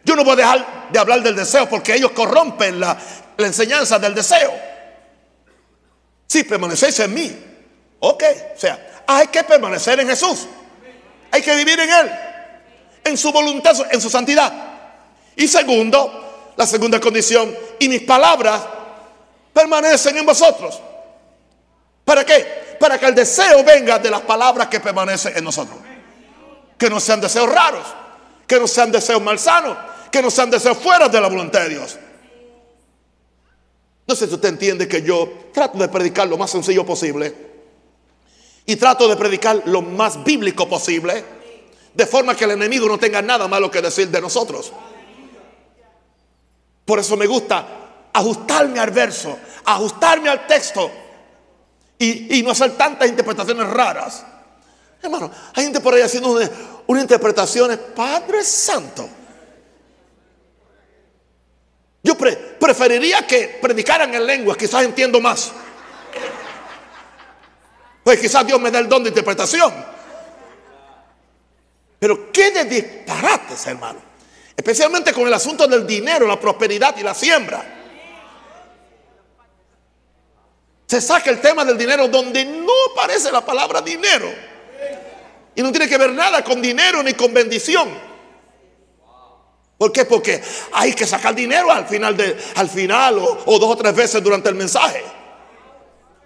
Yo 0.04 0.14
no 0.14 0.22
voy 0.22 0.34
a 0.34 0.36
dejar 0.36 0.88
de 0.92 0.98
hablar 1.00 1.20
del 1.20 1.34
deseo 1.34 1.68
porque 1.68 1.96
ellos 1.96 2.12
corrompen 2.12 2.78
la, 2.78 2.96
enseñanza 3.38 3.98
del 3.98 4.14
deseo. 4.14 4.52
Sí, 6.28 6.44
permanecéis 6.44 7.00
en 7.00 7.12
mí. 7.12 7.36
Ok, 7.98 8.22
o 8.54 8.60
sea, 8.60 9.02
hay 9.04 9.26
que 9.26 9.42
permanecer 9.42 9.98
en 9.98 10.06
Jesús. 10.06 10.46
Hay 11.32 11.42
que 11.42 11.56
vivir 11.56 11.80
en 11.80 11.90
Él, 11.90 12.10
en 13.02 13.16
su 13.16 13.32
voluntad, 13.32 13.74
en 13.90 14.00
su 14.00 14.08
santidad. 14.08 14.52
Y 15.34 15.48
segundo, 15.48 16.25
la 16.56 16.66
segunda 16.66 17.00
condición, 17.00 17.54
y 17.78 17.88
mis 17.88 18.02
palabras 18.02 18.62
permanecen 19.52 20.16
en 20.16 20.26
vosotros. 20.26 20.80
¿Para 22.04 22.24
qué? 22.24 22.76
Para 22.78 22.98
que 22.98 23.06
el 23.06 23.14
deseo 23.14 23.64
venga 23.64 23.98
de 23.98 24.10
las 24.10 24.22
palabras 24.22 24.68
que 24.68 24.80
permanecen 24.80 25.36
en 25.36 25.44
nosotros. 25.44 25.76
Que 26.78 26.88
no 26.88 27.00
sean 27.00 27.20
deseos 27.20 27.48
raros, 27.50 27.86
que 28.46 28.58
no 28.58 28.66
sean 28.66 28.92
deseos 28.92 29.20
malsanos, 29.22 29.76
que 30.10 30.22
no 30.22 30.30
sean 30.30 30.50
deseos 30.50 30.78
fuera 30.78 31.08
de 31.08 31.20
la 31.20 31.28
voluntad 31.28 31.60
de 31.62 31.70
Dios. 31.70 31.98
No 34.06 34.14
sé 34.14 34.28
si 34.28 34.34
usted 34.34 34.50
entiende 34.50 34.86
que 34.86 35.02
yo 35.02 35.28
trato 35.52 35.78
de 35.78 35.88
predicar 35.88 36.28
lo 36.28 36.38
más 36.38 36.50
sencillo 36.50 36.86
posible 36.86 37.34
y 38.64 38.76
trato 38.76 39.08
de 39.08 39.16
predicar 39.16 39.62
lo 39.66 39.82
más 39.82 40.22
bíblico 40.22 40.68
posible, 40.68 41.24
de 41.92 42.06
forma 42.06 42.36
que 42.36 42.44
el 42.44 42.52
enemigo 42.52 42.86
no 42.86 42.98
tenga 42.98 43.20
nada 43.20 43.48
malo 43.48 43.70
que 43.70 43.82
decir 43.82 44.08
de 44.08 44.20
nosotros. 44.20 44.72
Por 46.86 47.00
eso 47.00 47.16
me 47.16 47.26
gusta 47.26 47.66
ajustarme 48.12 48.78
al 48.78 48.90
verso, 48.92 49.36
ajustarme 49.64 50.30
al 50.30 50.46
texto 50.46 50.90
y, 51.98 52.42
no 52.42 52.52
hacer 52.52 52.76
tantas 52.76 53.08
interpretaciones 53.08 53.68
raras. 53.68 54.24
Hermano, 55.02 55.30
hay 55.54 55.64
gente 55.64 55.80
por 55.80 55.94
ahí 55.94 56.02
haciendo 56.02 56.38
una, 56.86 57.00
interpretación, 57.00 57.78
Padre 57.94 58.44
Santo. 58.44 59.08
Yo 62.04 62.16
preferiría 62.16 63.26
que 63.26 63.58
predicaran 63.60 64.14
en 64.14 64.24
lengua, 64.24 64.56
quizás 64.56 64.84
entiendo 64.84 65.20
más. 65.20 65.50
Pues 68.04 68.20
quizás 68.20 68.46
Dios 68.46 68.60
me 68.60 68.70
dé 68.70 68.78
el 68.78 68.88
don 68.88 69.02
de 69.02 69.08
interpretación. 69.08 69.74
Pero 71.98 72.30
qué 72.30 72.52
de 72.52 72.64
disparates, 72.64 73.66
hermano. 73.66 74.05
Especialmente 74.56 75.12
con 75.12 75.26
el 75.26 75.34
asunto 75.34 75.66
del 75.66 75.86
dinero, 75.86 76.26
la 76.26 76.40
prosperidad 76.40 76.96
y 76.96 77.02
la 77.02 77.14
siembra. 77.14 77.74
Se 80.86 81.00
saca 81.00 81.30
el 81.30 81.40
tema 81.40 81.64
del 81.64 81.76
dinero 81.76 82.08
donde 82.08 82.44
no 82.44 82.72
aparece 82.92 83.30
la 83.30 83.44
palabra 83.44 83.82
dinero. 83.82 84.32
Y 85.54 85.62
no 85.62 85.70
tiene 85.70 85.88
que 85.88 85.98
ver 85.98 86.12
nada 86.12 86.42
con 86.42 86.62
dinero 86.62 87.02
ni 87.02 87.12
con 87.14 87.34
bendición. 87.34 87.88
¿Por 89.76 89.92
qué? 89.92 90.06
Porque 90.06 90.42
hay 90.72 90.94
que 90.94 91.06
sacar 91.06 91.34
dinero 91.34 91.70
al 91.70 91.86
final, 91.86 92.16
de, 92.16 92.38
al 92.54 92.70
final 92.70 93.18
o, 93.18 93.42
o 93.44 93.58
dos 93.58 93.70
o 93.70 93.76
tres 93.76 93.94
veces 93.94 94.22
durante 94.22 94.48
el 94.48 94.54
mensaje. 94.54 95.04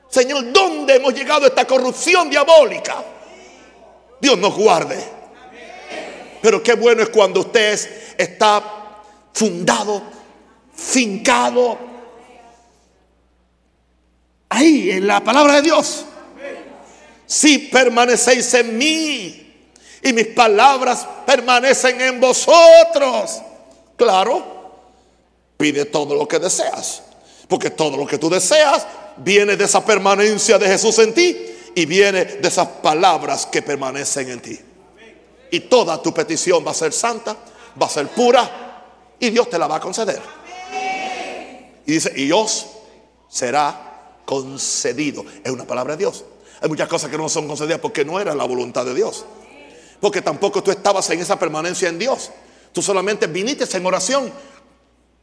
Señor, 0.08 0.52
¿dónde 0.52 0.96
hemos 0.96 1.14
llegado 1.14 1.44
a 1.46 1.48
esta 1.48 1.66
corrupción 1.66 2.30
diabólica? 2.30 3.02
Dios 4.20 4.38
nos 4.38 4.54
guarde. 4.54 5.19
Pero 6.40 6.62
qué 6.62 6.74
bueno 6.74 7.02
es 7.02 7.10
cuando 7.10 7.40
usted 7.40 8.14
está 8.16 8.62
fundado, 9.32 10.02
fincado, 10.74 11.78
ahí 14.48 14.90
en 14.90 15.06
la 15.06 15.22
palabra 15.22 15.56
de 15.56 15.62
Dios. 15.62 16.04
Si 17.26 17.58
permanecéis 17.58 18.52
en 18.54 18.76
mí 18.76 19.40
y 20.02 20.12
mis 20.12 20.26
palabras 20.28 21.06
permanecen 21.26 22.00
en 22.00 22.20
vosotros. 22.20 23.40
Claro, 23.96 24.60
pide 25.56 25.84
todo 25.84 26.14
lo 26.14 26.26
que 26.26 26.38
deseas. 26.38 27.02
Porque 27.46 27.70
todo 27.70 27.96
lo 27.96 28.06
que 28.06 28.18
tú 28.18 28.30
deseas 28.30 28.86
viene 29.18 29.56
de 29.56 29.64
esa 29.64 29.84
permanencia 29.84 30.58
de 30.58 30.66
Jesús 30.66 30.98
en 30.98 31.14
ti 31.14 31.36
y 31.74 31.86
viene 31.86 32.24
de 32.24 32.48
esas 32.48 32.66
palabras 32.66 33.46
que 33.46 33.62
permanecen 33.62 34.30
en 34.30 34.40
ti. 34.40 34.60
Y 35.50 35.60
toda 35.60 36.00
tu 36.00 36.12
petición 36.14 36.64
va 36.66 36.70
a 36.70 36.74
ser 36.74 36.92
santa, 36.92 37.36
va 37.80 37.86
a 37.86 37.90
ser 37.90 38.08
pura 38.08 38.70
y 39.18 39.30
Dios 39.30 39.50
te 39.50 39.58
la 39.58 39.66
va 39.66 39.76
a 39.76 39.80
conceder. 39.80 40.20
Y 41.86 41.92
dice, 41.92 42.12
y 42.16 42.30
os 42.32 42.66
será 43.28 44.20
concedido. 44.24 45.24
Es 45.42 45.50
una 45.50 45.66
palabra 45.66 45.96
de 45.96 46.04
Dios. 46.04 46.24
Hay 46.60 46.68
muchas 46.68 46.88
cosas 46.88 47.10
que 47.10 47.16
no 47.16 47.28
son 47.28 47.48
concedidas 47.48 47.80
porque 47.80 48.04
no 48.04 48.20
era 48.20 48.34
la 48.34 48.44
voluntad 48.44 48.84
de 48.84 48.94
Dios. 48.94 49.24
Porque 50.00 50.22
tampoco 50.22 50.62
tú 50.62 50.70
estabas 50.70 51.08
en 51.10 51.20
esa 51.20 51.38
permanencia 51.38 51.88
en 51.88 51.98
Dios. 51.98 52.30
Tú 52.72 52.82
solamente 52.82 53.26
viniste 53.26 53.64
en 53.76 53.86
oración 53.86 54.32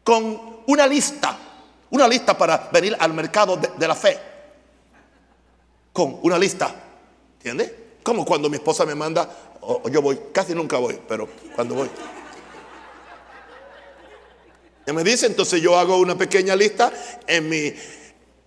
con 0.03 0.61
una 0.67 0.87
lista. 0.87 1.37
Una 1.89 2.07
lista 2.07 2.37
para 2.37 2.69
venir 2.71 2.95
al 2.99 3.13
mercado 3.13 3.57
de, 3.57 3.87
la 3.87 3.95
fe. 3.95 4.19
Con 5.93 6.19
una 6.23 6.37
lista. 6.37 6.73
¿Entiendes? 7.37 7.71
Como 8.03 8.25
cuando 8.25 8.49
mi 8.49 8.57
esposa 8.57 8.85
me 8.85 8.95
manda, 8.95 9.46
o, 9.67 9.89
yo 9.89 10.01
voy, 10.01 10.17
casi 10.31 10.55
nunca 10.55 10.77
voy, 10.77 10.97
pero 11.07 11.27
cuando 11.55 11.75
voy. 11.75 11.89
Y 14.87 14.93
me 14.93 15.03
dice, 15.03 15.25
entonces 15.25 15.61
yo 15.61 15.77
hago 15.77 15.97
una 15.97 16.17
pequeña 16.17 16.55
lista 16.55 16.91
en 17.27 17.49
mi, 17.49 17.73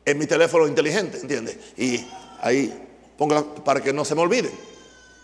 en 0.06 0.18
mi 0.18 0.26
teléfono 0.26 0.66
inteligente, 0.66 1.18
¿entiendes? 1.20 1.58
Y 1.76 2.06
ahí 2.40 2.72
pongo 3.18 3.54
para 3.56 3.82
que 3.82 3.92
no 3.92 4.06
se 4.06 4.14
me 4.14 4.22
olvide. 4.22 4.50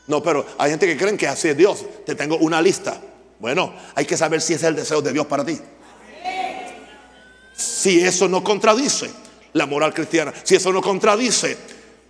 No, 0.06 0.22
pero 0.22 0.44
hay 0.58 0.70
gente 0.70 0.86
que 0.86 0.96
creen 0.98 1.16
que 1.16 1.26
así 1.26 1.48
es 1.48 1.56
Dios. 1.56 1.84
Te 2.04 2.14
tengo 2.14 2.36
una 2.36 2.60
lista. 2.60 3.00
Bueno, 3.40 3.72
hay 3.94 4.04
que 4.04 4.18
saber 4.18 4.42
si 4.42 4.52
es 4.52 4.62
el 4.62 4.76
deseo 4.76 5.00
de 5.00 5.14
Dios 5.14 5.26
para 5.26 5.44
ti. 5.44 5.58
Si 7.54 8.00
eso 8.00 8.28
no 8.28 8.44
contradice 8.44 9.10
la 9.54 9.64
moral 9.64 9.94
cristiana, 9.94 10.34
si 10.42 10.56
eso 10.56 10.70
no 10.70 10.82
contradice, 10.82 11.56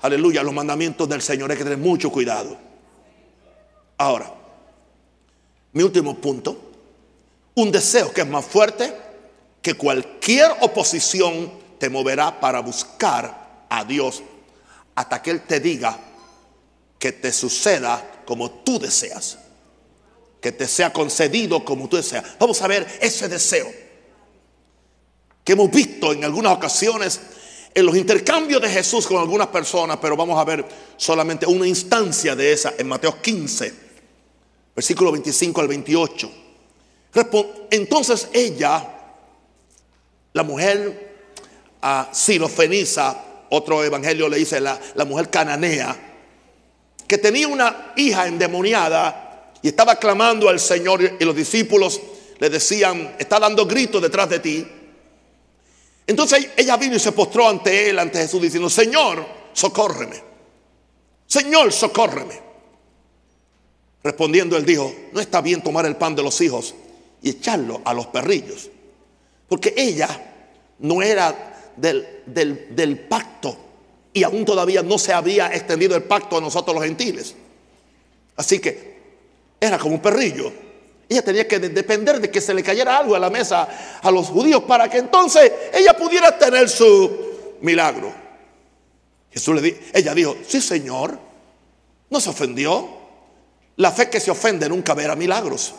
aleluya, 0.02 0.42
los 0.42 0.52
mandamientos 0.52 1.08
del 1.08 1.22
Señor, 1.22 1.52
hay 1.52 1.56
que 1.56 1.62
tener 1.62 1.78
mucho 1.78 2.10
cuidado. 2.10 2.65
Ahora, 3.98 4.32
mi 5.72 5.82
último 5.82 6.16
punto, 6.16 6.56
un 7.54 7.72
deseo 7.72 8.12
que 8.12 8.22
es 8.22 8.26
más 8.26 8.44
fuerte 8.44 8.94
que 9.62 9.74
cualquier 9.74 10.50
oposición 10.60 11.50
te 11.78 11.88
moverá 11.88 12.38
para 12.40 12.60
buscar 12.60 13.66
a 13.68 13.84
Dios 13.84 14.22
hasta 14.94 15.20
que 15.22 15.30
Él 15.30 15.42
te 15.42 15.60
diga 15.60 15.98
que 16.98 17.12
te 17.12 17.32
suceda 17.32 18.22
como 18.24 18.50
tú 18.50 18.78
deseas. 18.78 19.38
Que 20.40 20.52
te 20.52 20.68
sea 20.68 20.92
concedido 20.92 21.64
como 21.64 21.88
tú 21.88 21.96
deseas. 21.96 22.24
Vamos 22.38 22.60
a 22.62 22.68
ver 22.68 22.86
ese 23.00 23.28
deseo 23.28 23.70
que 25.42 25.52
hemos 25.52 25.70
visto 25.70 26.12
en 26.12 26.24
algunas 26.24 26.52
ocasiones 26.54 27.20
en 27.74 27.84
los 27.84 27.96
intercambios 27.96 28.60
de 28.62 28.68
Jesús 28.70 29.06
con 29.06 29.18
algunas 29.18 29.48
personas, 29.48 29.98
pero 30.00 30.16
vamos 30.16 30.38
a 30.38 30.44
ver 30.44 30.64
solamente 30.96 31.46
una 31.46 31.66
instancia 31.66 32.34
de 32.34 32.52
esa 32.52 32.74
en 32.78 32.88
Mateo 32.88 33.20
15, 33.20 33.85
versículo 34.76 35.10
25 35.10 35.60
al 35.62 35.68
28. 35.68 36.30
Entonces 37.70 38.28
ella, 38.34 38.86
la 40.34 40.42
mujer 40.42 41.16
a 41.80 42.10
Sirofeniza, 42.12 43.24
otro 43.48 43.82
evangelio 43.82 44.28
le 44.28 44.36
dice 44.36 44.60
la, 44.60 44.78
la 44.94 45.06
mujer 45.06 45.30
cananea, 45.30 45.96
que 47.08 47.16
tenía 47.16 47.48
una 47.48 47.94
hija 47.96 48.26
endemoniada 48.26 49.52
y 49.62 49.68
estaba 49.68 49.96
clamando 49.96 50.48
al 50.50 50.60
Señor 50.60 51.16
y 51.18 51.24
los 51.24 51.34
discípulos 51.34 52.00
le 52.38 52.50
decían, 52.50 53.16
está 53.18 53.40
dando 53.40 53.64
gritos 53.66 54.02
detrás 54.02 54.28
de 54.28 54.40
ti. 54.40 54.66
Entonces 56.06 56.50
ella 56.54 56.76
vino 56.76 56.96
y 56.96 57.00
se 57.00 57.12
postró 57.12 57.48
ante 57.48 57.88
él, 57.88 57.98
ante 57.98 58.18
Jesús, 58.18 58.42
diciendo, 58.42 58.68
Señor, 58.68 59.24
socórreme. 59.54 60.22
Señor, 61.26 61.72
socórreme. 61.72 62.45
Respondiendo 64.06 64.56
él 64.56 64.64
dijo, 64.64 64.94
no 65.10 65.18
está 65.18 65.40
bien 65.40 65.60
tomar 65.60 65.84
el 65.84 65.96
pan 65.96 66.14
de 66.14 66.22
los 66.22 66.40
hijos 66.40 66.76
y 67.20 67.30
echarlo 67.30 67.82
a 67.84 67.92
los 67.92 68.06
perrillos. 68.06 68.70
Porque 69.48 69.74
ella 69.76 70.08
no 70.78 71.02
era 71.02 71.72
del, 71.76 72.22
del, 72.24 73.00
pacto 73.00 73.56
y 74.12 74.22
aún 74.22 74.44
todavía 74.44 74.84
no 74.84 74.96
se 74.96 75.12
había 75.12 75.52
extendido 75.52 75.96
el 75.96 76.04
pacto 76.04 76.38
a 76.38 76.40
nosotros 76.40 76.76
los 76.76 76.84
gentiles. 76.84 77.34
Así 78.36 78.60
que 78.60 78.96
era 79.58 79.76
como 79.76 79.96
un 79.96 80.00
perrillo. 80.00 80.52
Ella 81.08 81.22
tenía 81.22 81.48
que 81.48 81.58
depender 81.58 82.20
de 82.20 82.30
que 82.30 82.40
se 82.40 82.54
le 82.54 82.62
cayera 82.62 82.98
algo 82.98 83.16
a 83.16 83.18
la 83.18 83.28
mesa 83.28 83.98
a 84.00 84.10
los 84.12 84.28
judíos 84.28 84.62
para 84.62 84.88
que 84.88 84.98
entonces 84.98 85.50
ella 85.74 85.96
pudiera 85.96 86.38
tener 86.38 86.68
su 86.68 87.58
milagro. 87.60 88.14
Jesús 89.32 89.52
le 89.56 89.62
dijo, 89.62 89.78
ella 89.92 90.14
dijo, 90.14 90.36
sí 90.46 90.60
Señor, 90.60 91.18
no 92.08 92.20
se 92.20 92.30
ofendió. 92.30 92.95
La 93.76 93.92
fe 93.92 94.08
que 94.08 94.20
se 94.20 94.30
ofende 94.30 94.68
nunca 94.68 94.94
verá 94.94 95.14
milagros. 95.14 95.74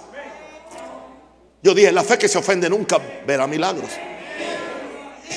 Yo 1.64 1.74
dije, 1.74 1.92
la 1.92 2.04
fe 2.04 2.18
que 2.18 2.28
se 2.28 2.38
ofende 2.38 2.70
nunca 2.70 3.00
verá 3.26 3.48
milagros. 3.48 3.90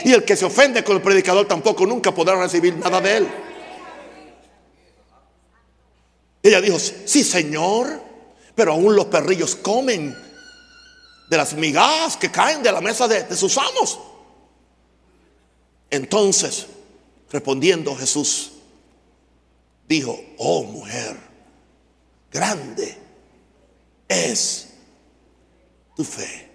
Y 0.04 0.12
el 0.12 0.24
que 0.24 0.36
se 0.36 0.44
ofende 0.44 0.84
con 0.84 0.96
el 0.96 1.02
predicador 1.02 1.46
tampoco 1.46 1.86
nunca 1.86 2.14
podrá 2.14 2.36
recibir 2.36 2.76
nada 2.76 3.00
de 3.00 3.16
él. 3.16 3.28
Ella 6.42 6.60
dijo, 6.60 6.78
sí 6.78 7.24
Señor, 7.24 8.00
pero 8.54 8.72
aún 8.72 8.94
los 8.94 9.06
perrillos 9.06 9.56
comen 9.56 10.16
de 11.28 11.36
las 11.36 11.54
migajas 11.54 12.16
que 12.16 12.30
caen 12.30 12.62
de 12.62 12.72
la 12.72 12.80
mesa 12.80 13.08
de, 13.08 13.24
de 13.24 13.36
sus 13.36 13.56
amos. 13.58 13.98
Entonces, 15.90 16.66
respondiendo 17.30 17.94
Jesús, 17.96 18.52
dijo, 19.88 20.18
oh 20.38 20.62
mujer, 20.64 21.29
grande 22.30 22.96
es 24.08 24.68
tu 25.96 26.04
fe. 26.04 26.50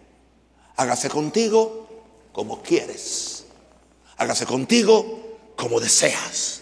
Hágase 0.76 1.10
contigo 1.10 1.88
como 2.32 2.62
quieres. 2.62 3.46
Hágase 4.18 4.46
contigo 4.46 5.54
como 5.56 5.80
deseas. 5.80 6.62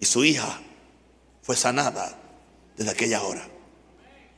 Y 0.00 0.06
su 0.06 0.24
hija 0.24 0.60
fue 1.42 1.56
sanada 1.56 2.16
desde 2.76 2.90
aquella 2.90 3.22
hora. 3.22 3.48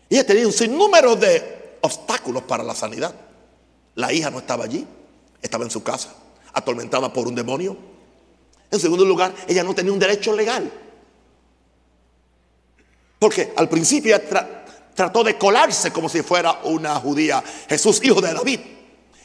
Ella 0.08 0.26
tenía 0.26 0.46
un 0.46 0.52
sinnúmero 0.52 1.16
de 1.16 1.76
obstáculos 1.82 2.42
para 2.44 2.64
la 2.64 2.74
sanidad. 2.74 3.14
La 3.94 4.12
hija 4.12 4.30
no 4.30 4.38
estaba 4.38 4.64
allí, 4.64 4.86
estaba 5.42 5.64
en 5.64 5.70
su 5.70 5.82
casa, 5.82 6.14
atormentada 6.52 7.12
por 7.12 7.26
un 7.28 7.34
demonio. 7.34 7.76
En 8.70 8.80
segundo 8.80 9.04
lugar, 9.04 9.34
ella 9.48 9.62
no 9.62 9.74
tenía 9.74 9.92
un 9.92 9.98
derecho 9.98 10.34
legal. 10.34 10.70
Porque 13.20 13.52
al 13.54 13.68
principio 13.68 14.18
trató 14.94 15.22
de 15.22 15.36
colarse 15.36 15.92
como 15.92 16.08
si 16.08 16.22
fuera 16.22 16.60
una 16.64 16.96
judía. 16.96 17.44
Jesús, 17.68 18.00
hijo 18.02 18.20
de 18.22 18.32
David. 18.32 18.60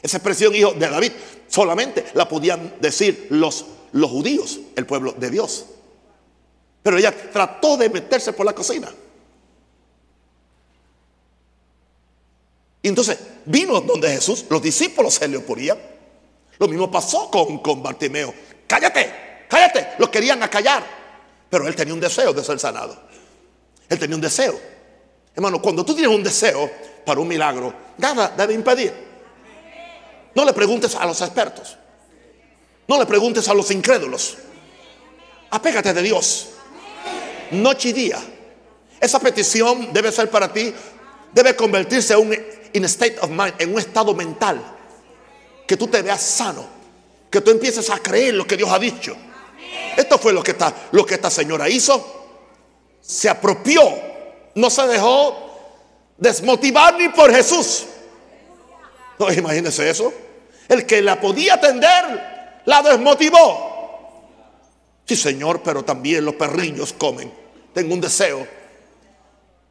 Esa 0.02 0.18
expresión 0.18 0.54
hijo 0.54 0.72
de 0.74 0.86
David 0.86 1.12
solamente 1.48 2.04
la 2.12 2.28
podían 2.28 2.74
decir 2.78 3.28
los, 3.30 3.64
los 3.92 4.10
judíos, 4.10 4.60
el 4.76 4.84
pueblo 4.84 5.12
de 5.12 5.30
Dios. 5.30 5.64
Pero 6.82 6.98
ella 6.98 7.10
trató 7.32 7.78
de 7.78 7.88
meterse 7.88 8.34
por 8.34 8.44
la 8.44 8.52
cocina. 8.52 8.92
Y 12.82 12.88
entonces 12.88 13.18
vino 13.46 13.80
donde 13.80 14.10
Jesús, 14.10 14.44
los 14.50 14.60
discípulos 14.60 15.14
se 15.14 15.26
le 15.26 15.38
oponían. 15.38 15.78
Lo 16.58 16.68
mismo 16.68 16.90
pasó 16.90 17.30
con, 17.30 17.58
con 17.60 17.82
Bartimeo. 17.82 18.32
Cállate, 18.66 19.46
cállate. 19.48 19.94
Lo 19.98 20.10
querían 20.10 20.42
acallar. 20.42 20.84
Pero 21.48 21.66
él 21.66 21.74
tenía 21.74 21.94
un 21.94 22.00
deseo 22.00 22.34
de 22.34 22.44
ser 22.44 22.60
sanado. 22.60 23.05
Él 23.88 23.98
tenía 23.98 24.16
un 24.16 24.22
deseo. 24.22 24.58
Hermano, 25.34 25.60
cuando 25.60 25.84
tú 25.84 25.94
tienes 25.94 26.14
un 26.14 26.22
deseo 26.22 26.70
para 27.04 27.20
un 27.20 27.28
milagro, 27.28 27.72
nada 27.98 28.32
debe 28.36 28.54
impedir. 28.54 28.92
No 30.34 30.44
le 30.44 30.52
preguntes 30.52 30.94
a 30.94 31.06
los 31.06 31.20
expertos. 31.20 31.76
No 32.88 32.98
le 32.98 33.06
preguntes 33.06 33.48
a 33.48 33.54
los 33.54 33.70
incrédulos. 33.70 34.36
Apégate 35.50 35.92
de 35.92 36.02
Dios. 36.02 36.48
Noche 37.50 37.90
y 37.90 37.92
día. 37.92 38.18
Esa 39.00 39.20
petición 39.20 39.92
debe 39.92 40.10
ser 40.10 40.30
para 40.30 40.52
ti, 40.52 40.72
debe 41.32 41.54
convertirse 41.54 42.14
en 42.14 42.28
un 42.74 42.84
state 42.84 43.18
of 43.20 43.30
mind, 43.30 43.54
en 43.58 43.72
un 43.72 43.78
estado 43.78 44.14
mental. 44.14 44.60
Que 45.66 45.76
tú 45.76 45.86
te 45.86 46.00
veas 46.00 46.22
sano. 46.22 46.66
Que 47.30 47.40
tú 47.40 47.50
empieces 47.50 47.90
a 47.90 47.98
creer 47.98 48.34
lo 48.34 48.46
que 48.46 48.56
Dios 48.56 48.70
ha 48.70 48.78
dicho. 48.78 49.14
Esto 49.96 50.18
fue 50.18 50.32
lo 50.32 50.42
que 50.42 50.52
esta 51.14 51.30
señora 51.30 51.68
hizo. 51.68 52.15
Se 53.06 53.28
apropió. 53.28 53.82
No 54.54 54.70
se 54.70 54.86
dejó 54.86 55.46
desmotivar 56.16 56.96
ni 56.98 57.08
por 57.10 57.32
Jesús. 57.32 57.86
No, 59.18 59.32
imagínense 59.32 59.88
eso. 59.88 60.12
El 60.68 60.86
que 60.86 61.00
la 61.02 61.20
podía 61.20 61.54
atender, 61.54 62.60
la 62.64 62.82
desmotivó. 62.82 63.74
Sí, 65.06 65.14
Señor, 65.14 65.62
pero 65.62 65.84
también 65.84 66.24
los 66.24 66.34
perrillos 66.34 66.92
comen. 66.92 67.32
Tengo 67.72 67.94
un 67.94 68.00
deseo 68.00 68.46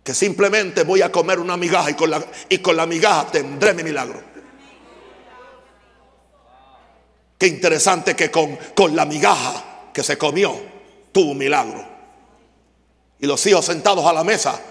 que 0.04 0.14
simplemente 0.14 0.84
voy 0.84 1.02
a 1.02 1.12
comer 1.12 1.40
una 1.40 1.58
migaja 1.58 1.90
y 1.90 1.96
con 1.96 2.12
la, 2.12 2.24
y 2.48 2.60
con 2.60 2.78
la 2.78 2.86
migaja 2.86 3.28
tendré 3.32 3.74
mi 3.74 3.84
milagro. 3.84 4.22
Qué 7.38 7.48
interesante 7.48 8.16
que 8.16 8.32
con, 8.32 8.58
con 8.76 8.96
la 8.96 9.06
migaja 9.06 9.90
que 9.92 10.04
se 10.04 10.18
comió 10.18 10.56
tuvo 11.12 11.32
un 11.32 11.38
milagro. 11.38 11.95
Y 13.26 13.28
los 13.28 13.44
hijos 13.48 13.66
sentados 13.66 14.06
a 14.06 14.14
la 14.14 14.24
mesa 14.24 14.62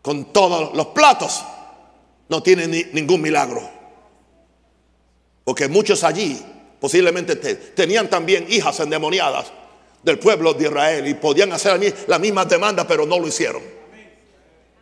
con 0.00 0.32
todos 0.32 0.74
los 0.74 0.86
platos 0.86 1.44
no 2.30 2.42
tienen 2.42 2.70
ningún 2.94 3.20
milagro. 3.20 3.60
Porque 5.44 5.68
muchos 5.68 6.02
allí 6.02 6.42
posiblemente 6.80 7.36
tenían 7.36 8.08
también 8.08 8.46
hijas 8.48 8.80
endemoniadas 8.80 9.52
del 10.02 10.18
pueblo 10.18 10.54
de 10.54 10.64
Israel 10.64 11.06
y 11.06 11.12
podían 11.12 11.52
hacer 11.52 11.78
la 12.06 12.18
misma 12.18 12.46
demanda, 12.46 12.88
pero 12.88 13.04
no 13.04 13.18
lo 13.18 13.28
hicieron. 13.28 13.62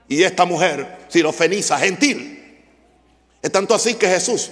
Y 0.07 0.23
esta 0.23 0.45
mujer, 0.45 1.07
sirofeniza, 1.09 1.77
gentil, 1.77 2.57
es 3.43 3.51
tanto 3.51 3.75
así 3.75 3.95
que 3.95 4.07
Jesús 4.07 4.49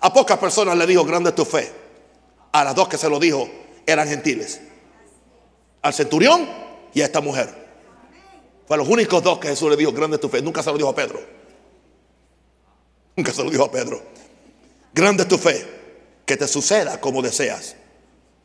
a 0.00 0.12
pocas 0.12 0.36
personas 0.36 0.76
le 0.76 0.86
dijo, 0.86 1.06
grande 1.06 1.32
tu 1.32 1.46
fe. 1.46 1.72
A 2.52 2.64
las 2.64 2.74
dos 2.74 2.86
que 2.86 2.98
se 2.98 3.08
lo 3.08 3.18
dijo 3.18 3.48
eran 3.86 4.06
gentiles. 4.06 4.60
Al 5.80 5.94
centurión 5.94 6.65
y 6.96 7.02
a 7.02 7.04
esta 7.04 7.20
mujer. 7.20 7.54
Fue 8.66 8.74
a 8.74 8.78
los 8.78 8.88
únicos 8.88 9.22
dos 9.22 9.38
que 9.38 9.48
Jesús 9.48 9.68
le 9.68 9.76
dijo, 9.76 9.92
grande 9.92 10.16
tu 10.16 10.30
fe. 10.30 10.40
Nunca 10.40 10.62
se 10.62 10.70
lo 10.70 10.78
dijo 10.78 10.88
a 10.88 10.94
Pedro. 10.94 11.22
Nunca 13.14 13.34
se 13.34 13.44
lo 13.44 13.50
dijo 13.50 13.64
a 13.64 13.70
Pedro. 13.70 14.02
Grande 14.94 15.26
tu 15.26 15.36
fe 15.36 15.62
que 16.24 16.38
te 16.38 16.48
suceda 16.48 16.98
como 16.98 17.20
deseas. 17.20 17.76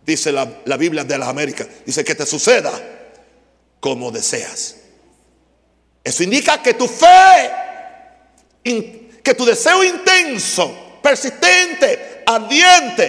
Dice 0.05 0.33
la, 0.33 0.43
Biblia 0.75 1.05
de 1.05 1.17
las 1.17 1.29
Américas. 1.29 1.65
Dice 1.85 2.03
que 2.03 2.13
te 2.13 2.25
suceda 2.25 2.73
como 3.79 4.11
deseas. 4.11 4.75
Eso 6.03 6.21
indica 6.21 6.61
que 6.61 6.73
tu 6.73 6.89
fe, 6.89 7.51
que 8.65 9.33
tu 9.33 9.45
deseo 9.45 9.81
intenso, 9.81 10.99
persistente, 11.01 12.23
ardiente, 12.25 13.07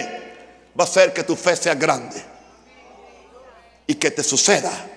va 0.79 0.85
a 0.85 0.87
hacer 0.87 1.11
que 1.11 1.23
tu 1.23 1.35
fe 1.35 1.57
sea 1.57 1.75
grande. 1.75 2.23
Y 3.85 3.95
que 3.95 4.09
te 4.09 4.23
suceda 4.23 4.91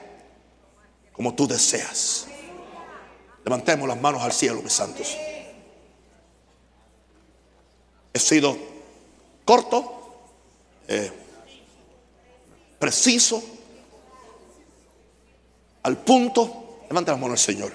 como 1.17 1.35
tú 1.35 1.49
deseas. 1.49 2.27
Levantemos 3.43 3.89
las 3.89 3.99
manos 3.99 4.23
al 4.23 4.33
cielo, 4.33 4.61
mis 4.63 4.73
santos. 4.73 5.17
He 8.13 8.19
sido 8.19 8.57
corto, 9.45 9.93
eh, 10.87 11.11
preciso, 12.79 13.43
al 15.83 15.97
punto. 15.97 16.83
Levanta 16.89 17.13
las 17.13 17.21
manos 17.21 17.41
al 17.41 17.55
Señor. 17.55 17.73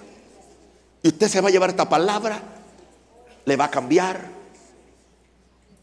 Y 1.02 1.08
usted 1.08 1.28
se 1.28 1.42
va 1.42 1.50
a 1.50 1.52
llevar 1.52 1.72
esta 1.72 1.90
palabra, 1.90 2.42
le 3.46 3.56
va 3.56 3.66
a 3.66 3.72
cambiar. 3.72 4.30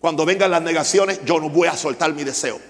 Cuando 0.00 0.24
vengan 0.24 0.52
las 0.52 0.62
negaciones, 0.62 1.24
yo 1.24 1.40
no 1.40 1.50
voy 1.50 1.66
a 1.66 1.76
soltar 1.76 2.12
mi 2.12 2.22
deseo. 2.22 2.60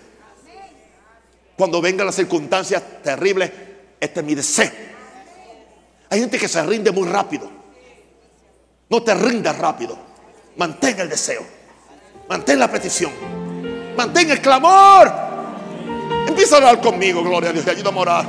Cuando 1.58 1.82
vengan 1.82 2.06
las 2.06 2.14
circunstancias 2.14 2.82
terribles, 3.02 3.50
este 4.00 4.20
es 4.20 4.26
mi 4.26 4.34
deseo. 4.34 4.70
Hay 6.10 6.20
gente 6.20 6.38
que 6.38 6.48
se 6.48 6.62
rinde 6.62 6.90
muy 6.90 7.08
rápido. 7.08 7.50
No 8.88 9.02
te 9.02 9.14
rindas 9.14 9.58
rápido. 9.58 9.98
Mantén 10.56 10.98
el 11.00 11.08
deseo. 11.08 11.42
Mantén 12.28 12.58
la 12.58 12.70
petición. 12.70 13.12
Mantén 13.96 14.30
el 14.30 14.40
clamor. 14.40 15.12
Empieza 16.26 16.56
a 16.56 16.58
orar 16.58 16.80
conmigo, 16.80 17.22
gloria 17.22 17.50
a 17.50 17.52
Dios. 17.52 17.64
Te 17.64 17.72
ayuda 17.72 17.90
a 17.90 17.96
orar. 17.96 18.24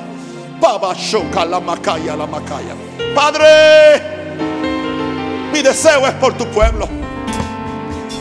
La 1.49 1.59
macaya, 1.59 2.15
la 2.15 2.27
macaya. 2.27 2.75
Padre, 3.15 4.01
mi 5.53 5.61
deseo 5.61 6.05
es 6.05 6.13
por 6.15 6.37
tu 6.37 6.45
pueblo. 6.47 6.87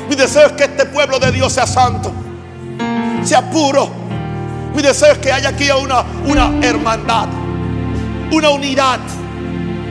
Mi 0.09 0.15
deseo 0.15 0.47
es 0.47 0.53
que 0.53 0.65
este 0.65 0.87
pueblo 0.87 1.19
de 1.19 1.33
Dios 1.33 1.53
sea 1.53 1.67
santo, 1.67 2.13
sea 3.25 3.51
puro. 3.51 4.08
Mi 4.75 4.83
deseo 4.83 5.13
es 5.13 5.19
que 5.19 5.33
haya 5.33 5.49
aquí 5.51 5.71
una, 5.71 6.03
una 6.27 6.67
hermandad, 6.67 7.29
una 8.31 8.51
unidad. 8.51 9.01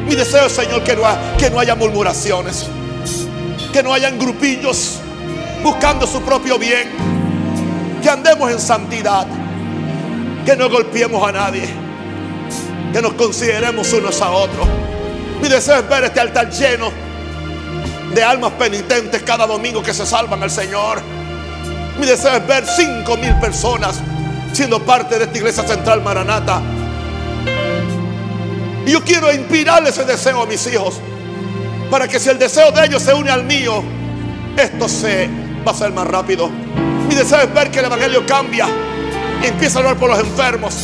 Mi 0.07 0.15
deseo, 0.15 0.47
Señor, 0.49 0.83
que 0.83 0.95
no, 0.95 1.03
que 1.37 1.49
no 1.49 1.59
haya 1.59 1.75
murmuraciones, 1.75 2.67
que 3.73 3.83
no 3.83 3.93
hayan 3.93 4.17
grupillos, 4.17 4.99
buscando 5.63 6.07
su 6.07 6.21
propio 6.21 6.57
bien. 6.57 6.89
Que 8.01 8.09
andemos 8.09 8.51
en 8.51 8.59
santidad. 8.59 9.27
Que 10.45 10.55
no 10.55 10.69
golpeemos 10.69 11.27
a 11.27 11.31
nadie. 11.31 11.67
Que 12.93 13.01
nos 13.01 13.13
consideremos 13.13 13.91
unos 13.91 14.21
a 14.21 14.29
otros. 14.29 14.67
Mi 15.41 15.49
deseo 15.49 15.79
es 15.79 15.89
ver 15.89 16.05
este 16.05 16.19
altar 16.19 16.49
lleno 16.49 16.89
de 18.13 18.23
almas 18.23 18.53
penitentes 18.53 19.21
cada 19.23 19.45
domingo 19.45 19.83
que 19.83 19.93
se 19.93 20.05
salvan 20.05 20.41
al 20.41 20.49
Señor. 20.49 21.01
Mi 21.99 22.05
deseo 22.05 22.37
es 22.37 22.47
ver 22.47 22.65
cinco 22.65 23.17
mil 23.17 23.35
personas 23.39 24.01
siendo 24.53 24.81
parte 24.83 25.17
de 25.17 25.25
esta 25.25 25.37
iglesia 25.37 25.63
central 25.63 26.01
Maranata. 26.01 26.61
Y 28.85 28.91
yo 28.91 29.03
quiero 29.03 29.33
inspirar 29.33 29.85
ese 29.87 30.05
deseo 30.05 30.41
a 30.41 30.45
mis 30.45 30.65
hijos. 30.67 31.01
Para 31.91 32.07
que 32.07 32.19
si 32.19 32.29
el 32.29 32.39
deseo 32.39 32.71
de 32.71 32.85
ellos 32.85 33.01
se 33.01 33.13
une 33.13 33.29
al 33.29 33.43
mío, 33.43 33.83
esto 34.57 34.87
se 34.89 35.29
va 35.65 35.71
a 35.71 35.75
ser 35.75 35.91
más 35.91 36.07
rápido. 36.07 36.49
Mi 37.07 37.15
deseo 37.15 37.41
es 37.41 37.53
ver 37.53 37.71
que 37.71 37.79
el 37.79 37.85
Evangelio 37.85 38.25
cambia 38.25 38.67
y 39.43 39.47
empieza 39.47 39.79
a 39.79 39.81
hablar 39.81 39.97
por 39.97 40.09
los 40.09 40.19
enfermos. 40.19 40.75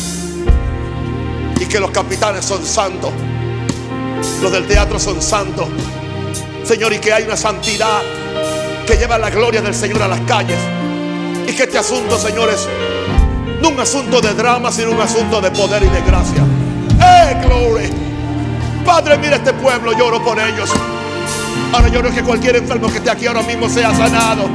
Y 1.59 1.65
que 1.65 1.79
los 1.79 1.91
capitanes 1.91 2.45
son 2.45 2.65
santos. 2.65 3.11
Los 4.41 4.51
del 4.51 4.65
teatro 4.67 4.99
son 4.99 5.21
santos. 5.21 5.67
Señor, 6.63 6.93
y 6.93 6.99
que 6.99 7.11
hay 7.11 7.23
una 7.23 7.37
santidad 7.37 8.01
que 8.85 8.95
lleva 8.97 9.17
la 9.17 9.29
gloria 9.29 9.61
del 9.61 9.73
Señor 9.73 10.01
a 10.01 10.07
las 10.07 10.19
calles. 10.21 10.59
Y 11.47 11.53
que 11.53 11.63
este 11.63 11.77
asunto, 11.77 12.17
señores, 12.17 12.67
no 13.63 13.69
un 13.69 13.79
asunto 13.79 14.19
de 14.19 14.33
drama, 14.33 14.71
sino 14.73 14.91
un 14.91 14.99
asunto 14.99 15.39
de 15.39 15.49
poder 15.49 15.83
y 15.83 15.87
de 15.87 16.01
gracia. 16.01 16.43
¡Eh, 17.01 17.41
gloria! 17.41 17.89
Padre, 18.85 19.17
mira 19.17 19.37
este 19.37 19.53
pueblo, 19.53 19.93
lloro 19.93 20.21
por 20.21 20.37
ellos. 20.37 20.69
Ahora 21.71 21.87
yo 21.87 22.03
que 22.03 22.21
cualquier 22.23 22.57
enfermo 22.57 22.89
que 22.89 22.97
esté 22.97 23.09
aquí 23.09 23.25
ahora 23.25 23.41
mismo 23.41 23.69
sea 23.69 23.95
sanado. 23.95 24.49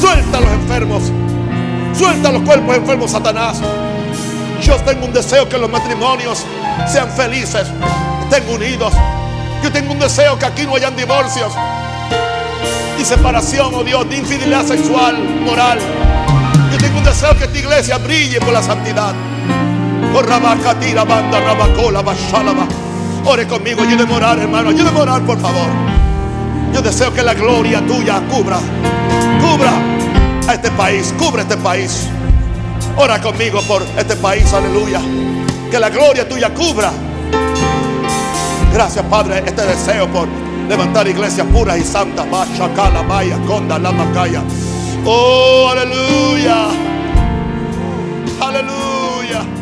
Suelta 0.00 0.38
a 0.38 0.40
los 0.40 0.50
enfermos. 0.50 1.02
Suelta 1.96 2.30
a 2.30 2.32
los 2.32 2.42
cuerpos 2.42 2.76
enfermos, 2.76 3.10
Satanás. 3.10 3.60
Yo 4.62 4.76
tengo 4.76 5.04
un 5.04 5.12
deseo 5.12 5.46
que 5.46 5.58
los 5.58 5.70
matrimonios 5.70 6.46
sean 6.90 7.10
felices, 7.10 7.68
estén 8.22 8.48
unidos. 8.48 8.94
Yo 9.62 9.70
tengo 9.70 9.92
un 9.92 9.98
deseo 9.98 10.38
que 10.38 10.46
aquí 10.46 10.62
no 10.64 10.74
hayan 10.74 10.96
divorcios, 10.96 11.52
ni 12.96 13.04
separación, 13.04 13.74
oh 13.74 13.84
Dios, 13.84 14.06
ni 14.06 14.16
infidelidad 14.16 14.64
sexual, 14.64 15.18
moral. 15.44 15.78
Deseo 17.10 17.36
que 17.36 17.42
esta 17.42 17.58
iglesia 17.58 17.98
brille 17.98 18.38
por 18.38 18.52
la 18.52 18.62
santidad. 18.62 19.12
Tira 20.78 21.04
banda, 21.04 21.40
rabacola, 21.40 22.02
bashalaba. 22.02 22.68
Ore 23.26 23.48
conmigo, 23.48 23.82
ayúdeme 23.82 24.14
a 24.14 24.16
orar, 24.16 24.38
hermano. 24.38 24.70
Ayúdeme 24.70 24.96
a 24.96 25.02
orar, 25.02 25.22
por 25.22 25.36
favor. 25.40 25.66
Yo 26.72 26.80
deseo 26.80 27.12
que 27.12 27.24
la 27.24 27.34
gloria 27.34 27.84
tuya 27.84 28.22
cubra, 28.30 28.58
cubra 29.40 29.72
a 30.46 30.54
este 30.54 30.70
país, 30.70 31.12
cubra 31.18 31.42
este 31.42 31.56
país. 31.56 32.06
Ora 32.96 33.20
conmigo 33.20 33.60
por 33.62 33.82
este 33.98 34.14
país, 34.14 34.54
aleluya. 34.54 35.00
Que 35.68 35.80
la 35.80 35.90
gloria 35.90 36.28
tuya 36.28 36.54
cubra. 36.54 36.92
Gracias, 38.72 39.04
Padre, 39.06 39.42
este 39.44 39.66
deseo 39.66 40.06
por 40.06 40.28
levantar 40.68 41.08
iglesias 41.08 41.44
puras 41.52 41.76
y 41.76 41.82
santas. 41.82 42.24
Machacala, 42.28 43.02
vaya, 43.02 43.36
conda, 43.48 43.80
la 43.80 43.90
macaya. 43.90 44.44
Oh, 45.04 45.70
aleluya. 45.72 46.89
Aleluya. 48.40 49.59